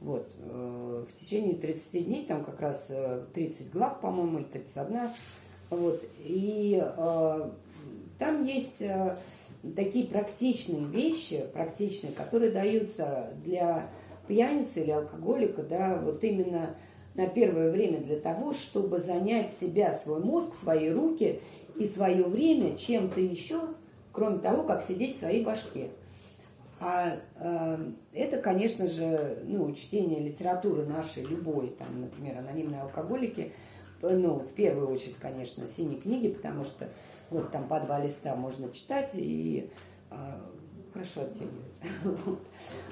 Вот. 0.00 0.26
э, 0.38 1.04
В 1.08 1.14
течение 1.20 1.54
30 1.54 2.04
дней, 2.04 2.24
там 2.26 2.44
как 2.44 2.60
раз 2.60 2.86
э, 2.88 3.24
30 3.34 3.70
глав, 3.70 4.00
по-моему, 4.00 4.38
или 4.38 4.46
31. 4.46 5.10
Вот. 5.70 6.02
И 6.20 6.80
э, 6.80 7.50
там 8.18 8.46
есть 8.46 8.80
э, 8.80 9.16
такие 9.76 10.06
практичные 10.06 10.84
вещи, 10.84 11.44
практичные, 11.52 12.12
которые 12.12 12.52
даются 12.52 13.32
для 13.44 13.88
пьяницы 14.28 14.82
или 14.82 14.92
алкоголика, 14.92 15.62
да, 15.62 16.00
вот 16.02 16.22
именно 16.22 16.74
на 17.18 17.26
первое 17.26 17.72
время 17.72 17.98
для 17.98 18.16
того, 18.20 18.54
чтобы 18.54 19.00
занять 19.00 19.52
себя, 19.52 19.92
свой 19.92 20.20
мозг, 20.20 20.54
свои 20.54 20.88
руки 20.90 21.40
и 21.74 21.86
свое 21.86 22.22
время 22.22 22.76
чем-то 22.76 23.20
еще, 23.20 23.60
кроме 24.12 24.38
того, 24.38 24.62
как 24.62 24.84
сидеть 24.84 25.16
в 25.16 25.18
своей 25.18 25.44
башке. 25.44 25.88
А 26.80 27.16
э, 27.34 27.90
это, 28.12 28.38
конечно 28.40 28.86
же, 28.86 29.42
ну, 29.44 29.74
чтение 29.74 30.20
литературы 30.20 30.86
нашей, 30.86 31.24
любой, 31.24 31.70
там, 31.70 32.02
например, 32.02 32.38
анонимные 32.38 32.82
алкоголики, 32.82 33.52
ну, 34.00 34.38
в 34.38 34.52
первую 34.52 34.88
очередь, 34.88 35.16
конечно, 35.16 35.66
синие 35.66 36.00
книги, 36.00 36.28
потому 36.28 36.62
что 36.62 36.88
вот 37.30 37.50
там 37.50 37.66
по 37.66 37.80
два 37.80 37.98
листа 37.98 38.36
можно 38.36 38.70
читать 38.70 39.10
и 39.14 39.68
э, 40.12 40.14
хорошо 40.98 41.22
оттягивает. 41.22 41.68
Вот. 42.26 42.40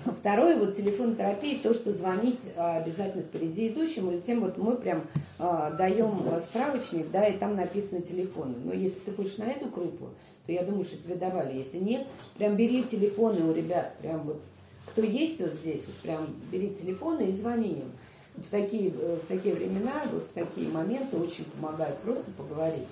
А 0.04 0.10
Второе, 0.12 0.56
вот 0.56 0.76
телефон 0.76 1.16
терапии, 1.16 1.58
то, 1.58 1.74
что 1.74 1.92
звонить 1.92 2.40
а, 2.56 2.78
обязательно 2.78 3.22
впереди 3.24 3.68
идущему, 3.68 4.12
или 4.12 4.20
тем 4.20 4.40
вот 4.40 4.56
мы 4.58 4.76
прям 4.76 5.06
а, 5.38 5.70
даем 5.70 6.22
а, 6.30 6.40
справочник, 6.40 7.10
да, 7.10 7.26
и 7.26 7.36
там 7.36 7.56
написано 7.56 8.00
телефоны. 8.00 8.54
Но 8.64 8.72
если 8.72 9.00
ты 9.00 9.12
хочешь 9.12 9.38
на 9.38 9.44
эту 9.44 9.66
группу, 9.68 10.10
то 10.46 10.52
я 10.52 10.62
думаю, 10.62 10.84
что 10.84 10.96
тебе 10.98 11.16
давали. 11.16 11.58
Если 11.58 11.78
нет, 11.78 12.06
прям 12.36 12.56
бери 12.56 12.84
телефоны 12.84 13.44
у 13.44 13.52
ребят, 13.52 13.96
прям 13.98 14.22
вот, 14.22 14.40
кто 14.86 15.02
есть 15.02 15.40
вот 15.40 15.54
здесь, 15.54 15.82
вот 15.86 15.96
прям 15.96 16.26
бери 16.52 16.74
телефоны 16.74 17.22
и 17.22 17.36
звони 17.36 17.80
им. 17.80 17.92
В 18.36 18.50
такие, 18.50 18.90
э, 18.90 19.18
в 19.22 19.26
такие 19.26 19.54
времена, 19.54 20.04
вот 20.12 20.30
в 20.30 20.32
такие 20.32 20.68
моменты 20.68 21.16
очень 21.16 21.44
помогает 21.46 21.96
просто 21.98 22.30
поговорить. 22.32 22.86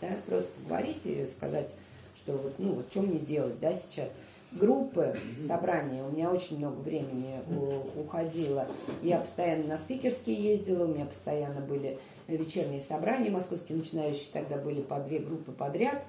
Да, 0.00 0.08
просто 0.26 0.48
поговорить 0.62 1.00
и 1.04 1.26
сказать, 1.26 1.70
что 2.16 2.32
вот, 2.32 2.54
ну, 2.58 2.74
вот 2.74 2.86
что 2.90 3.00
мне 3.00 3.18
делать, 3.18 3.58
да, 3.60 3.74
сейчас 3.74 4.08
группы, 4.54 5.16
собрания, 5.46 6.02
у 6.04 6.10
меня 6.10 6.30
очень 6.30 6.58
много 6.58 6.78
времени 6.80 7.40
у- 7.50 8.00
уходило. 8.00 8.66
Я 9.02 9.18
постоянно 9.18 9.64
на 9.64 9.78
спикерские 9.78 10.36
ездила, 10.36 10.84
у 10.84 10.88
меня 10.88 11.04
постоянно 11.04 11.60
были 11.60 11.98
вечерние 12.28 12.80
собрания 12.80 13.30
московские, 13.30 13.78
начинающие 13.78 14.28
тогда 14.32 14.56
были 14.56 14.80
по 14.80 15.00
две 15.00 15.18
группы 15.18 15.52
подряд, 15.52 16.02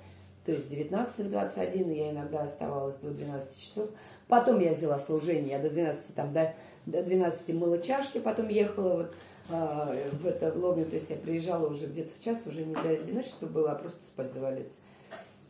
то 0.45 0.51
есть 0.51 0.69
19 0.69 1.25
в 1.25 1.29
21, 1.29 1.89
и 1.91 1.97
я 1.97 2.11
иногда 2.11 2.43
оставалась 2.43 2.95
до 2.97 3.09
12 3.09 3.59
часов. 3.59 3.89
Потом 4.27 4.59
я 4.59 4.73
взяла 4.73 4.99
служение, 4.99 5.51
я 5.51 5.59
до 5.59 5.69
12, 5.69 6.13
там, 6.15 6.31
до, 6.33 6.53
до 6.85 7.03
12 7.03 7.55
мыла 7.55 7.79
чашки, 7.79 8.19
потом 8.19 8.47
ехала 8.49 8.93
вот, 8.97 9.13
а, 9.49 9.95
в 10.13 10.25
это 10.25 10.51
в 10.51 10.57
Лобню, 10.57 10.85
то 10.85 10.95
есть 10.95 11.09
я 11.09 11.15
приезжала 11.15 11.67
уже 11.67 11.87
где-то 11.87 12.11
в 12.19 12.23
час, 12.23 12.37
уже 12.45 12.63
не 12.63 12.73
до 12.75 12.89
одиночества 12.89 13.47
было, 13.47 13.71
а 13.71 13.75
просто 13.75 13.99
спать 14.13 14.33
завалиться. 14.33 14.73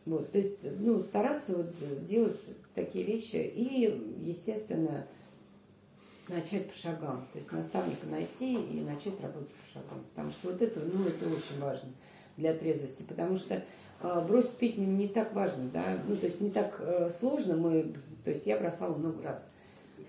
Вот, 0.06 0.30
то 0.30 0.38
есть, 0.38 0.58
ну, 0.78 1.00
стараться 1.00 1.56
вот 1.56 1.74
делать 2.06 2.40
такие 2.74 3.04
вещи 3.04 3.36
и, 3.36 4.22
естественно, 4.24 5.04
начать 6.28 6.70
по 6.70 6.76
шагам. 6.76 7.26
То 7.32 7.38
есть 7.38 7.50
наставника 7.50 8.06
найти 8.06 8.54
и 8.54 8.80
начать 8.82 9.20
работать 9.20 9.50
по 9.50 9.72
шагам. 9.72 10.04
Потому 10.10 10.30
что 10.30 10.50
вот 10.50 10.62
это, 10.62 10.80
ну, 10.80 11.08
это 11.08 11.26
очень 11.26 11.60
важно 11.60 11.88
для 12.36 12.54
трезвости. 12.54 13.02
Потому 13.02 13.36
что 13.36 13.64
э, 14.00 14.24
бросить 14.28 14.52
пить 14.52 14.78
не, 14.78 14.86
не 14.86 15.08
так 15.08 15.34
важно, 15.34 15.68
да, 15.72 15.98
ну, 16.06 16.16
то 16.16 16.26
есть 16.26 16.40
не 16.40 16.50
так 16.50 16.76
э, 16.78 17.10
сложно. 17.18 17.56
Мы, 17.56 17.94
то 18.24 18.30
есть 18.30 18.46
я 18.46 18.58
бросала 18.58 18.94
много 18.94 19.22
раз. 19.22 19.42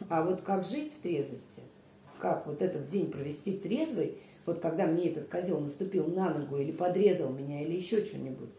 А 0.10 0.24
вот 0.24 0.42
как 0.42 0.64
жить 0.64 0.94
в 0.94 1.02
трезвости, 1.02 1.64
как 2.20 2.46
вот 2.46 2.62
этот 2.62 2.88
день 2.90 3.12
провести 3.12 3.58
трезвый, 3.58 4.20
вот 4.46 4.60
когда 4.60 4.86
мне 4.86 5.10
этот 5.10 5.28
козел 5.28 5.60
наступил 5.60 6.06
на 6.06 6.34
ногу 6.34 6.58
или 6.58 6.72
подрезал 6.72 7.32
меня, 7.32 7.64
или 7.64 7.76
еще 7.76 8.06
что-нибудь, 8.06 8.50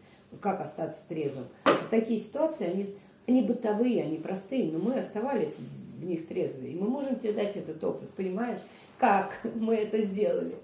как 0.41 0.61
остаться 0.61 1.01
трезвым. 1.07 1.45
Такие 1.89 2.19
ситуации, 2.19 2.65
они, 2.65 2.95
они 3.27 3.41
бытовые, 3.43 4.03
они 4.03 4.17
простые, 4.17 4.71
но 4.71 4.79
мы 4.79 4.93
оставались 4.95 5.55
в 5.99 6.03
них 6.03 6.27
трезвые. 6.27 6.73
И 6.73 6.79
мы 6.79 6.87
можем 6.87 7.19
тебе 7.19 7.33
дать 7.33 7.55
этот 7.57 7.83
опыт, 7.83 8.09
понимаешь, 8.11 8.61
как 8.97 9.39
мы 9.55 9.75
это 9.75 10.01
сделали. 10.01 10.55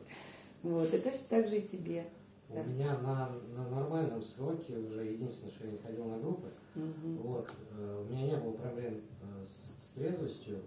Вот, 0.63 0.93
и 0.93 0.97
точно 0.97 1.21
так 1.29 1.47
же 1.47 1.57
и 1.57 1.67
тебе. 1.67 2.05
У 2.49 2.55
Да. 2.55 2.63
меня 2.63 2.97
на, 2.99 3.31
на 3.55 3.69
нормальном 3.69 4.21
сроке 4.21 4.77
уже 4.77 5.03
единственное, 5.05 5.51
что 5.51 5.65
я 5.65 5.71
не 5.71 5.77
ходил 5.79 6.05
на 6.05 6.17
группы, 6.19 6.47
Мгм. 6.75 7.17
вот, 7.17 7.49
э, 7.77 8.03
у 8.07 8.11
меня 8.11 8.27
не 8.27 8.37
было 8.37 8.51
проблем 8.53 8.93
э, 9.21 9.45
с, 9.45 9.83
с 9.85 9.93
трезвостью, 9.95 10.59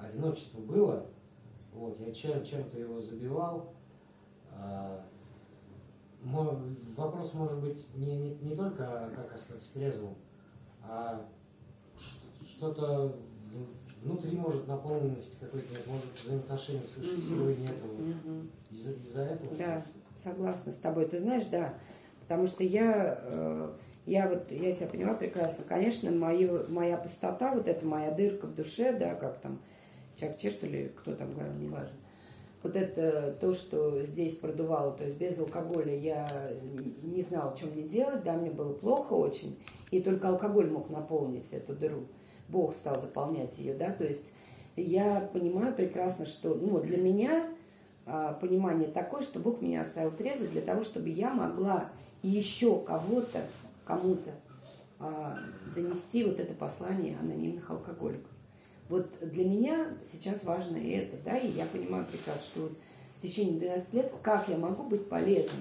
одиночество 0.00 0.60
было, 0.60 1.06
вот, 1.72 1.98
я 2.00 2.12
чем, 2.12 2.44
чем-то 2.44 2.78
его 2.78 2.98
забивал. 3.00 3.72
Вопрос 6.96 7.34
может 7.34 7.58
быть 7.58 7.84
не, 7.94 8.16
не, 8.16 8.34
не 8.36 8.56
только 8.56 9.10
как 9.14 9.34
остаться 9.34 9.72
трезвым, 9.74 10.14
а 10.82 11.26
что-то 12.46 13.14
внутри 14.02 14.36
может 14.36 14.68
наполненности 14.68 15.36
какой-то 15.40 15.70
нет, 15.70 15.86
может 15.86 16.06
взаимоотношений 16.14 16.82
с 16.82 16.96
высшей 16.96 17.20
силой. 17.20 17.56
Мгм. 17.98 18.50
Из-за, 18.70 18.92
из-за 18.92 19.22
этого 19.22 19.56
Да, 19.56 19.82
согласна 20.16 20.72
с 20.72 20.76
тобой. 20.76 21.06
Ты 21.06 21.18
знаешь, 21.18 21.46
да, 21.46 21.74
потому 22.20 22.46
что 22.46 22.62
я, 22.62 23.18
э, 23.22 23.72
я 24.06 24.28
вот, 24.28 24.50
я 24.50 24.76
тебя 24.76 24.86
поняла 24.88 25.14
прекрасно. 25.14 25.64
Конечно, 25.64 26.10
мою, 26.12 26.68
моя 26.68 26.96
пустота, 26.96 27.54
вот 27.54 27.66
эта 27.66 27.84
моя 27.86 28.10
дырка 28.10 28.46
в 28.46 28.54
душе, 28.54 28.96
да, 28.96 29.14
как 29.14 29.40
там, 29.40 29.58
Чак-Че, 30.16 30.50
что 30.50 30.66
ли, 30.66 30.92
кто 30.96 31.14
там 31.14 31.32
говорил, 31.32 31.54
неважно. 31.54 31.96
Вот 32.64 32.76
это 32.76 33.36
то, 33.42 33.52
что 33.52 34.02
здесь 34.02 34.36
продувало, 34.36 34.96
то 34.96 35.04
есть 35.04 35.18
без 35.18 35.38
алкоголя 35.38 35.94
я 35.94 36.26
не 37.02 37.20
знала, 37.20 37.54
что 37.54 37.66
мне 37.66 37.82
делать, 37.82 38.24
да, 38.24 38.32
мне 38.32 38.50
было 38.50 38.72
плохо 38.72 39.12
очень, 39.12 39.58
и 39.90 40.00
только 40.00 40.30
алкоголь 40.30 40.70
мог 40.70 40.88
наполнить 40.88 41.52
эту 41.52 41.74
дыру. 41.74 42.06
Бог 42.48 42.74
стал 42.74 42.98
заполнять 42.98 43.58
ее, 43.58 43.74
да, 43.74 43.92
то 43.92 44.04
есть 44.04 44.24
я 44.76 45.28
понимаю 45.34 45.74
прекрасно, 45.74 46.24
что, 46.24 46.54
ну, 46.54 46.80
для 46.80 46.96
меня 46.96 47.46
а, 48.06 48.32
понимание 48.32 48.88
такое, 48.88 49.20
что 49.20 49.40
Бог 49.40 49.60
меня 49.60 49.82
оставил 49.82 50.12
трезвой 50.12 50.48
для 50.48 50.62
того, 50.62 50.84
чтобы 50.84 51.10
я 51.10 51.34
могла 51.34 51.90
еще 52.22 52.80
кого-то, 52.80 53.42
кому-то 53.84 54.30
а, 55.00 55.38
донести 55.74 56.24
вот 56.24 56.40
это 56.40 56.54
послание 56.54 57.18
анонимных 57.20 57.70
алкоголиков. 57.70 58.33
Вот 58.94 59.08
для 59.22 59.44
меня 59.44 59.88
сейчас 60.08 60.44
важно 60.44 60.76
это, 60.76 61.16
да, 61.24 61.36
и 61.36 61.50
я 61.50 61.66
понимаю 61.66 62.06
прекрасно, 62.06 62.42
что 62.44 62.60
вот 62.60 62.72
в 63.18 63.22
течение 63.22 63.58
12 63.58 63.92
лет, 63.92 64.12
как 64.22 64.48
я 64.48 64.56
могу 64.56 64.84
быть 64.84 65.08
полезна 65.08 65.58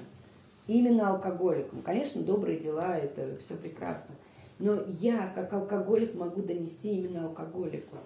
именно 0.68 1.10
алкоголикам. 1.10 1.82
Конечно, 1.82 2.22
добрые 2.22 2.60
дела, 2.60 2.96
это 2.96 3.36
все 3.44 3.56
прекрасно. 3.56 4.14
Но 4.60 4.84
я, 5.02 5.32
как 5.34 5.52
алкоголик, 5.52 6.14
могу 6.14 6.44
донести 6.44 6.96
именно 6.96 7.26
алкоголику. 7.26 7.98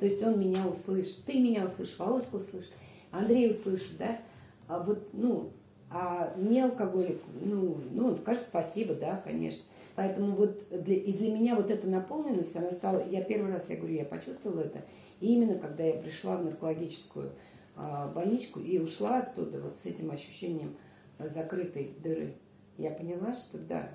То 0.00 0.06
есть 0.06 0.20
он 0.20 0.40
меня 0.40 0.66
услышит, 0.66 1.26
ты 1.26 1.38
меня 1.38 1.66
услышишь, 1.66 1.96
Володька 2.00 2.34
услышит, 2.34 2.72
Андрей 3.12 3.52
услышит, 3.52 3.96
да? 3.98 4.18
А 4.66 4.82
вот, 4.82 5.10
ну, 5.12 5.52
а 5.90 6.34
не 6.36 6.60
алкоголик, 6.60 7.20
ну, 7.40 7.76
ну, 7.92 8.08
он 8.08 8.16
скажет 8.16 8.46
спасибо, 8.48 8.94
да, 8.94 9.22
конечно. 9.24 9.62
Поэтому 9.94 10.34
вот 10.34 10.66
для, 10.70 10.96
и 10.96 11.12
для 11.12 11.32
меня 11.32 11.54
вот 11.54 11.70
эта 11.70 11.86
наполненность, 11.86 12.56
она 12.56 12.70
стала, 12.70 13.06
я 13.08 13.22
первый 13.22 13.52
раз, 13.52 13.68
я 13.68 13.76
говорю, 13.76 13.94
я 13.94 14.04
почувствовала 14.04 14.60
это, 14.60 14.82
и 15.20 15.34
именно 15.34 15.58
когда 15.58 15.84
я 15.84 15.94
пришла 15.94 16.36
в 16.36 16.44
наркологическую 16.44 17.32
а, 17.76 18.08
больничку 18.08 18.60
и 18.60 18.78
ушла 18.78 19.18
оттуда 19.18 19.60
вот 19.60 19.78
с 19.78 19.86
этим 19.86 20.10
ощущением 20.10 20.76
а, 21.18 21.28
закрытой 21.28 21.94
дыры, 22.02 22.34
я 22.78 22.90
поняла, 22.90 23.34
что 23.34 23.58
да, 23.58 23.90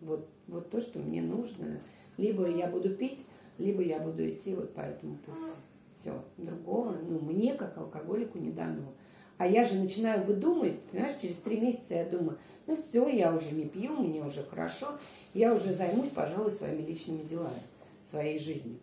вот, 0.00 0.28
вот 0.46 0.70
то, 0.70 0.80
что 0.80 1.00
мне 1.00 1.20
нужно, 1.20 1.80
либо 2.16 2.48
я 2.48 2.68
буду 2.68 2.94
пить, 2.94 3.18
либо 3.58 3.82
я 3.82 3.98
буду 4.00 4.28
идти 4.28 4.54
вот 4.54 4.72
по 4.72 4.80
этому 4.80 5.16
пути. 5.16 5.52
Все, 6.00 6.24
другого, 6.38 6.96
ну, 7.06 7.18
мне 7.18 7.54
как 7.54 7.76
алкоголику 7.76 8.38
не 8.38 8.50
дано. 8.50 8.94
А 9.40 9.46
я 9.46 9.64
же 9.64 9.76
начинаю 9.76 10.22
выдумывать, 10.24 10.78
понимаешь, 10.92 11.16
через 11.18 11.36
три 11.36 11.58
месяца 11.58 11.94
я 11.94 12.04
думаю, 12.04 12.36
ну 12.66 12.76
все, 12.76 13.08
я 13.08 13.34
уже 13.34 13.52
не 13.52 13.64
пью, 13.64 13.94
мне 13.94 14.22
уже 14.22 14.42
хорошо, 14.42 14.98
я 15.32 15.54
уже 15.54 15.72
займусь, 15.72 16.10
пожалуй, 16.10 16.52
своими 16.52 16.82
личными 16.82 17.22
делами, 17.22 17.62
своей 18.10 18.38
жизнью. 18.38 18.76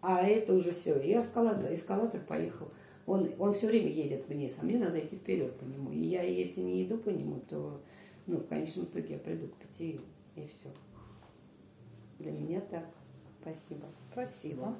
А 0.00 0.22
это 0.22 0.54
уже 0.54 0.70
все. 0.70 0.96
И 1.00 1.12
эскалатор, 1.12 1.74
эскалатор 1.74 2.20
поехал. 2.20 2.68
Он, 3.04 3.32
он 3.40 3.52
все 3.52 3.66
время 3.66 3.90
едет 3.90 4.28
вниз, 4.28 4.52
а 4.60 4.64
мне 4.64 4.78
надо 4.78 5.00
идти 5.00 5.16
вперед 5.16 5.58
по 5.58 5.64
нему. 5.64 5.90
И 5.90 5.98
я, 5.98 6.22
если 6.22 6.60
не 6.60 6.84
иду 6.84 6.98
по 6.98 7.08
нему, 7.08 7.40
то 7.50 7.80
ну, 8.28 8.36
в 8.36 8.46
конечном 8.46 8.84
итоге 8.84 9.14
я 9.14 9.18
приду 9.18 9.48
к 9.48 9.56
пяти 9.56 10.00
и 10.36 10.46
все. 10.46 10.70
Для 12.20 12.30
меня 12.30 12.60
так. 12.60 12.86
Спасибо. 13.42 13.88
Спасибо. 14.12 14.76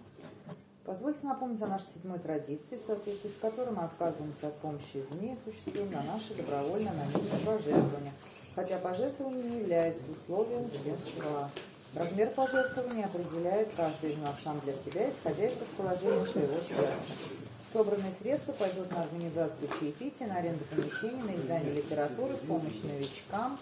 Позвольте 0.87 1.27
напомнить 1.27 1.61
о 1.63 1.67
нашей 1.67 1.89
седьмой 1.95 2.21
традиции, 2.21 2.77
в 2.77 2.81
соответствии 2.81 3.29
с 3.29 3.41
которой 3.41 3.71
мы 3.75 3.83
отказываемся 3.83 4.47
от 4.47 4.55
помощи 4.59 4.99
извне 4.99 5.33
и 5.33 5.33
осуществляем 5.33 5.91
на 5.91 6.03
наши 6.05 6.33
добровольно 6.35 6.93
анонимные 6.93 7.41
пожертвования, 7.45 8.13
хотя 8.55 8.79
пожертвование 8.79 9.43
не 9.43 9.59
является 9.59 10.05
условием 10.09 10.71
членства 10.71 11.51
Размер 11.97 12.29
пожертвования 12.31 13.07
определяет 13.07 13.69
каждый 13.75 14.11
из 14.11 14.19
нас 14.19 14.39
сам 14.43 14.61
для 14.61 14.75
себя, 14.75 15.09
исходя 15.09 15.47
из 15.47 15.59
расположения 15.59 16.25
своего 16.27 16.61
сердца. 16.61 17.46
Собранные 17.73 18.13
средства 18.13 18.53
пойдут 18.53 18.91
на 18.93 19.03
организацию 19.03 19.69
чаепития, 19.79 20.29
на 20.29 20.37
аренду 20.37 20.65
помещений, 20.71 21.23
на 21.23 21.35
издание 21.37 21.75
литературы, 21.75 22.37
помощь 22.49 22.81
новичкам, 22.85 23.59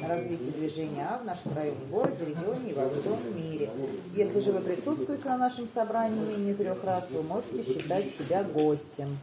на 0.00 0.08
развитие 0.08 0.52
движения 0.52 1.06
А 1.08 1.18
в 1.18 1.24
нашем 1.24 1.54
районе, 1.54 1.78
городе, 1.90 2.26
регионе 2.26 2.70
и 2.70 2.74
во 2.74 2.88
всем 2.90 3.18
мире. 3.34 3.70
Если 4.14 4.40
же 4.40 4.52
вы 4.52 4.60
присутствуете 4.60 5.28
на 5.28 5.38
нашем 5.38 5.68
собрании 5.68 6.36
менее 6.36 6.54
трех 6.54 6.84
раз, 6.84 7.10
вы 7.10 7.22
можете 7.22 7.62
считать 7.62 8.10
себя 8.10 8.44
гостем. 8.44 9.16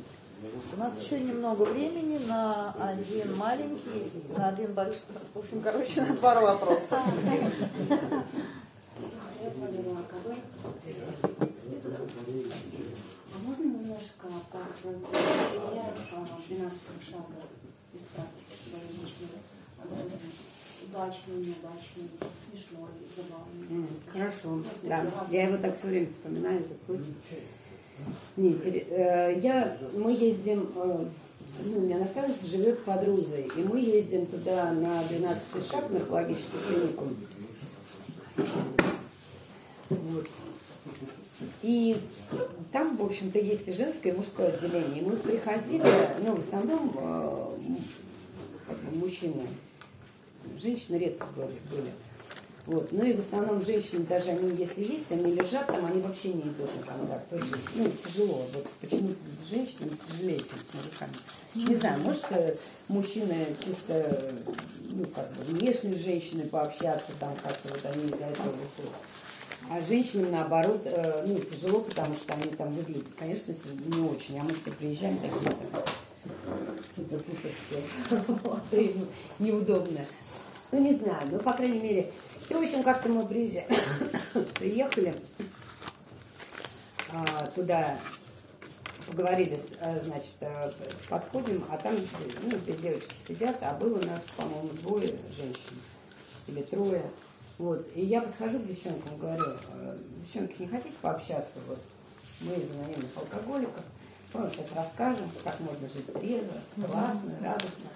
У 0.76 0.80
нас 0.80 1.02
еще 1.02 1.20
немного 1.20 1.64
времени 1.64 2.18
на 2.28 2.74
один 2.74 3.38
маленький, 3.38 4.12
на 4.36 4.50
один 4.50 4.74
большой, 4.74 5.06
в 5.34 5.40
общем, 5.40 5.62
короче, 5.62 6.02
на 6.02 6.16
пару 6.16 6.42
вопросов. 6.42 7.00
А 13.34 13.48
можно 13.48 13.66
немножко 14.54 14.88
пару 16.12 16.26
примеров 16.48 16.74
12 16.74 16.80
шага 17.10 17.42
из 17.94 18.02
практики 18.14 18.56
своей 18.70 18.90
личной? 18.92 19.28
Допустим, 19.78 20.32
удачный, 20.88 21.36
неудачный, 21.36 22.10
смешной, 22.50 22.90
забавный. 23.16 23.68
М, 23.70 23.88
Хорошо, 24.12 24.64
да. 24.84 25.06
Я 25.32 25.48
его 25.48 25.58
так 25.58 25.76
все 25.78 25.88
время 25.88 26.08
вспоминаю, 26.08 26.60
этот 26.60 26.78
случай. 26.86 27.14
Не, 28.38 28.54
э, 28.54 29.40
я, 29.40 29.78
мы 29.94 30.12
ездим, 30.14 30.70
э, 30.76 31.06
ну, 31.66 31.78
у 31.78 31.82
меня 31.82 32.00
наставница 32.00 32.46
живет 32.48 32.84
под 32.84 33.04
Рузой, 33.06 33.50
и 33.56 33.64
мы 33.64 33.80
ездим 33.80 34.26
туда 34.26 34.72
на 34.72 35.04
12 35.04 35.72
шаг, 35.72 35.90
на 35.90 36.00
наркологическую 36.00 36.64
клинику. 36.64 37.08
Вот. 39.90 40.28
И 41.62 41.98
там, 42.72 42.98
в 42.98 43.06
общем-то, 43.06 43.40
есть 43.40 43.68
и 43.68 43.74
женское, 43.74 44.14
и 44.14 44.18
мужское 44.18 44.48
отделение. 44.48 45.04
Мы 45.04 45.16
приходили, 45.16 45.84
ну, 46.20 46.36
в 46.36 46.40
основном, 46.40 46.94
э, 46.98 47.48
как 48.68 48.78
бы 48.80 48.98
мужчины, 48.98 49.48
женщины 50.58 50.98
редко 50.98 51.26
были. 51.36 51.60
были. 51.72 51.92
Вот. 52.66 52.94
Ну 52.94 53.04
и 53.04 53.14
в 53.14 53.20
основном 53.20 53.62
женщины, 53.62 54.06
даже 54.06 54.30
они, 54.30 54.56
если 54.56 54.84
есть, 54.84 55.12
они 55.12 55.34
лежат 55.34 55.68
там, 55.68 55.86
они 55.86 56.02
вообще 56.02 56.30
не 56.30 56.44
идут 56.44 56.70
на 56.80 56.94
контакт. 56.94 57.34
Очень, 57.34 57.62
ну, 57.76 57.92
тяжело. 58.06 58.46
Вот 58.54 58.68
почему-то 58.80 59.18
с 59.44 59.50
женщинами 59.50 59.98
тяжелее, 60.08 60.40
чем 60.40 60.58
с 60.58 60.74
мужиками. 60.74 61.14
Не 61.56 61.76
знаю, 61.76 62.02
может, 62.02 62.26
э, 62.30 62.56
мужчины 62.88 63.48
чисто, 63.60 64.34
ну, 64.90 65.06
как 65.08 65.30
бы, 65.34 65.44
внешне 65.44 65.94
с 65.94 65.98
женщиной 65.98 66.46
пообщаться, 66.46 67.12
там, 67.20 67.36
как-то 67.44 67.68
вот 67.68 67.86
они 67.86 68.06
из-за 68.06 68.26
этого 68.26 68.52
выходят. 68.52 68.94
А 69.70 69.82
женщинам, 69.82 70.32
наоборот, 70.32 70.82
э, 70.86 71.26
ну, 71.26 71.40
тяжело, 71.40 71.82
потому 71.82 72.16
что 72.16 72.34
они 72.34 72.52
там 72.52 72.74
выглядят, 72.74 73.08
конечно, 73.18 73.56
не 73.86 74.02
очень. 74.02 74.40
А 74.40 74.44
мы 74.44 74.54
все 74.54 74.72
приезжаем 74.72 75.18
такие 75.18 75.56
там 75.72 75.84
супер-пуперские. 76.96 77.84
Неудобно. 79.40 80.02
Ну, 80.72 80.80
не 80.80 80.94
знаю, 80.94 81.28
ну, 81.30 81.40
по 81.40 81.54
крайней 81.54 81.80
мере. 81.80 82.12
И, 82.50 82.54
в 82.54 82.58
общем, 82.58 82.84
как-то 82.84 83.10
мы 83.10 83.26
приезжали, 83.28 83.68
приехали 84.56 85.14
а, 87.12 87.46
туда, 87.48 87.98
поговорили, 89.08 89.60
а, 89.80 90.00
значит, 90.04 90.36
а, 90.42 90.74
подходим, 91.10 91.64
а 91.70 91.78
там, 91.78 91.96
ну, 92.44 92.58
две 92.58 92.74
девочки 92.74 93.16
сидят, 93.28 93.58
а 93.62 93.74
было 93.76 94.00
у 94.00 94.06
нас, 94.06 94.22
по-моему, 94.36 94.70
двое 94.82 95.16
женщин 95.36 95.78
или 96.48 96.62
трое. 96.64 97.04
Вот. 97.58 97.88
И 97.96 98.02
я 98.06 98.22
подхожу 98.22 98.60
к 98.60 98.68
девчонкам, 98.68 99.18
говорю, 99.18 99.44
«Э, 99.74 99.98
девчонки, 100.18 100.56
не 100.60 100.68
хотите 100.68 100.96
пообщаться? 101.02 101.60
Вот 101.68 101.80
мы 102.42 102.56
из 102.56 102.72
анонимных 102.72 103.12
алкоголиков. 103.16 103.84
Мы 104.34 104.42
вам 104.42 104.52
сейчас 104.52 104.68
расскажем, 104.76 105.30
как 105.44 105.60
можно 105.60 105.88
жить 105.90 106.12
трезво, 106.14 106.56
классно, 106.76 107.38
радостно. 107.42 107.90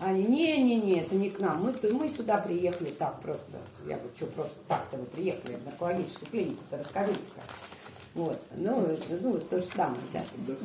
Они, 0.00 0.24
не-не-не, 0.24 1.00
это 1.00 1.14
не 1.14 1.30
к 1.30 1.38
нам. 1.38 1.62
Мы, 1.62 1.90
мы 1.92 2.08
сюда 2.08 2.38
приехали 2.38 2.90
так 2.90 3.20
просто. 3.20 3.58
Я 3.86 3.96
говорю, 3.96 4.12
что 4.16 4.26
просто 4.26 4.54
так-то 4.66 4.96
вы 4.96 5.04
приехали 5.06 5.54
в 5.54 5.64
наркологическую 5.64 6.28
клинику-то, 6.30 6.78
расскажите-ка. 6.78 7.40
Вот, 8.14 8.40
ну, 8.54 8.88
ну, 9.22 9.38
то 9.38 9.58
же 9.58 9.66
самое, 9.66 10.00
да. 10.12 10.22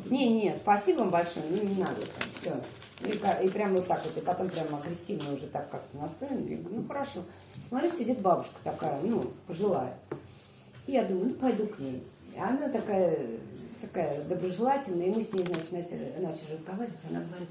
Не-не, 0.10 0.56
спасибо 0.56 1.00
вам 1.00 1.10
большое, 1.10 1.46
ну, 1.50 1.64
не 1.64 1.76
надо 1.76 2.02
там, 2.02 2.30
все. 2.42 2.62
И, 3.02 3.46
и 3.46 3.50
прям 3.50 3.76
вот 3.76 3.88
так 3.88 4.04
вот, 4.04 4.18
и 4.18 4.22
потом 4.22 4.50
прям 4.50 4.76
агрессивно 4.76 5.34
уже 5.34 5.48
так 5.48 5.70
как-то 5.70 5.98
настроен. 5.98 6.46
Я 6.48 6.58
говорю, 6.58 6.82
ну, 6.82 6.88
хорошо. 6.88 7.22
Смотрю, 7.70 7.92
сидит 7.92 8.20
бабушка 8.20 8.56
такая, 8.64 9.00
ну, 9.02 9.24
пожилая. 9.48 9.96
И 10.86 10.92
я 10.92 11.06
думаю, 11.06 11.30
ну, 11.30 11.34
пойду 11.36 11.68
к 11.68 11.80
ней. 11.80 12.04
И 12.36 12.40
она 12.40 12.68
такая, 12.70 13.18
такая 13.82 14.22
доброжелательная, 14.24 15.08
и 15.08 15.12
мы 15.12 15.24
с 15.24 15.32
ней, 15.34 15.46
значит, 15.46 15.72
начали, 15.72 16.14
начали 16.20 16.54
разговаривать. 16.54 17.00
Она 17.10 17.22
говорит, 17.22 17.50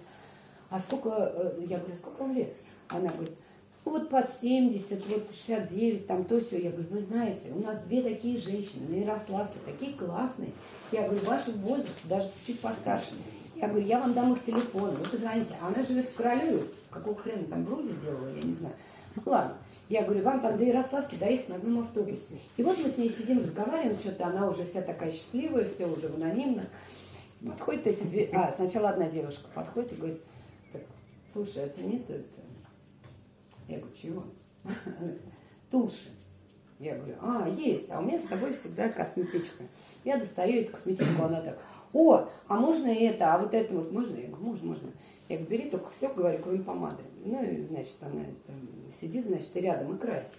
а 0.70 0.80
сколько, 0.80 1.08
э, 1.08 1.64
я 1.66 1.78
говорю, 1.78 1.94
сколько 1.94 2.22
вам 2.22 2.34
лет? 2.34 2.52
Она 2.88 3.10
говорит, 3.10 3.34
«Ну, 3.84 3.92
вот 3.92 4.10
под 4.10 4.30
70, 4.30 5.06
вот 5.06 5.28
69, 5.32 6.06
там 6.06 6.24
то 6.24 6.38
все. 6.40 6.62
Я 6.62 6.70
говорю, 6.70 6.88
вы 6.90 7.00
знаете, 7.00 7.50
у 7.52 7.60
нас 7.60 7.78
две 7.86 8.02
такие 8.02 8.38
женщины 8.38 8.86
на 8.86 8.94
Ярославке, 8.96 9.58
такие 9.64 9.94
классные. 9.94 10.50
Я 10.92 11.04
говорю, 11.04 11.20
в 11.20 11.26
вашем 11.26 11.54
возрасте, 11.60 12.02
даже 12.04 12.28
чуть 12.46 12.60
постарше. 12.60 13.14
Я 13.60 13.66
говорю, 13.68 13.86
я 13.86 13.98
вам 13.98 14.14
дам 14.14 14.32
их 14.32 14.44
телефон, 14.44 14.90
вы 14.90 15.08
позвоните. 15.08 15.56
А 15.60 15.66
она 15.66 15.82
живет 15.82 16.06
в 16.06 16.14
Королеве, 16.14 16.62
какого 16.90 17.16
хрена 17.16 17.44
там 17.44 17.64
Грузии 17.64 17.94
делала, 18.02 18.28
я 18.28 18.42
не 18.42 18.54
знаю. 18.54 18.74
Ну 19.16 19.22
ладно. 19.26 19.56
Я 19.88 20.04
говорю, 20.04 20.22
вам 20.22 20.40
там 20.40 20.58
до 20.58 20.64
Ярославки 20.64 21.16
доехать 21.16 21.48
на 21.48 21.56
одном 21.56 21.80
автобусе. 21.80 22.38
И 22.56 22.62
вот 22.62 22.78
мы 22.78 22.90
с 22.90 22.98
ней 22.98 23.10
сидим, 23.10 23.40
разговариваем, 23.40 23.98
что-то 23.98 24.26
она 24.26 24.48
уже 24.48 24.66
вся 24.66 24.82
такая 24.82 25.10
счастливая, 25.10 25.68
все 25.68 25.86
уже 25.86 26.08
анонимно. 26.08 26.66
Подходит 27.44 27.86
эти 27.86 28.04
две... 28.04 28.28
А, 28.32 28.52
сначала 28.52 28.90
одна 28.90 29.08
девушка 29.08 29.48
подходит 29.54 29.92
и 29.92 29.96
говорит, 29.96 30.20
так, 30.72 30.82
слушай, 31.32 31.64
а 31.64 31.66
у 31.66 31.70
тебя 31.70 31.86
нет 31.86 32.10
это? 32.10 32.24
Я 33.66 33.78
говорю, 33.78 33.94
чего? 34.00 34.24
Туши. 35.70 36.10
Я 36.78 36.96
говорю, 36.96 37.14
а, 37.20 37.48
есть, 37.48 37.90
а 37.90 37.98
у 37.98 38.02
меня 38.02 38.18
с 38.18 38.28
собой 38.28 38.52
всегда 38.52 38.88
косметичка. 38.90 39.64
Я 40.04 40.18
достаю 40.18 40.60
эту 40.60 40.72
косметичку, 40.72 41.22
она 41.24 41.40
так, 41.40 41.58
о, 41.92 42.28
а 42.46 42.56
можно 42.56 42.88
это, 42.88 43.34
а 43.34 43.38
вот 43.38 43.54
это 43.54 43.74
вот 43.74 43.92
можно? 43.92 44.16
Я 44.16 44.28
говорю, 44.28 44.44
можно, 44.44 44.68
можно. 44.68 44.90
Я 45.28 45.36
говорю, 45.36 45.50
бери 45.50 45.70
только 45.70 45.90
все, 45.96 46.12
говорю, 46.12 46.38
кроме 46.42 46.62
помады. 46.62 47.02
Ну, 47.24 47.42
и, 47.42 47.66
значит, 47.66 47.96
она 48.00 48.24
сидит, 48.92 49.26
значит, 49.26 49.56
и 49.56 49.60
рядом 49.60 49.94
и 49.94 49.98
красится. 49.98 50.36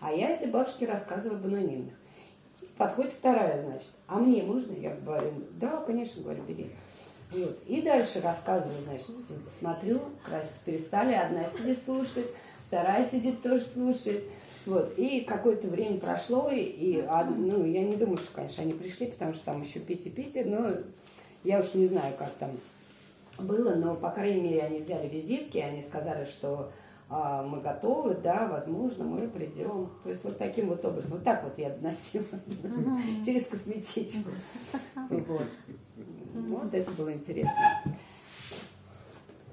А 0.00 0.12
я 0.12 0.30
этой 0.30 0.48
бабушке 0.48 0.86
рассказываю 0.86 1.38
об 1.38 1.46
анонимных. 1.46 1.94
Подходит 2.76 3.12
вторая, 3.12 3.60
значит, 3.62 3.90
а 4.06 4.18
мне 4.18 4.42
можно? 4.42 4.72
Я 4.72 4.94
говорю, 4.94 5.32
да, 5.60 5.82
конечно, 5.82 6.22
говорю, 6.22 6.42
бери. 6.44 6.70
Вот. 7.30 7.58
И 7.66 7.82
дальше 7.82 8.20
рассказываю, 8.20 8.74
значит, 8.74 9.06
смотрю, 9.58 10.00
краситься 10.24 10.60
перестали, 10.64 11.12
одна 11.12 11.46
сидит 11.46 11.82
слушает, 11.84 12.28
вторая 12.66 13.04
сидит 13.08 13.42
тоже 13.42 13.64
слушает. 13.64 14.24
Вот. 14.66 14.98
И 14.98 15.22
какое-то 15.22 15.68
время 15.68 15.98
прошло, 15.98 16.50
и, 16.50 16.60
и, 16.60 17.04
а, 17.06 17.24
ну, 17.24 17.64
я 17.64 17.82
не 17.82 17.96
думаю, 17.96 18.18
что, 18.18 18.32
конечно, 18.34 18.62
они 18.62 18.74
пришли, 18.74 19.06
потому 19.06 19.32
что 19.32 19.46
там 19.46 19.62
еще 19.62 19.80
пить 19.80 20.06
и 20.06 20.10
пить, 20.10 20.34
но 20.44 20.72
я 21.44 21.60
уж 21.60 21.74
не 21.74 21.86
знаю, 21.86 22.14
как 22.18 22.30
там 22.32 22.50
было, 23.38 23.74
но, 23.74 23.94
по 23.94 24.10
крайней 24.10 24.40
мере, 24.40 24.62
они 24.62 24.80
взяли 24.80 25.08
визитки, 25.08 25.58
они 25.58 25.82
сказали, 25.82 26.24
что 26.24 26.70
а, 27.10 27.42
мы 27.42 27.60
готовы, 27.60 28.14
да, 28.14 28.48
возможно, 28.48 29.04
мы 29.04 29.28
придем. 29.28 29.90
То 30.02 30.10
есть 30.10 30.22
вот 30.24 30.36
таким 30.36 30.68
вот 30.68 30.84
образом. 30.84 31.12
Вот 31.12 31.24
так 31.24 31.42
вот 31.42 31.58
я 31.58 31.70
доносила 31.70 32.26
через 33.24 33.46
косметичку. 33.46 34.30
Вот. 35.10 35.42
Вот 36.34 36.72
это 36.72 36.90
было 36.92 37.12
интересно. 37.12 37.52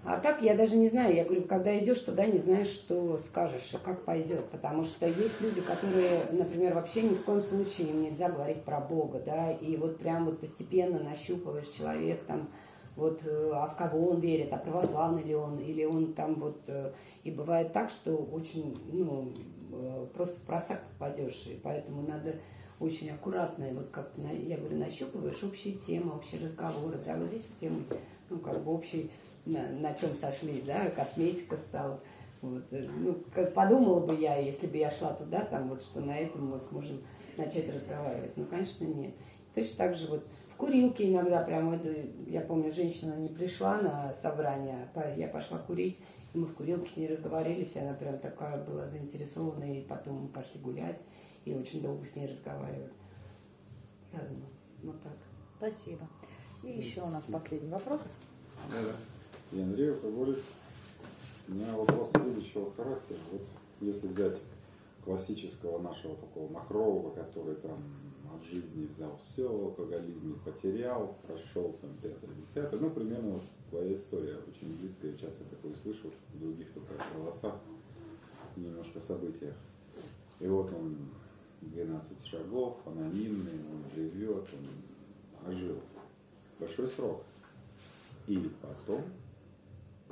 А 0.07 0.19
так 0.19 0.43
я 0.43 0.55
даже 0.55 0.77
не 0.77 0.87
знаю, 0.87 1.15
я 1.15 1.25
говорю, 1.25 1.43
когда 1.43 1.75
идешь 1.79 1.99
туда, 1.99 2.27
не 2.27 2.37
знаешь, 2.37 2.67
что 2.67 3.17
скажешь 3.17 3.73
и 3.73 3.77
как 3.77 4.05
пойдет. 4.05 4.45
Потому 4.51 4.83
что 4.83 5.07
есть 5.07 5.41
люди, 5.41 5.61
которые, 5.61 6.27
например, 6.31 6.75
вообще 6.75 7.01
ни 7.01 7.15
в 7.15 7.23
коем 7.23 7.41
случае 7.41 7.87
им 7.89 8.03
нельзя 8.03 8.29
говорить 8.29 8.63
про 8.63 8.79
Бога, 8.79 9.19
да, 9.25 9.51
и 9.51 9.75
вот 9.77 9.97
прям 9.97 10.25
вот 10.25 10.39
постепенно 10.39 10.99
нащупываешь 10.99 11.69
человек 11.69 12.23
там, 12.27 12.47
вот, 12.95 13.21
э, 13.25 13.51
а 13.51 13.65
в 13.65 13.75
кого 13.75 14.09
он 14.09 14.19
верит, 14.19 14.53
а 14.53 14.57
православный 14.57 15.23
ли 15.23 15.33
он, 15.33 15.57
или 15.57 15.83
он 15.85 16.13
там 16.13 16.35
вот, 16.35 16.61
э, 16.67 16.91
и 17.23 17.31
бывает 17.31 17.73
так, 17.73 17.89
что 17.89 18.15
очень, 18.15 18.79
ну, 18.93 19.33
э, 19.71 20.05
просто 20.13 20.35
в 20.35 20.43
просак 20.43 20.83
попадешь, 20.99 21.47
и 21.47 21.59
поэтому 21.61 22.03
надо 22.03 22.35
очень 22.79 23.09
аккуратно, 23.09 23.63
и 23.63 23.73
вот 23.73 23.91
на- 24.17 24.31
я 24.31 24.57
говорю, 24.57 24.77
нащупываешь 24.77 25.43
общие 25.43 25.73
темы, 25.73 26.15
общие 26.15 26.41
разговоры, 26.41 26.99
да, 27.03 27.17
вот 27.17 27.27
здесь 27.29 27.47
вот 27.49 27.59
темы, 27.59 27.83
ну, 28.29 28.37
как 28.37 28.63
бы 28.63 28.71
общий, 28.71 29.09
на, 29.45 29.67
на 29.69 29.93
чем 29.93 30.15
сошлись, 30.15 30.63
да, 30.63 30.89
косметика 30.89 31.55
стала, 31.57 31.99
вот, 32.41 32.63
э, 32.71 32.87
ну, 32.99 33.17
как 33.33 33.53
подумала 33.53 33.99
бы 34.05 34.15
я, 34.15 34.37
если 34.37 34.67
бы 34.67 34.77
я 34.77 34.91
шла 34.91 35.13
туда, 35.13 35.41
там, 35.41 35.69
вот, 35.69 35.81
что 35.81 36.01
на 36.01 36.17
этом 36.17 36.49
мы 36.49 36.59
сможем 36.59 37.01
начать 37.37 37.73
разговаривать, 37.73 38.35
ну, 38.37 38.45
конечно, 38.45 38.85
нет. 38.85 39.13
Точно 39.53 39.77
так 39.77 39.95
же 39.95 40.07
вот 40.07 40.25
В 40.49 40.57
курилке 40.57 41.09
иногда 41.11 41.43
прям, 41.43 41.71
это, 41.71 41.93
я 42.27 42.39
помню, 42.39 42.71
женщина 42.71 43.13
не 43.15 43.27
пришла 43.27 43.81
на 43.81 44.13
собрание, 44.13 44.89
по- 44.93 45.13
я 45.17 45.27
пошла 45.27 45.57
курить, 45.57 45.97
и 46.33 46.37
мы 46.37 46.45
в 46.47 46.55
курилке 46.55 46.89
с 46.89 46.95
ней 46.97 47.07
разговаривались, 47.07 47.75
и 47.75 47.79
она 47.79 47.93
прям 47.93 48.17
такая 48.19 48.63
была 48.63 48.85
заинтересована, 48.87 49.65
и 49.65 49.81
потом 49.81 50.23
мы 50.23 50.27
пошли 50.29 50.61
гулять, 50.61 51.01
и 51.43 51.53
очень 51.53 51.81
долго 51.81 52.05
с 52.05 52.15
ней 52.15 52.27
разговаривали. 52.27 52.89
Разно. 54.13 54.45
Вот 54.83 55.01
так. 55.03 55.17
Спасибо. 55.57 56.07
И 56.63 56.69
еще 56.71 57.01
у 57.01 57.07
нас 57.09 57.25
последний 57.25 57.69
вопрос. 57.69 58.01
Да, 58.71 58.77
Я 59.55 59.63
Андрей 59.63 59.93
Алкоголик. 59.93 60.39
У 61.47 61.53
меня 61.53 61.73
вопрос 61.77 62.11
следующего 62.11 62.73
характера. 62.73 63.19
Вот 63.31 63.41
если 63.79 64.07
взять 64.07 64.37
классического 65.05 65.81
нашего 65.81 66.17
такого 66.17 66.51
махрового, 66.51 67.15
который 67.15 67.55
там 67.55 67.81
от 68.35 68.43
жизни 68.43 68.85
взял 68.85 69.15
все, 69.15 69.47
в 69.47 69.67
алкоголизме 69.67 70.35
потерял, 70.43 71.15
прошел 71.25 71.77
там 71.79 71.91
пятое, 72.01 72.31
десятое, 72.35 72.81
ну 72.81 72.89
примерно 72.89 73.35
вот 73.35 73.43
твоя 73.69 73.95
история 73.95 74.35
очень 74.45 74.77
близкая, 74.77 75.11
я 75.11 75.17
часто 75.17 75.45
такое 75.45 75.73
слышу 75.75 76.11
в 76.33 76.39
других 76.39 76.73
только 76.73 76.93
голосах, 77.17 77.55
немножко 78.57 78.99
событиях. 78.99 79.55
И 80.41 80.47
вот 80.47 80.69
он 80.73 80.97
12 81.61 82.25
шагов, 82.25 82.79
анонимный, 82.85 83.61
он 83.71 83.85
живет, 83.95 84.49
он 84.51 85.49
ожил. 85.49 85.79
Большой 86.59 86.89
срок. 86.89 87.23
И 88.27 88.51
потом 88.61 89.01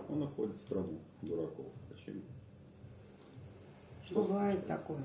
он 0.09 0.23
уходит 0.23 0.55
в 0.57 0.61
страну 0.61 0.99
дураков. 1.21 1.65
Почему? 1.89 2.21
Что 4.05 4.15
Бывает 4.15 4.65
такое. 4.67 5.01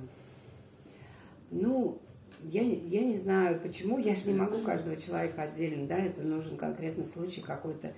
Ну, 1.50 1.98
я, 2.42 2.62
я 2.62 3.04
не 3.04 3.14
знаю, 3.14 3.60
почему, 3.60 3.98
я 3.98 4.14
же 4.14 4.26
не 4.26 4.34
могу 4.34 4.58
каждого 4.58 4.96
человека 4.96 5.42
отдельно, 5.42 5.86
да, 5.86 5.96
это 5.96 6.22
нужен 6.22 6.56
конкретный 6.56 7.04
случай 7.04 7.40
какой-то. 7.40 7.92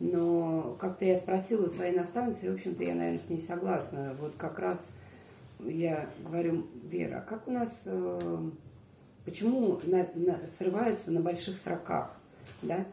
Но 0.00 0.76
как-то 0.80 1.04
я 1.04 1.16
спросила 1.16 1.66
у 1.66 1.68
своей 1.68 1.96
наставницы, 1.96 2.46
и, 2.46 2.50
в 2.50 2.54
общем-то, 2.54 2.82
я, 2.82 2.94
наверное, 2.94 3.18
с 3.18 3.28
ней 3.28 3.40
согласна. 3.40 4.16
Вот 4.18 4.34
как 4.36 4.58
раз 4.58 4.90
я 5.60 6.08
говорю, 6.24 6.66
Вера, 6.84 7.18
а 7.18 7.20
как 7.28 7.48
у 7.48 7.50
нас, 7.50 7.82
э, 7.84 8.50
почему 9.24 9.78
на- 9.84 10.08
на- 10.14 10.46
срываются 10.46 11.10
на 11.10 11.20
больших 11.20 11.58
сроках, 11.58 12.16
да, 12.62 12.86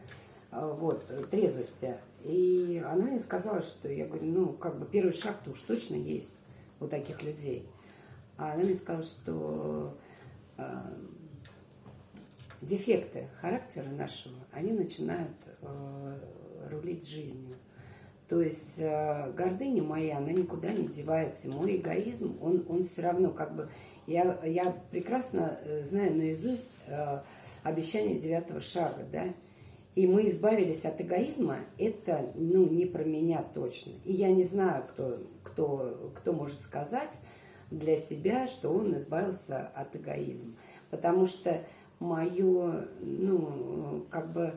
а, 0.50 0.72
вот, 0.72 1.04
э, 1.08 1.24
трезвости? 1.30 1.96
И 2.24 2.82
она 2.84 3.06
мне 3.06 3.18
сказала, 3.18 3.62
что, 3.62 3.88
я 3.88 4.06
говорю, 4.06 4.26
ну, 4.26 4.52
как 4.52 4.78
бы 4.78 4.86
первый 4.86 5.12
шаг-то 5.12 5.50
уж 5.50 5.60
точно 5.60 5.94
есть 5.94 6.34
у 6.80 6.86
таких 6.86 7.22
людей. 7.22 7.68
А 8.36 8.52
она 8.52 8.64
мне 8.64 8.74
сказала, 8.74 9.04
что 9.04 9.98
э, 10.56 10.64
дефекты 12.60 13.28
характера 13.40 13.88
нашего, 13.90 14.36
они 14.52 14.72
начинают 14.72 15.36
э, 15.60 16.18
рулить 16.70 17.08
жизнью. 17.08 17.56
То 18.28 18.42
есть 18.42 18.78
э, 18.78 19.32
гордыня 19.32 19.82
моя, 19.82 20.18
она 20.18 20.32
никуда 20.32 20.70
не 20.72 20.86
девается. 20.86 21.48
Мой 21.48 21.76
эгоизм, 21.76 22.36
он, 22.42 22.64
он 22.68 22.82
все 22.82 23.02
равно 23.02 23.30
как 23.30 23.54
бы... 23.54 23.70
Я, 24.06 24.38
я 24.44 24.70
прекрасно 24.90 25.58
э, 25.64 25.82
знаю 25.82 26.14
наизусть 26.14 26.62
э, 26.86 27.22
обещание 27.62 28.18
девятого 28.18 28.60
шага, 28.60 29.04
да? 29.10 29.24
И 29.98 30.06
мы 30.06 30.28
избавились 30.28 30.84
от 30.84 31.00
эгоизма, 31.00 31.56
это, 31.76 32.30
ну, 32.36 32.68
не 32.68 32.86
про 32.86 33.02
меня 33.02 33.42
точно. 33.42 33.94
И 34.04 34.12
я 34.12 34.30
не 34.30 34.44
знаю, 34.44 34.84
кто, 34.88 35.18
кто, 35.42 36.12
кто 36.14 36.32
может 36.32 36.60
сказать 36.60 37.18
для 37.72 37.96
себя, 37.96 38.46
что 38.46 38.70
он 38.70 38.96
избавился 38.96 39.72
от 39.74 39.96
эгоизма. 39.96 40.52
Потому 40.90 41.26
что 41.26 41.64
мое, 41.98 42.86
ну, 43.00 44.06
как 44.08 44.32
бы, 44.32 44.56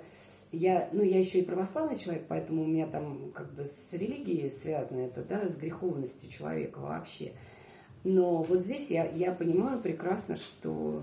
я, 0.51 0.89
ну, 0.91 1.01
я 1.01 1.17
еще 1.17 1.39
и 1.39 1.43
православный 1.43 1.97
человек, 1.97 2.25
поэтому 2.27 2.61
у 2.61 2.67
меня 2.67 2.85
там 2.85 3.31
как 3.31 3.51
бы 3.55 3.65
с 3.65 3.93
религией 3.93 4.51
связано 4.51 4.99
это, 4.99 5.23
да, 5.23 5.47
с 5.47 5.57
греховностью 5.57 6.29
человека 6.29 6.77
вообще. 6.77 7.31
Но 8.03 8.43
вот 8.43 8.59
здесь 8.59 8.91
я, 8.91 9.09
я 9.09 9.31
понимаю 9.31 9.81
прекрасно, 9.81 10.35
что 10.35 11.01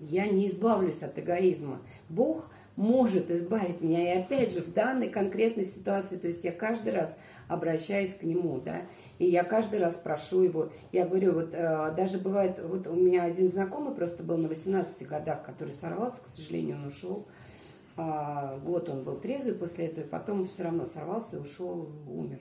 я 0.00 0.26
не 0.26 0.48
избавлюсь 0.48 1.04
от 1.04 1.16
эгоизма. 1.20 1.80
Бог 2.08 2.48
может 2.76 3.30
избавить 3.30 3.80
меня. 3.80 4.14
И 4.14 4.18
опять 4.20 4.52
же, 4.52 4.60
в 4.60 4.72
данной 4.72 5.08
конкретной 5.08 5.64
ситуации, 5.64 6.16
то 6.16 6.26
есть 6.26 6.44
я 6.44 6.52
каждый 6.52 6.92
раз 6.92 7.16
обращаюсь 7.48 8.14
к 8.14 8.22
Нему, 8.22 8.60
да, 8.60 8.82
и 9.18 9.26
я 9.26 9.44
каждый 9.44 9.78
раз 9.78 9.94
прошу 9.94 10.42
Его. 10.42 10.70
Я 10.90 11.06
говорю, 11.06 11.32
вот 11.32 11.50
э, 11.52 11.92
даже 11.96 12.18
бывает, 12.18 12.58
вот 12.62 12.86
у 12.86 12.94
меня 12.94 13.24
один 13.24 13.48
знакомый 13.48 13.94
просто 13.94 14.22
был 14.22 14.38
на 14.38 14.48
18 14.48 15.06
годах, 15.06 15.42
который 15.42 15.72
сорвался, 15.72 16.22
к 16.22 16.26
сожалению, 16.26 16.76
он 16.76 16.86
ушел. 16.86 17.26
А, 17.96 18.58
год 18.64 18.88
он 18.88 19.04
был 19.04 19.16
трезвый 19.16 19.54
после 19.54 19.86
этого, 19.86 20.06
потом 20.06 20.46
все 20.46 20.64
равно 20.64 20.86
сорвался, 20.86 21.38
ушел, 21.38 21.90
умер. 22.08 22.38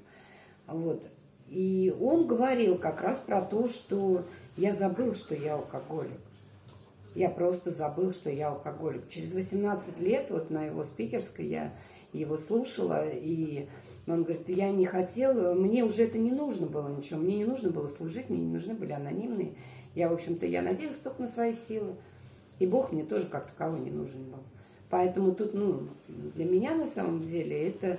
Вот. 0.68 1.06
И 1.50 1.94
он 2.00 2.28
говорил 2.28 2.78
как 2.78 3.02
раз 3.02 3.20
про 3.20 3.42
то, 3.42 3.68
что 3.68 4.26
я 4.56 4.74
забыл, 4.74 5.14
что 5.14 5.36
я 5.36 5.56
алкоголик. 5.56 6.20
Я 7.14 7.30
просто 7.30 7.72
забыл, 7.72 8.14
что 8.14 8.30
я 8.30 8.50
алкоголик. 8.50 9.08
Через 9.10 9.34
18 9.34 10.00
лет 10.00 10.30
вот 10.30 10.50
на 10.50 10.66
его 10.66 10.84
спикерской 10.84 11.46
я 11.46 11.74
его 12.14 12.38
слушала, 12.38 13.06
и 13.08 13.68
он 14.08 14.24
говорит, 14.24 14.50
я 14.50 14.72
не 14.72 14.86
хотел, 14.86 15.56
мне 15.56 15.84
уже 15.84 16.04
это 16.04 16.18
не 16.18 16.32
нужно 16.32 16.68
было 16.68 16.90
ничего, 16.90 17.20
мне 17.20 17.38
не 17.38 17.46
нужно 17.46 17.70
было 17.70 17.88
служить, 17.88 18.30
мне 18.30 18.40
не 18.40 18.52
нужны 18.52 18.74
были 18.74 18.94
анонимные. 18.94 19.54
Я, 19.94 20.10
в 20.10 20.14
общем-то, 20.14 20.46
я 20.46 20.62
надеялась 20.62 20.98
только 20.98 21.22
на 21.22 21.28
свои 21.28 21.52
силы. 21.52 21.96
И 22.60 22.68
Бог 22.68 22.92
мне 22.92 23.04
тоже 23.04 23.28
как 23.28 23.48
таковой 23.48 23.80
не 23.80 23.92
нужен 23.92 24.24
был. 24.24 24.40
Поэтому 24.90 25.34
тут, 25.34 25.54
ну, 25.54 25.88
для 26.08 26.46
меня 26.46 26.76
на 26.76 26.86
самом 26.86 27.22
деле 27.22 27.70
это, 27.70 27.98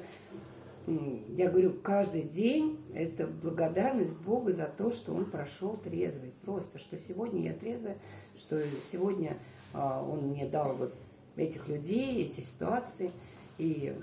я 1.28 1.51
говорю, 1.51 1.72
каждый 1.82 2.22
день 2.22 2.78
это 2.95 3.26
благодарность 3.26 4.16
Богу 4.18 4.53
за 4.53 4.66
то, 4.66 4.90
что 4.93 5.12
Он 5.12 5.24
прошел 5.24 5.76
трезвый. 5.76 6.32
Просто, 6.43 6.78
что 6.78 6.97
сегодня 6.97 7.43
я 7.43 7.53
трезвая, 7.53 7.97
что 8.36 8.62
сегодня 8.90 9.36
а, 9.72 10.03
Он 10.03 10.28
мне 10.28 10.47
дал 10.47 10.76
вот 10.76 10.95
этих 11.36 11.68
людей, 11.68 12.24
эти 12.26 12.40
ситуации. 12.40 13.11
И 13.59 13.97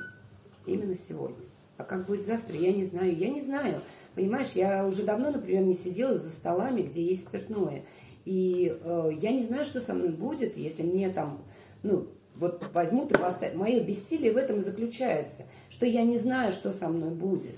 именно 0.65 0.95
сегодня. 0.95 1.45
А 1.77 1.83
как 1.83 2.05
будет 2.05 2.25
завтра, 2.25 2.55
я 2.55 2.71
не 2.71 2.83
знаю. 2.83 3.15
Я 3.15 3.29
не 3.29 3.41
знаю. 3.41 3.81
Понимаешь, 4.15 4.51
я 4.51 4.85
уже 4.85 5.03
давно, 5.03 5.31
например, 5.31 5.63
не 5.63 5.75
сидела 5.75 6.17
за 6.17 6.29
столами, 6.29 6.81
где 6.81 7.03
есть 7.03 7.23
спиртное. 7.23 7.83
И 8.25 8.77
э, 8.81 9.09
я 9.19 9.31
не 9.31 9.43
знаю, 9.43 9.65
что 9.65 9.79
со 9.79 9.93
мной 9.93 10.09
будет, 10.09 10.57
если 10.57 10.83
мне 10.83 11.09
там, 11.09 11.41
ну, 11.83 12.07
вот 12.39 12.63
возьмут 12.73 13.11
и 13.11 13.17
поставят. 13.17 13.55
Мое 13.55 13.81
бессилие 13.81 14.31
в 14.31 14.37
этом 14.37 14.57
и 14.57 14.63
заключается, 14.63 15.43
что 15.69 15.85
я 15.85 16.03
не 16.03 16.17
знаю, 16.17 16.51
что 16.51 16.71
со 16.71 16.87
мной 16.87 17.11
будет. 17.11 17.55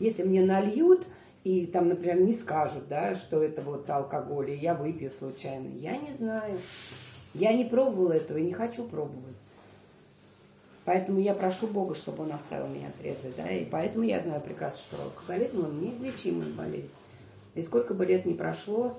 Если 0.00 0.22
мне 0.22 0.42
нальют 0.42 1.06
и 1.44 1.66
там, 1.66 1.88
например, 1.88 2.20
не 2.20 2.32
скажут, 2.32 2.88
да, 2.88 3.14
что 3.14 3.42
это 3.42 3.62
вот 3.62 3.88
алкоголь, 3.88 4.50
и 4.50 4.56
я 4.56 4.74
выпью 4.74 5.10
случайно, 5.10 5.68
я 5.76 5.96
не 5.98 6.12
знаю. 6.12 6.58
Я 7.34 7.52
не 7.52 7.64
пробовала 7.64 8.12
этого 8.12 8.38
и 8.38 8.44
не 8.44 8.52
хочу 8.52 8.84
пробовать. 8.84 9.36
Поэтому 10.84 11.18
я 11.18 11.34
прошу 11.34 11.66
Бога, 11.66 11.94
чтобы 11.94 12.24
Он 12.24 12.32
оставил 12.32 12.68
меня 12.68 12.90
трезвой, 13.00 13.32
да, 13.36 13.48
и 13.48 13.64
поэтому 13.64 14.04
я 14.04 14.20
знаю 14.20 14.40
прекрасно, 14.40 14.80
что 14.88 15.02
алкоголизм, 15.02 15.64
он 15.64 15.80
неизлечимая 15.80 16.50
болезнь. 16.50 16.92
И 17.54 17.62
сколько 17.62 17.94
бы 17.94 18.04
лет 18.04 18.26
ни 18.26 18.34
прошло, 18.34 18.98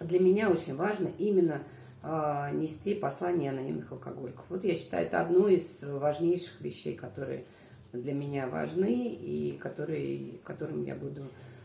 для 0.00 0.20
меня 0.20 0.50
очень 0.50 0.76
важно 0.76 1.08
именно 1.18 1.62
нести 2.06 2.94
послание 2.94 3.50
анонимных 3.50 3.90
алкоголиков. 3.90 4.44
Вот 4.48 4.64
я 4.64 4.76
считаю, 4.76 5.06
это 5.06 5.20
одно 5.20 5.48
из 5.48 5.82
важнейших 5.82 6.60
вещей, 6.60 6.94
которые 6.94 7.44
для 7.92 8.12
меня 8.12 8.46
важны 8.46 9.08
и 9.08 9.58
которые, 9.58 10.38
которым 10.44 10.84
я 10.84 10.94
буду 10.94 11.22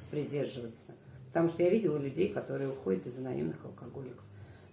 придерживаться. 0.09 0.93
Потому 1.27 1.47
что 1.47 1.63
я 1.63 1.69
видела 1.69 1.97
людей, 1.97 2.29
которые 2.29 2.69
уходят 2.69 3.05
из 3.05 3.17
анонимных 3.19 3.63
алкоголиков. 3.63 4.23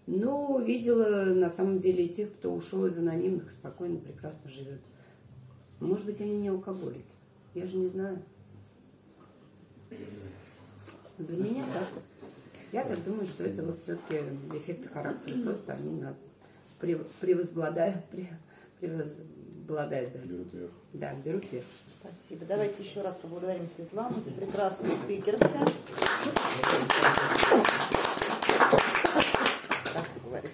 Но 0.06 0.58
видела 0.58 1.26
на 1.34 1.50
самом 1.50 1.80
деле 1.80 2.06
и 2.06 2.08
тех, 2.08 2.32
кто 2.32 2.52
ушел 2.54 2.86
из 2.86 2.98
анонимных, 2.98 3.50
спокойно, 3.50 3.98
прекрасно 3.98 4.48
живет. 4.50 4.80
Может 5.80 6.06
быть, 6.06 6.20
они 6.22 6.38
не 6.38 6.48
алкоголики. 6.48 7.04
Я 7.54 7.66
же 7.66 7.76
не 7.76 7.88
знаю. 7.88 8.22
Для 11.18 11.36
меня 11.36 11.64
так. 11.74 11.88
Я 12.70 12.84
так 12.84 13.02
думаю, 13.02 13.26
что 13.26 13.44
это 13.44 13.62
вот 13.62 13.80
все-таки 13.80 14.22
эффекты 14.52 14.88
характера, 14.88 15.36
просто 15.44 15.72
они 15.72 16.00
над, 16.00 16.16
превозбладают, 17.20 18.04
превозбладают. 18.80 20.12
Да. 20.12 20.18
Берут 20.24 20.52
вверх. 20.52 20.70
Да, 20.92 21.14
берут 21.14 21.44
вверх. 21.50 21.66
Спасибо. 22.00 22.46
Давайте 22.46 22.82
еще 22.82 23.02
раз 23.02 23.16
поблагодарим 23.16 23.68
Светлану. 23.68 24.16
Это 24.18 24.30
прекрасная 24.30 24.90
спикерская. 24.96 25.66
Так, 29.94 30.04
ты 30.14 30.20
говоришь. 30.24 30.52